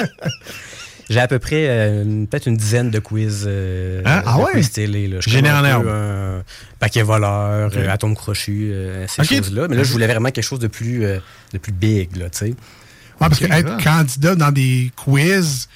[1.10, 4.20] J'ai à peu près euh, peut-être une dizaine de quiz, euh, Hein?
[4.20, 4.52] de Ah ouais?
[4.54, 5.08] quiz télé.
[5.08, 5.18] Là.
[5.20, 6.42] Je connais un peu, euh,
[6.80, 7.78] paquet voleur, Ok.
[7.78, 9.68] euh, atome crochu, euh, ces choses-là.
[9.68, 11.20] Mais là, je voulais vraiment quelque chose de plus, euh,
[11.52, 12.46] de plus big, là, tu sais.
[12.46, 12.56] ouais,
[13.20, 13.84] parce que Ok, être ça.
[13.84, 15.68] candidat dans des quiz,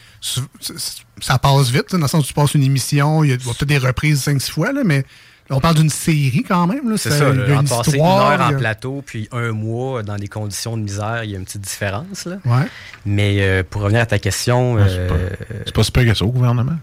[1.21, 3.37] ça passe vite, là, dans le sens où tu passes une émission, il y a
[3.37, 5.05] peut-être des reprises 5-6 fois, là, mais
[5.51, 6.89] on parle d'une série quand même.
[6.89, 6.97] là.
[6.97, 9.03] C'est Ça- ça, il y a là, une passer une histoire, heure il en plateau
[9.05, 12.25] puis un mois dans des conditions de misère, il y a une petite différence.
[12.25, 12.37] Là.
[12.45, 12.65] Ouais.
[13.05, 15.29] Mais euh, pour revenir à ta question, Ah, c'est euh,
[15.65, 16.77] C'est pas super que ça au gouvernement.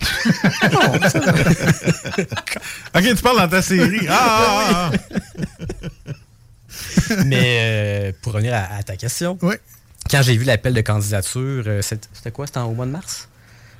[2.94, 4.06] ok, tu parles dans ta série.
[4.08, 5.14] Ah, ah, ah,
[7.24, 9.60] mais euh, pour revenir à, à ta question, Ouais.
[10.10, 12.46] Quand j'ai vu l'appel de candidature, euh, c'était quoi?
[12.46, 13.28] C'était en- au mois de mars,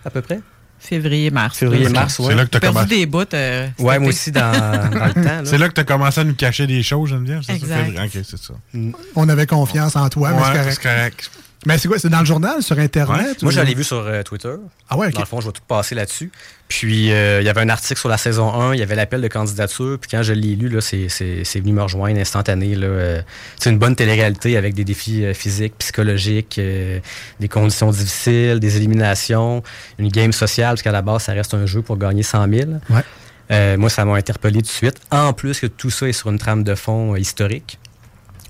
[0.05, 0.40] à peu près?
[0.78, 1.56] Février-mars.
[1.56, 2.26] Février-mars, ouais.
[2.28, 2.96] C'est là que J'ai perdu commencé.
[2.96, 3.22] des bouts.
[3.32, 4.52] euh, Ouais, moi aussi, dans,
[4.90, 5.40] dans le temps.
[5.44, 7.40] C'est là que tu as commencé à nous cacher des choses, Geneviève?
[7.42, 7.80] c'est ça?
[7.86, 8.05] Exact.
[8.05, 8.55] Ok, c'est ça.
[9.16, 10.72] On avait confiance en toi, mais c'est Ouais, correct.
[10.74, 11.30] c'est correct.
[11.66, 11.98] Mais c'est quoi?
[11.98, 13.42] C'est dans le journal, sur Internet?
[13.42, 14.52] Moi, ou- je l'ai vu sur euh, Twitter.
[14.90, 15.14] Ah ouais, ok.
[15.14, 16.30] Dans le fond, je vais tout passer là-dessus.
[16.76, 19.20] Puis, euh, il y avait un article sur la saison 1, il y avait l'appel
[19.20, 19.96] de candidature.
[20.01, 21.06] Puis, quand je l'ai lu, c'est,
[21.60, 22.74] venu me rejoindre instantané.
[22.76, 23.22] Euh,
[23.60, 29.62] c'est une bonne télé-réalité avec des défis euh, physiques, psychologiques, des conditions difficiles, des éliminations,
[30.01, 32.70] une game sociale, parce qu'à la base, ça reste un jeu pour gagner 100 000.
[32.90, 33.02] Ouais.
[33.52, 34.96] Euh, moi, ça m'a interpellé tout de suite.
[35.12, 37.78] En plus que tout ça est sur une trame de fond historique.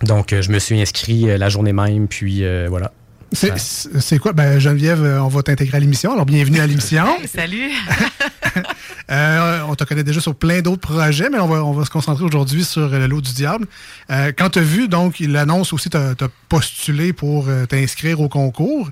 [0.02, 2.90] Donc, je me suis inscrit la journée même, puis voilà.
[3.34, 4.32] C'est- quoi?
[4.32, 6.12] Ben, Geneviève, euh, on va t'intégrer à l'émission.
[6.12, 7.06] Alors, bienvenue à l'émission.
[7.20, 7.70] Hey, salut!
[9.10, 11.90] Euh, on te connaît déjà sur plein d'autres projets, mais on va, on va se
[11.90, 13.66] concentrer aujourd'hui sur euh, le lot du diable.
[14.10, 16.14] Euh, quand tu as vu, donc, l'annonce aussi, tu as,
[16.48, 18.88] postulé pour euh, t'inscrire au concours.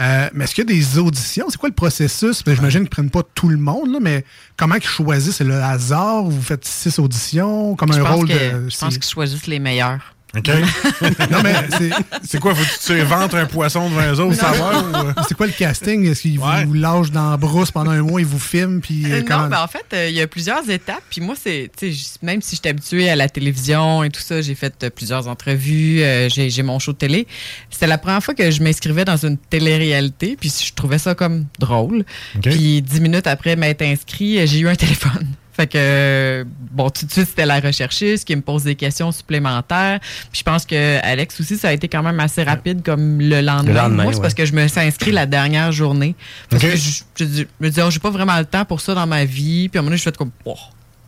[0.00, 1.46] Euh, mais est-ce qu'il y a des auditions?
[1.48, 2.42] C'est quoi le processus?
[2.44, 4.24] Ben, J'imagine qu'ils ne prennent pas tout le monde, là, mais
[4.58, 5.36] comment ils choisissent?
[5.36, 6.24] C'est le hasard?
[6.24, 7.74] Vous faites six auditions?
[7.76, 8.32] Comme Je un rôle que-
[8.64, 8.68] de.
[8.68, 10.13] Je pense qu'ils choisissent les meilleurs.
[10.36, 10.48] OK?
[11.30, 11.90] non, mais c'est.
[12.24, 12.54] C'est quoi?
[12.54, 14.84] Faut que tu inventes un poisson devant eux autres, savoir?
[14.84, 15.12] ou- euh?
[15.28, 16.06] C'est quoi le casting?
[16.10, 16.64] Est-ce qu'ils Ouais.
[16.64, 18.80] vous lâchent dans la brousse pendant un mois, ils vous filment?
[18.80, 21.02] Puis, euh, Euh, Non, mais en fait, euh, il y a plusieurs étapes.
[21.10, 24.20] Puis moi, c'est, tu sais, j- même si j'étais habituée à la télévision et tout
[24.20, 27.26] ça, j'ai fait euh, plusieurs entrevues, euh, j'ai, j'ai mon show de télé.
[27.70, 31.46] C'était la première fois que je m'inscrivais dans une télé-réalité, puis je trouvais ça comme
[31.58, 32.04] drôle.
[32.36, 32.42] OK.
[32.42, 35.26] Puis dix minutes après m'être inscrit, j'ai eu un téléphone.
[35.56, 40.00] Fait que, bon, tout de suite, c'était la recherchiste qui me pose des questions supplémentaires.
[40.32, 43.40] Puis je pense que Alex aussi, ça a été quand même assez rapide comme le
[43.40, 43.62] lendemain.
[43.72, 44.22] Le lendemain, Moi, c'est ouais.
[44.22, 46.16] parce que je me suis inscrit la dernière journée.
[46.50, 48.80] Parce que je, je, dis- je me disais, oh, j'ai pas vraiment le temps pour
[48.80, 49.68] ça dans ma vie.
[49.68, 50.56] Puis à un moment donné, je fais comme, oh,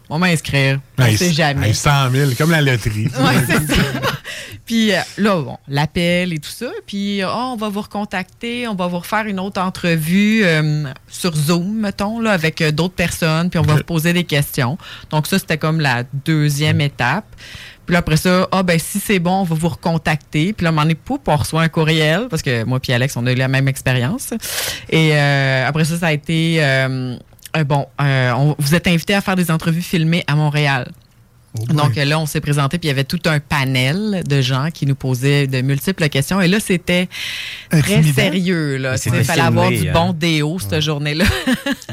[0.09, 0.81] on va m'inscrire.
[0.99, 1.69] On Hey, sait jamais.
[1.69, 3.09] hey, 100 000, comme la loterie.
[3.19, 3.83] Ouais, c'est ça.
[4.65, 6.67] Puis euh, là, bon, l'appel et tout ça.
[6.87, 11.35] Puis Ah, on va vous recontacter, on va vous refaire une autre entrevue euh, sur
[11.37, 13.49] Zoom, mettons, là, avec euh, d'autres personnes.
[13.49, 14.77] Puis on va vous poser des questions.
[15.11, 17.27] Donc ça, c'était comme la deuxième étape.
[17.87, 20.53] Puis là, après ça, ah ben si c'est bon, on va vous recontacter.
[20.53, 23.17] Puis là, un moment donné, poup, on reçoit un courriel, parce que moi puis Alex,
[23.17, 24.31] on a eu la même expérience.
[24.91, 26.59] Et euh, après ça, ça a été,
[27.57, 30.91] euh, bon, euh, on- vous êtes invité à faire des entrevues filmées à Montréal.
[31.71, 34.69] Donc euh, là, on s'est présenté, puis il y avait tout un panel de gens
[34.71, 36.39] qui nous posaient de multiples questions.
[36.43, 37.09] Et là, c'était
[37.71, 38.77] très sérieux.
[38.77, 38.97] Là.
[39.07, 39.93] Il fallait avoir du hein.
[39.95, 41.25] bon déo cette journée-là.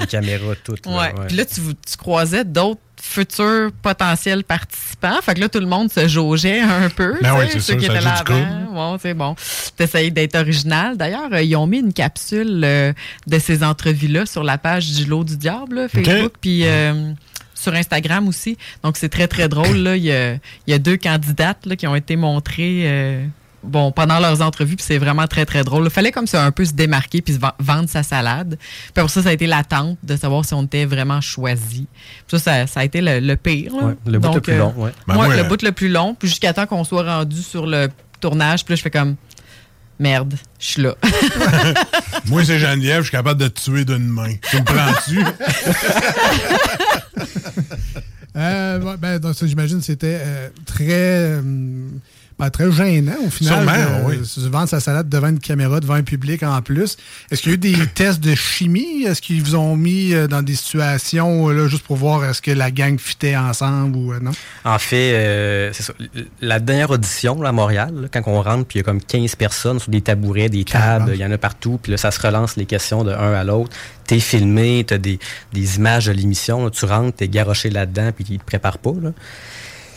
[0.02, 0.85] Les caméras toutes.
[0.85, 0.98] là, Ouais.
[1.18, 1.27] ouais.
[1.27, 5.19] Puis là, tu, tu croisais d'autres futurs potentiels participants.
[5.21, 7.15] Fait que là, tout le monde se jaugeait un peu.
[7.21, 8.71] Ben oui, ceux sûr, qui étaient là avant.
[8.71, 9.35] Bon, c'est bon.
[9.75, 10.95] T'essayes d'être original.
[10.97, 12.93] D'ailleurs, euh, ils ont mis une capsule euh,
[13.27, 17.11] de ces entrevues-là sur la page du Lot du Diable, là, Facebook, puis euh,
[17.53, 18.57] sur Instagram aussi.
[18.84, 19.77] Donc, c'est très, très drôle.
[19.77, 19.97] Là.
[19.97, 22.84] Il, y a, il y a deux candidates là, qui ont été montrées.
[22.85, 23.25] euh,
[23.64, 25.85] Bon, pendant leurs entrevues, puis c'est vraiment très, très drôle.
[25.85, 28.57] Il fallait comme ça un peu se démarquer puis se vendre sa salade.
[28.60, 31.88] Puis pour ça, ça a été l'attente de savoir si on était vraiment choisi.
[32.27, 33.76] Puis ça, ça, ça a été le, le pire.
[33.76, 33.84] là.
[33.88, 34.91] Ouais, le bout le Donc, plus long, ouais.
[35.07, 36.15] Ben, ouais, moi, le euh, bout le plus long.
[36.15, 37.88] Puis jusqu'à temps qu'on soit rendu sur le
[38.19, 39.15] tournage, puis là, je fais comme
[39.99, 40.95] merde, je suis là.
[42.26, 44.34] Moi, c'est Geneviève, je suis capable de te tuer d'une main.
[44.49, 45.23] Tu me prends-tu?
[48.35, 51.41] Euh, ouais, ben, j'imagine que c'était euh, très, euh,
[52.39, 53.64] ben, très gênant au final.
[53.64, 54.26] Sûrement, de oui.
[54.26, 56.97] se vendre sa salade devant une caméra, devant un public en plus.
[57.31, 59.03] Est-ce qu'il y a eu des tests de chimie?
[59.03, 62.41] Est-ce qu'ils vous ont mis euh, dans des situations euh, là, juste pour voir est-ce
[62.41, 64.31] que la gang fitait ensemble ou euh, non?
[64.65, 65.93] En fait, euh, c'est ça.
[66.41, 69.01] La dernière audition là, à Montréal, là, quand on rentre, puis il y a comme
[69.01, 72.11] 15 personnes sur des tabourets, des tables, il y en a partout, puis là, ça
[72.11, 73.72] se relance les questions de un à l'autre.
[74.05, 75.19] T'es filmé, t'as des,
[75.53, 78.93] des images de l'émission, là, tu rentres, t'es garoché là-dedans, puis ils te préparent pas.
[79.01, 79.11] Là.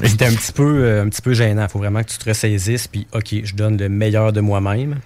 [0.05, 1.63] C'était un petit peu euh, un petit peu gênant.
[1.65, 4.97] Il faut vraiment que tu te ressaisisses, puis OK, je donne le meilleur de moi-même.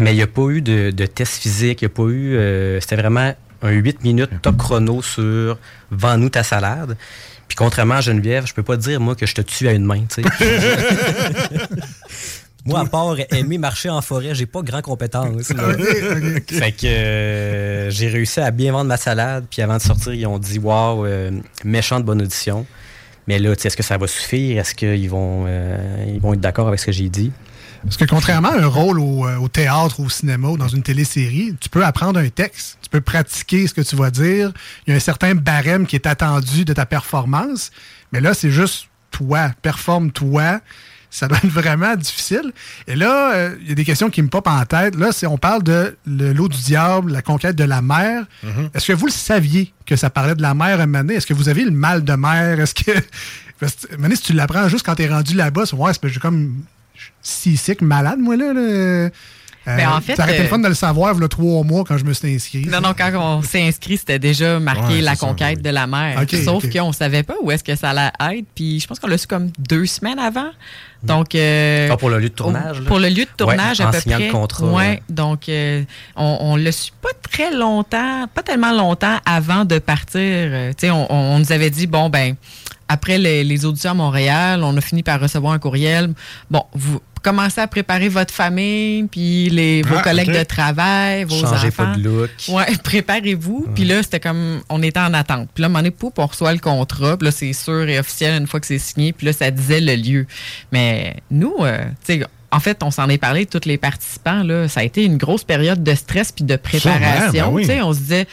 [0.00, 2.36] Mais il n'y a pas eu de, de test physique, il n'y a pas eu.
[2.36, 3.32] euh, C'était vraiment
[3.62, 5.58] un 8 minutes top chrono sur
[5.90, 6.96] Vends-nous ta salade.
[7.48, 9.84] Puis contrairement à Geneviève, je peux pas dire, moi, que je te tue à une
[9.84, 10.28] main, tu sais.
[12.64, 15.48] Moi, à part aimer marcher en forêt, j'ai pas grand compétence.
[15.54, 15.72] là.
[16.48, 19.46] Fait que euh, j'ai réussi à bien vendre ma salade.
[19.50, 21.30] Puis avant de sortir, ils ont dit Waouh, euh,
[21.64, 22.66] méchante bonne audition.
[23.28, 24.58] Mais là, est-ce que ça va suffire?
[24.58, 27.30] Est-ce qu'ils vont, euh, vont être d'accord avec ce que j'ai dit?
[27.84, 30.82] Parce que contrairement à un rôle au, euh, au théâtre, au cinéma ou dans une
[30.82, 34.52] télésérie, tu peux apprendre un texte, tu peux pratiquer ce que tu vas dire.
[34.86, 37.70] Il y a un certain barème qui est attendu de ta performance.
[38.12, 40.60] Mais là, c'est juste toi, performe-toi.
[41.10, 42.52] Ça doit être vraiment difficile.
[42.86, 44.94] Et là, euh, il y a des questions qui me popent en tête.
[44.94, 48.26] Là, c'est on parle de le lot du diable, la conquête de la mer.
[48.74, 51.14] Est-ce que vous le saviez que ça parlait de la mer à un moment donné?
[51.14, 52.60] Est-ce que vous avez le mal de mer?
[52.60, 52.92] Est-ce que.
[53.98, 56.62] Donné, si tu l'apprends juste quand tu es rendu là-bas, c'est ouais, c'est comme
[57.22, 58.52] si sick, malade, moi, là.
[58.52, 59.10] là.
[59.68, 61.24] Euh, Ben, en fait, ça aurait été le euh, fun de le savoir, il y
[61.24, 62.66] a trois mois, quand je me suis inscrit.
[62.66, 65.86] Non, non, quand on s'est inscrit, c'était déjà marqué Ouais, la ça, conquête de la
[65.86, 66.18] mer.
[66.44, 68.46] Sauf qu'on savait pas où est-ce que ça allait être.
[68.54, 70.50] Puis je pense qu'on l'a su comme deux semaines avant.
[71.02, 72.86] Donc, euh, Ah, pour le lieu de tournage, là?
[72.86, 74.32] Pour le lieu de tournage, Ouais, à en peu signant le près.
[74.32, 74.74] contrat, Ouais.
[74.74, 75.02] ouais.
[75.08, 75.82] Donc, euh,
[76.16, 80.20] on, on l'a su pas très longtemps, pas tellement longtemps avant de partir.
[80.22, 82.34] Euh, tu sais, on, on- on nous avait dit, bon, ben,
[82.88, 86.12] après les, les auditions à Montréal, on a fini par recevoir un courriel.
[86.50, 91.38] Bon, vous commencez à préparer votre famille, puis les, vos Ah, collègues de travail, vos
[91.38, 91.92] Changez enfants.
[91.92, 92.30] pas de look.
[92.48, 93.66] Ouais, préparez-vous.
[93.74, 95.48] Puis là, c'était comme, on était en attente.
[95.54, 97.16] Puis là, à un moment donné, poup, on reçoit le contrat.
[97.16, 99.12] Puis là, c'est sûr et officiel une fois que c'est signé.
[99.12, 100.26] Puis là, ça disait le lieu.
[100.72, 104.68] Mais nous, euh, tu sais, en fait, on s'en est parlé, tous les participants, là,
[104.68, 107.48] ça a été une grosse période de stress puis de préparation.
[107.48, 107.62] Ben oui.
[107.62, 108.26] Tu sais, on se disait,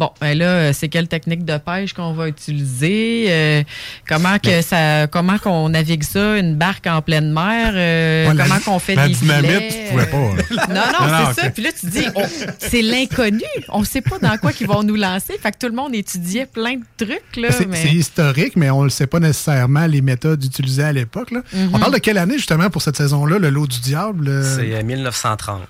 [0.00, 3.26] bon, ben là, euh, c'est quelle technique de pêche qu'on va utiliser?
[3.28, 3.62] Euh,
[4.08, 7.72] comment que ça, comment qu'on navigue ça, une barque en pleine mer?
[7.74, 9.84] Euh, Ouais, comment qu'on fait la des dynamite, filets?
[9.86, 10.36] tu pouvais pas, hein.
[10.50, 11.50] Non, non, Non, non, c'est ça.
[11.50, 12.22] Puis là, tu dis, on-
[12.58, 13.42] c'est l'inconnu.
[13.68, 15.34] On sait pas dans quoi qu'ils vont nous lancer.
[15.40, 17.52] Fait que tout le monde étudiait plein de trucs, là.
[17.52, 21.30] C'est mais- historique, mais on ne sait pas nécessairement les méthodes utilisées à l'époque.
[21.30, 21.40] là.
[21.52, 21.70] Mhm.
[21.74, 24.42] On parle de quelle année, justement, pour cette saison-là, le lot du diable?
[24.56, 25.60] C'est euh, 1930.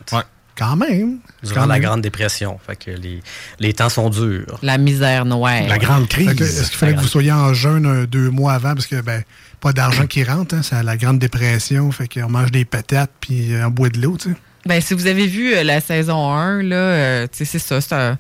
[0.61, 1.20] Quand même.
[1.43, 1.82] Durant Quand la même.
[1.82, 2.61] Grande Dépression.
[2.66, 3.23] Fait que les,
[3.61, 4.59] les temps sont durs.
[4.62, 5.62] La misère noire.
[5.66, 8.74] Fait que Est-ce qu'il fallait que vous soyez en jeûne un, deux mois avant?
[8.74, 9.23] Parce que, ben,
[9.61, 11.91] pas d'argent qui rentre, hein, c'est la grande dépression.
[11.93, 14.37] Fait qu'on mange des patates puis euh, on boit de l'eau, tu sais.
[14.66, 17.81] Ben, si vous avez vu euh, la saison 1, là, euh, tu sais, c'est ça.
[17.81, 18.19] c'est un-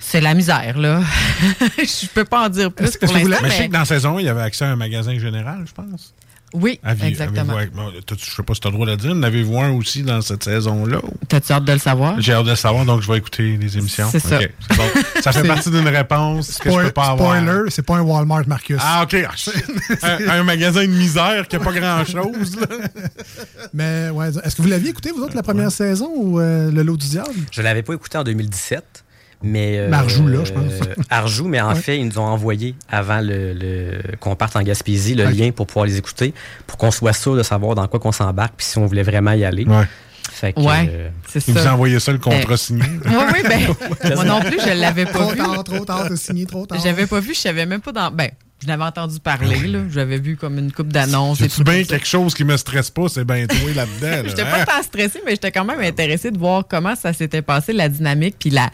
[0.00, 1.00] C'est la misère, là.
[1.78, 3.38] Je peux pas en dire plus pour l'instant.
[3.42, 5.64] Mais je sais que dans la saison, il y avait accès à un magasin général,
[5.66, 6.12] je pense.
[6.54, 7.54] Oui, Aviez- exactement.
[7.58, 10.02] Je sais pas si tu as le droit de le dire, mais avez-vous un aussi
[10.02, 10.98] dans cette saison-là?
[11.28, 12.20] T'as-tu hâte de le savoir?
[12.20, 14.08] J'ai hâte de le savoir, donc je vais écouter les émissions.
[14.10, 14.38] C'est ça.
[14.76, 14.84] Bon.
[15.22, 17.36] Ça fait partie d'une réponse que je peux pas avoir.
[17.42, 18.78] Spoiler, c'est pas un Walmart, Marcus.
[18.80, 19.14] Ah, OK.
[20.02, 22.56] un, un magasin de misère qui n'a pas grand-chose.
[23.74, 26.82] Mais ouais, est-ce que vous l'aviez écouté, vous autres, la première saison ou euh, Le
[26.82, 27.34] Lot du Diable?
[27.50, 29.04] Je l'avais pas écouté en 2017.
[29.42, 30.72] Mais, euh, là, je pense.
[31.10, 31.80] Arjoux, mais en Ouais.
[31.80, 35.66] fait, ils nous ont envoyé avant le, le- qu'on parte en Gaspésie le lien pour
[35.66, 36.32] pouvoir les écouter,
[36.66, 39.32] pour qu'on soit sûr de savoir dans quoi qu'on s'embarque, puis si on voulait vraiment
[39.32, 39.64] y aller.
[39.66, 39.84] Ouais.
[40.32, 41.70] Fait que, Ouais, euh, c'est Il vous ça.
[41.70, 42.82] a envoyé ça, le contrat Ben, signé.
[43.04, 45.36] Oui, oui, ben, moi non plus, je l'avais pas Trop vu.
[45.38, 46.78] tard, trop tard, de signer trop tard.
[46.82, 48.10] J'avais pas vu, je savais même pas dans.
[48.10, 48.30] Ben,
[48.62, 49.80] je l'avais entendu parler, là.
[49.90, 51.38] J'avais vu comme une coupe d'annonces.
[51.54, 54.22] tout bien quelque chose qui me stresse pas, c'est bien toi là-dedans.
[54.22, 54.64] là, J'étais hein?
[54.64, 57.88] pas tant stressée, mais j'étais quand même intéressée de voir comment ça s'était passé, la
[57.88, 58.70] dynamique, puis la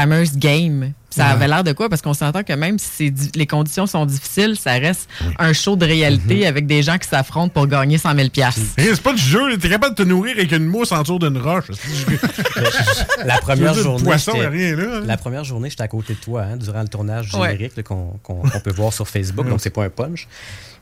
[0.00, 0.92] fameuse game.
[1.08, 1.30] Ça Ouais.
[1.32, 1.88] avait l'air de quoi?
[1.88, 5.08] Parce qu'on s'entend que même si les conditions sont difficiles, ça reste
[5.38, 6.46] un show de réalité Mm-hmm.
[6.48, 8.44] avec des gens qui s'affrontent pour gagner 100 000 Hey,
[8.76, 11.38] C'est pas du jeu, t'es capable de te nourrir avec une mousse en dessous d'une
[11.38, 11.70] roche.
[13.24, 14.04] La première journée.
[14.04, 15.02] poisson, rien là, hein.
[15.06, 17.52] La première journée, j'étais à côté de toi, hein, durant le tournage Ouais.
[17.52, 20.28] générique là, qu'on qu'on- qu'on peut voir sur Facebook, donc c'est pas un punch.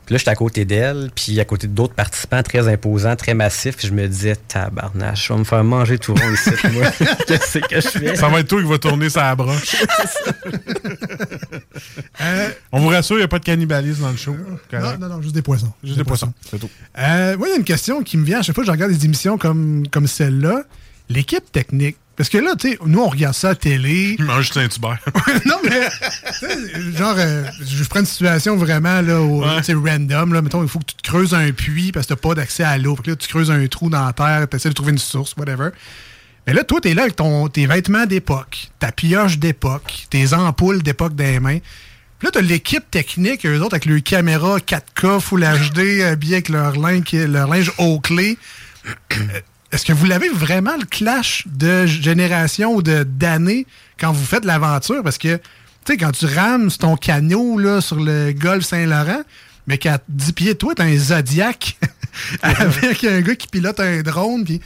[0.05, 3.75] Puis là, j'étais à côté d'elle, puis à côté d'autres participants très imposants, très massifs.
[3.75, 6.91] puis je me disais, tabarnache, je vais me faire manger tout rond ici, moi.
[7.27, 8.15] Qu'est-ce que je fais?
[8.15, 9.75] Ça va être toi qui va tourner sa broche.
[12.21, 14.35] Euh, On vous rassure, il n'y a pas de cannibalisme dans le show.
[14.71, 15.71] non, non, non, juste des poissons.
[15.83, 16.69] Juste des poissons, c'est tout.
[16.97, 18.71] Euh, moi, il y a une question qui me vient à chaque fois que je
[18.71, 20.63] regarde des émissions comme, comme celle-là.
[21.09, 21.97] L'équipe technique.
[22.17, 24.15] Parce que là, tu sais, nous, on regarde ça à la télé.
[24.17, 24.99] Il mange Saint-Hubert.
[25.45, 25.89] non, mais,
[26.97, 29.57] genre, euh, je prends une situation vraiment, là, au- Ouais.
[29.57, 30.41] tu sais, random, là.
[30.41, 32.77] Mettons, il faut que tu te creuses un puits parce que t'as pas d'accès à
[32.77, 32.95] l'eau.
[32.95, 34.97] Fait que là, tu creuses un trou dans la terre, tu essaies de trouver une
[34.97, 35.69] source, whatever.
[36.47, 40.83] Mais là, toi, t'es là avec ton, tes vêtements d'époque, ta pioche d'époque, tes ampoules
[40.83, 41.57] d'époque dans les mains.
[42.19, 46.49] Puis là, t'as l'équipe technique, eux autres, avec leur caméra 4K, Full HD, habillés avec
[46.49, 47.71] leur linge, leur linge
[48.03, 48.37] clé.
[49.71, 53.65] Est-ce que vous l'avez vraiment le clash de génération ou de d'années
[53.99, 55.03] quand vous faites l'aventure?
[55.03, 55.41] Parce que, tu
[55.87, 59.23] sais, quand tu rames ton canot là, sur le golfe Saint-Laurent,
[59.67, 61.77] mais qu'à 10 pieds de toi, t'as un Zodiac
[62.41, 64.45] avec un gars qui pilote un drone.
[64.45, 64.61] Puis,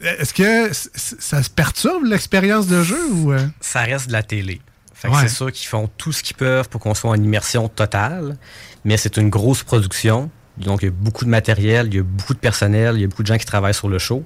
[0.00, 3.32] est-ce que ça se perturbe l'expérience de jeu ou.
[3.32, 3.46] euh?
[3.60, 4.60] Ça reste de la télé.
[4.94, 5.20] Fait que Ouais.
[5.22, 8.36] C'est sûr qu'ils font tout ce qu'ils peuvent pour qu'on soit en immersion totale,
[8.84, 10.30] mais c'est une grosse production.
[10.58, 13.04] Donc, il y a beaucoup de matériel, il y a beaucoup de personnel, il y
[13.04, 14.22] a beaucoup de gens qui travaillent sur le show.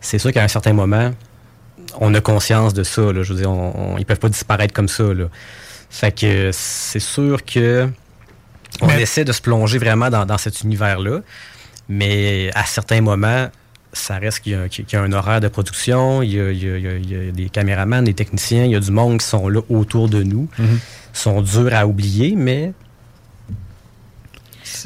[0.00, 1.12] C'est sûr qu'à un certain moment,
[2.00, 3.12] on a conscience de ça.
[3.12, 3.22] Là.
[3.22, 5.04] Je veux dire, on, on- ils peuvent pas disparaître comme ça.
[5.14, 5.26] Là.
[5.90, 7.88] Fait que c'est sûr que
[8.82, 11.20] on Mais- essaie de se plonger vraiment dans, dans cet univers-là,
[11.88, 13.48] mais à certains moments,
[13.92, 16.50] ça reste qu'il y, a- qu'il y a un horaire de production, il y a,
[16.50, 18.76] il y a- il y a- il y a des caméramans, des techniciens, il y
[18.76, 20.48] a du monde qui sont là autour de nous,
[21.12, 22.72] sont durs à oublier, mais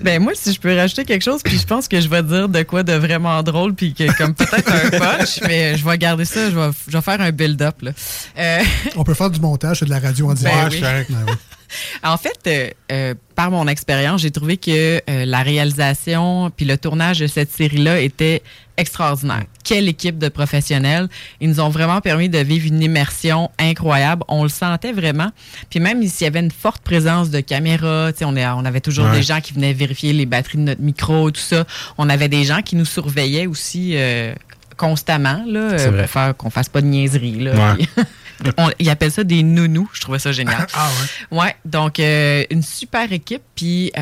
[0.02, 2.48] Ben moi, si je peux rajouter quelque chose, puis je pense que je vais dire
[2.48, 6.24] de quoi de vraiment drôle, puis que comme peut-être un punch, mais je vais garder
[6.24, 7.82] ça, je vais, je vais faire un build-up.
[7.82, 7.92] là.
[8.38, 8.62] Euh,
[8.96, 10.80] On peut faire du montage, c'est de la radio en direct.
[10.80, 11.14] Ben oui.
[11.14, 11.32] Ben oui.
[12.02, 16.76] En fait, euh, euh, par mon expérience, j'ai trouvé que euh, la réalisation puis le
[16.76, 18.42] tournage de cette série-là était
[18.76, 19.44] extraordinaire.
[19.64, 21.08] Quelle équipe de professionnels.
[21.40, 24.22] Ils nous ont vraiment permis de vivre une immersion incroyable.
[24.28, 25.30] On le sentait vraiment.
[25.70, 29.06] Puis même s'il y avait une forte présence de caméras, on, est- on avait toujours
[29.06, 29.12] Ouais.
[29.16, 31.64] des gens qui venaient vérifier les batteries de notre micro, tout ça.
[31.98, 34.34] On avait des gens qui nous surveillaient aussi euh,
[34.76, 37.40] constamment là, euh, pour faire qu'on fasse pas de niaiseries.
[37.40, 37.74] Là.
[37.76, 37.86] Ouais.
[38.58, 39.88] On- ils appellent ça des nounous.
[39.92, 40.66] Je trouvais ça génial.
[40.74, 40.88] ah
[41.30, 41.38] ouais?
[41.38, 43.42] Ouais, donc euh, une super équipe.
[43.54, 43.92] Puis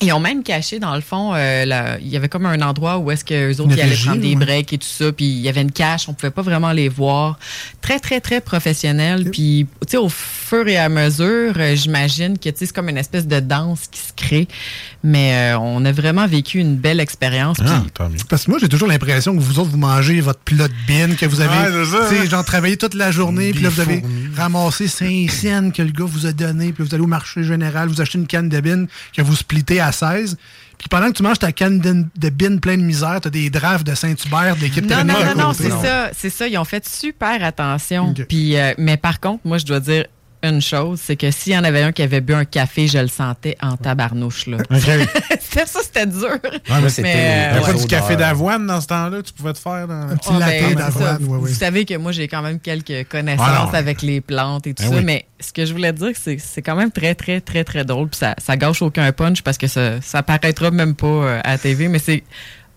[0.00, 2.98] ils ont même caché, dans le fond, euh, la- il y avait comme un endroit
[2.98, 4.36] où est-ce que eux autres ils allaient régie, prendre des ouais.
[4.36, 5.10] breaks et tout ça.
[5.12, 7.38] Puis il y avait une cache, on pouvait pas vraiment les voir.
[7.80, 9.30] Très, très, très professionnel.
[9.30, 12.88] Puis, tu sais, au fur et à mesure, euh, j'imagine que tu sais, c'est comme
[12.88, 14.46] une espèce de danse qui se crée.
[15.04, 17.58] Mais euh, on a vraiment vécu une belle expérience.
[17.64, 17.84] Ah,
[18.28, 21.14] Parce que moi, j'ai toujours l'impression que vous autres, vous mangez votre plat de bin,
[21.14, 22.24] que vous avez, hein.
[22.28, 24.02] genre, travaillé toute la journée, puis là, vous avez
[24.36, 27.88] ramassé 5 cents que le gars vous a donné, puis vous allez au marché général,
[27.88, 30.36] vous achetez une canne de bin que vous splittez à 16.
[30.78, 33.50] Puis pendant que tu manges ta canne de, de bin pleine de misère, t'as des
[33.50, 36.46] drafts de Saint-Hubert, d'équipe Non, non, non, non, c'est ça, c'est ça.
[36.46, 38.14] Ils ont fait super attention.
[38.28, 40.06] Puis, euh, mais par contre, moi, je dois dire
[40.42, 42.98] une chose, c'est que s'il y en avait un qui avait bu un café, je
[42.98, 44.46] le sentais en tabarnouche.
[44.46, 44.58] Là.
[45.40, 46.28] C'était ça, c'était dur.
[46.28, 49.52] Ouais, mais Mais, Il n'y euh, pas du café d'avoine dans ce temps-là, tu pouvais
[49.52, 50.08] te faire dans...
[50.10, 51.18] Un petit ben, c'est ça.
[51.20, 54.82] Vous savez que moi, j'ai quand même quelques connaissances Ah, avec les plantes et tout
[54.82, 54.96] Ben ça.
[54.96, 55.04] oui.
[55.04, 57.84] Mais ce que je voulais dire, c'est que c'est quand même très, très, très, très
[57.84, 58.08] drôle.
[58.08, 61.52] Puis ça, ça gâche aucun punch parce que ça, ça paraîtra même pas euh, à
[61.52, 61.88] la TV.
[61.88, 62.22] Mais c'est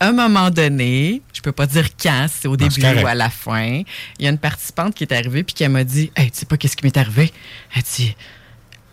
[0.01, 3.29] un moment donné, je peux pas dire quand, c'est au Non, début ou à la
[3.29, 3.83] fin.
[4.19, 6.45] Il y a une participante qui est arrivée puis qui m'a dit Hey, tu sais
[6.45, 7.31] pas qu'est-ce qui m'est arrivé?
[7.75, 8.15] Elle dit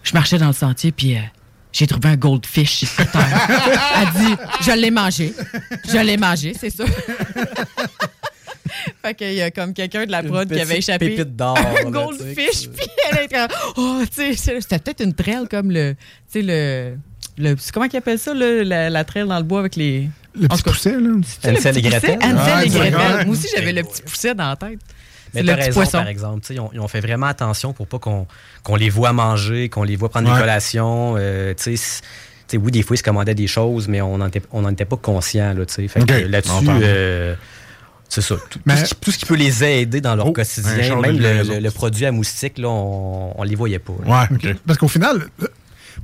[0.03, 1.21] Je marchais dans le sentier puis euh,
[1.73, 4.03] J'ai trouvé un goldfish ici à.
[4.03, 5.33] Elle dit Je l'ai mangé.
[5.89, 6.85] Je l'ai mangé, c'est ça.
[9.03, 11.91] fait qu'il y a comme quelqu'un de la prod qui avait échappé pépite d'or, un
[11.91, 15.95] goldfish, puis elle était comme, oh, tu sais, c'était peut-être une trail comme le,
[16.31, 16.97] tu sais, le,
[17.39, 20.09] le comment qu'ils appellent ça, là, la, la trail dans le bois avec les...
[20.39, 21.11] Le petit cas, pousset, là.
[21.21, 22.19] petit et Gretel.
[22.23, 23.27] Hansel Ah, et Gretel.
[23.27, 24.79] Moi aussi, j'avais le petit pousset dans la tête.
[25.35, 25.99] Mais t'as raison, poisson.
[25.99, 26.41] par exemple.
[26.41, 28.27] Tu sais, Ils ont, ils ont fait vraiment attention pour pas qu'on
[28.63, 30.35] qu'on les voit manger, qu'on les voit prendre Ouais.
[30.35, 31.17] des collations.
[31.19, 32.01] euh, tu sais, c-
[32.49, 34.63] tu sais, oui, des fois, ils se commandaient des choses, mais on n'en était, on
[34.63, 35.53] n'en était pas conscient.
[35.55, 35.89] Là, tu sais.
[35.89, 36.11] fait que, Ok.
[36.13, 36.81] euh, Là-dessus, Entendu.
[36.83, 37.35] euh,
[38.09, 38.37] c'est ça.
[38.37, 40.73] Tout, tout Mais- ce qui, tout ce qui peut les aider dans leur Oh, quotidien,
[40.97, 41.53] de même le, livraison.
[41.55, 43.93] le- le produit à moustique, là, on, on les voyait pas.
[44.07, 44.21] là.
[44.31, 44.57] Ouais, OK.
[44.67, 45.27] Parce qu'au final,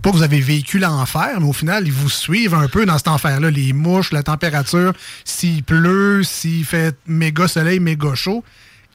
[0.05, 2.99] pas que vous avez vécu l'enfer, mais au final, ils vous suivent un peu dans
[2.99, 3.51] cet enfer-là.
[3.51, 4.93] Les mouches, la température,
[5.25, 8.45] s'il pleut, s'il fait méga soleil, méga chaud.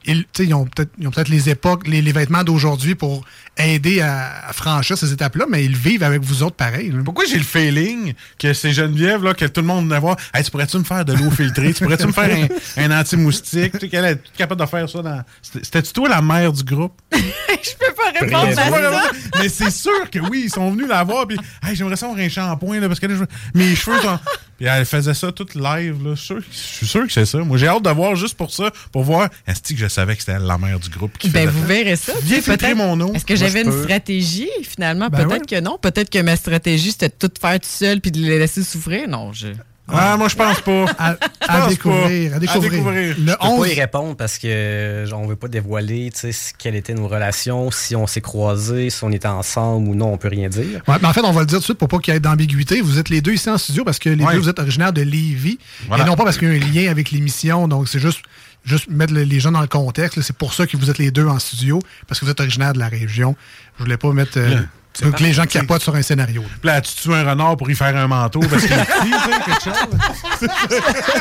[0.06, 2.94] Ils, tu sais, ils ont peut-être ils ont peut-être les époques, les, les vêtements d'aujourd'hui
[2.94, 3.24] pour
[3.58, 6.90] aider à, à franchir ces étapes-là, mais ils vivent avec vous autres pareil.
[6.90, 7.00] là.
[7.04, 10.42] Pourquoi j'ai le feeling que c'est Geneviève, là, que tout le monde venait voir, hey,
[10.42, 11.74] tu pourrais-tu me faire de l'eau filtrée?
[11.74, 13.78] Tu pourrais-tu me faire un, un anti-moustique?
[13.78, 15.22] Tu est capable de faire ça dans.
[15.42, 16.94] C'était-tu toi la mère du groupe?
[17.12, 19.10] Je peux pas répondre à ça.
[19.38, 22.20] Mais c'est sûr que oui, ils sont venus la voir, puis hey, j'aimerais ça avoir
[22.20, 24.18] un shampoing, parce que là, je- mes cheveux sont.
[24.56, 26.14] Puis elle faisait ça toute live, là.
[26.14, 27.38] Je suis sûr, je suis sûr que c'est ça.
[27.38, 29.28] Moi, j'ai hâte de voir juste pour ça, pour voir.
[29.46, 32.12] Est-ce que je savais que c'était la mère du groupe qui Ben, vous verrez ça.
[32.22, 33.12] Viens filtrer peut-être- mon eau.
[33.14, 33.82] Est-ce que j'avais je une peux.
[33.82, 34.48] stratégie?
[34.62, 35.78] Finalement, Ben peut-être que non.
[35.80, 39.08] Peut-être que ma stratégie, c'était de tout faire tout seul puis de les laisser souffrir.
[39.08, 39.48] Non, je...
[39.92, 40.84] Ah, moi, je pense pas.
[41.00, 42.36] À, Je à pense découvrir, pas.
[42.36, 42.72] à découvrir.
[43.16, 46.20] Je Le peux pas 11, y répondre parce que genre, on veut pas dévoiler tu
[46.20, 49.96] sais, ce- quelles étaient nos relations, si on s'est croisés, si on était ensemble ou
[49.96, 50.80] non, on peut rien dire.
[50.86, 52.16] Ouais, mais en fait, on va le dire tout de suite pour pas qu'il y
[52.16, 52.80] ait d'ambiguïté.
[52.82, 54.34] Vous êtes les deux ici en studio parce que les Ouais.
[54.34, 55.58] deux, vous êtes originaires de Lévis.
[55.88, 56.04] Voilà.
[56.04, 57.66] Et non pas parce qu'il y a un lien avec l'émission.
[57.66, 58.20] Donc, c'est juste,
[58.64, 60.20] juste mettre le- les gens dans le contexte.
[60.22, 62.72] C'est pour ça que vous êtes les deux en studio, parce que vous êtes originaires
[62.72, 63.34] de la région.
[63.78, 64.38] Je voulais pas mettre.
[64.38, 64.60] euh,
[64.98, 66.42] que les gens capotent sur un scénario.
[66.42, 66.48] là.
[66.60, 68.40] Puis là, tu tues un renard pour y faire un manteau?
[68.40, 70.50] Parce qu'il est petit, tu sais, quelque chose.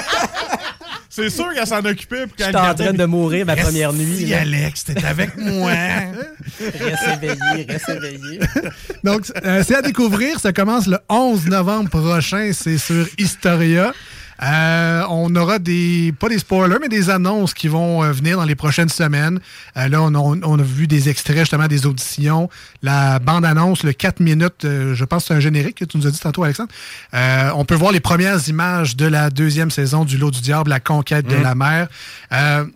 [1.12, 2.28] C'est sûr qu'elle s'en occupait.
[2.28, 4.42] puis qu'elle J'étais en train de mourir ma Reste première nuit, là.
[4.42, 5.72] Alex, t'es avec moi.
[6.60, 8.40] Reste éveillé, reste éveillé.
[9.04, 10.40] Donc, euh, c'est à découvrir.
[10.40, 12.52] Ça commence le 11 novembre prochain.
[12.54, 13.92] C'est sur Historia.
[14.42, 18.46] Euh, on aura des, pas des spoilers, mais des annonces qui vont euh, venir dans
[18.46, 19.40] les prochaines semaines.
[19.76, 22.50] Euh, là, on a, on a vu des extraits justement des auditions.
[22.82, 26.12] La bande-annonce, le 4 minutes, je pense que c'est un générique que tu nous as
[26.12, 26.70] dit tantôt, Alexandre.
[27.14, 30.80] On peut voir les premières images de la deuxième saison du Lot du Diable, la
[30.80, 31.44] conquête de Mm.
[31.44, 31.88] la mer.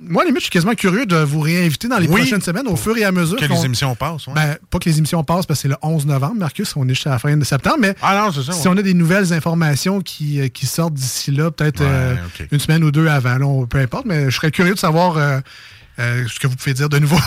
[0.01, 2.21] Moi, à la limite, je suis quasiment curieux de vous réinviter dans les Oui.
[2.21, 3.37] prochaines semaines au fur et à mesure.
[3.37, 4.33] Que les émissions passent, ouais.
[4.33, 6.93] Ben, pas que les émissions passent parce que c'est le 11 novembre, Marcus, on est
[6.93, 10.49] jusqu'à la fin de septembre, mais Ah non, si on a des nouvelles informations qui,
[10.51, 12.15] qui sortent d'ici là, peut-être Ouais, euh,
[12.51, 15.17] une semaine ou deux avant, là, on- peu importe, mais je serais curieux de savoir
[15.17, 15.39] euh,
[15.99, 17.17] euh, ce que vous pouvez dire de nouveau.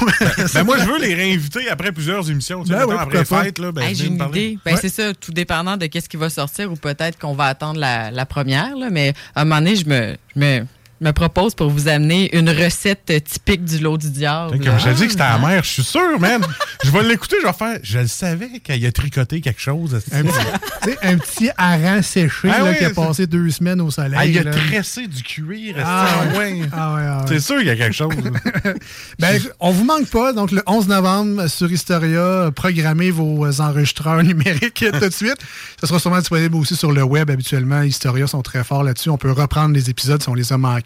[0.54, 2.62] Ben moi, je veux les réinviter après plusieurs émissions.
[2.64, 4.44] Tu sais, Ben oui, après fête, là, ben, Hey, J'ai une parler.
[4.48, 4.58] idée.
[4.64, 7.78] Ben, C'est ça, tout dépendant de qu'est-ce qui va sortir ou peut-être qu'on va attendre
[7.78, 8.76] la, la première.
[8.76, 10.66] là, mais à un moment donné, je me, je me,
[11.00, 14.58] me propose pour vous amener une recette euh, typique du lot du diable.
[14.58, 16.42] Comme je dis que c'était la mère, je suis sûr, man.
[16.84, 17.78] je vais l'écouter, je vais faire.
[17.82, 20.00] Je le savais qu'il a tricoté quelque chose.
[20.12, 23.90] un, petit, un petit hareng séché Ah là, oui, qui a passé deux semaines au
[23.90, 24.14] soleil.
[24.16, 24.50] Ah, il a là.
[24.52, 25.76] tressé du cuir.
[25.84, 26.60] Ah, c'est- ouais.
[26.72, 27.24] Ah ouais, ah ouais.
[27.28, 28.14] C'est sûr qu'il y a quelque chose.
[29.18, 30.32] Ben, on vous manque pas.
[30.32, 35.36] Donc, le 11 novembre sur Historia, programmez vos enregistreurs numériques tout de suite.
[35.80, 37.30] Ça sera sûrement disponible aussi sur le web.
[37.30, 39.10] Habituellement, Historia sont très forts là-dessus.
[39.10, 40.85] On peut reprendre les épisodes si on les a manqués.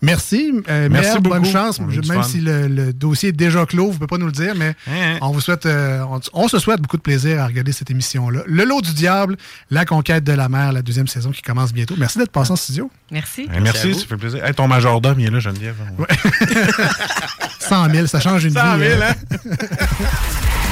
[0.00, 0.52] Merci.
[0.68, 1.36] Euh, Merci Mère, beaucoup.
[1.36, 1.80] bonne chance.
[1.80, 4.32] Du Même si le, le dossier est déjà clos, vous ne pouvez pas nous le
[4.32, 7.46] dire, mais Hein, on vous souhaite, euh, on, on se souhaite beaucoup de plaisir à
[7.46, 8.40] regarder cette émission-là.
[8.46, 9.36] Le lot du diable,
[9.70, 11.94] la conquête de la mer, la deuxième saison qui commence bientôt.
[11.98, 12.90] Merci d'être passé en studio.
[13.10, 13.48] Merci.
[13.60, 14.44] Merci, ça fait plaisir.
[14.44, 15.76] Hey, ton majordome, il est là, Geneviève.
[17.60, 18.88] 100 000, ça change une 100 vie.
[18.88, 19.14] 000, hein?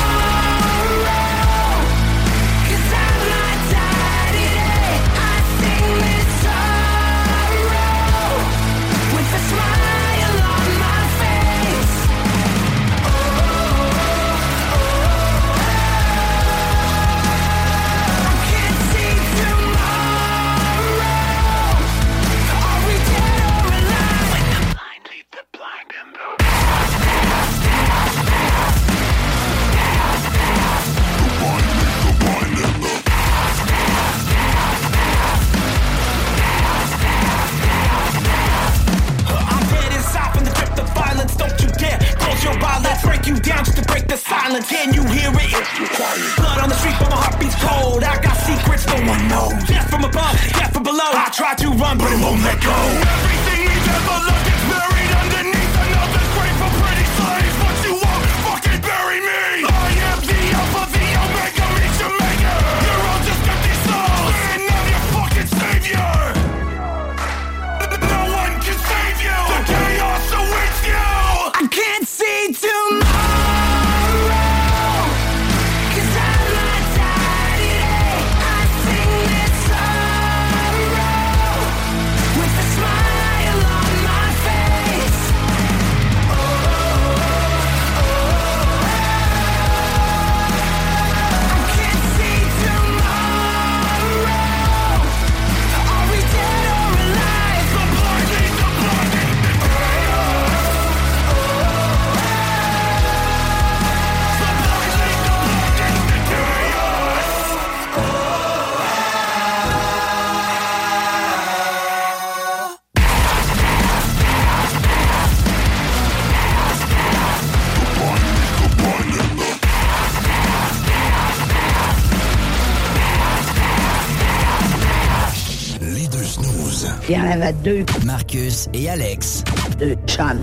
[127.51, 128.05] Il y en avait deux.
[128.05, 129.43] Marcus et Alex.
[129.77, 130.41] Deux chums.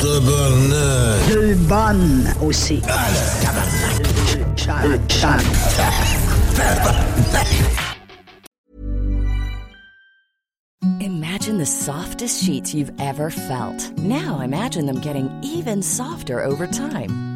[0.00, 2.80] Deux bonnes aussi.
[2.80, 4.82] Deux chums.
[4.82, 5.40] Deux chums.
[11.00, 13.92] Imagine the softest sheets you've ever felt.
[13.98, 17.27] Now imagine them getting even softer over time.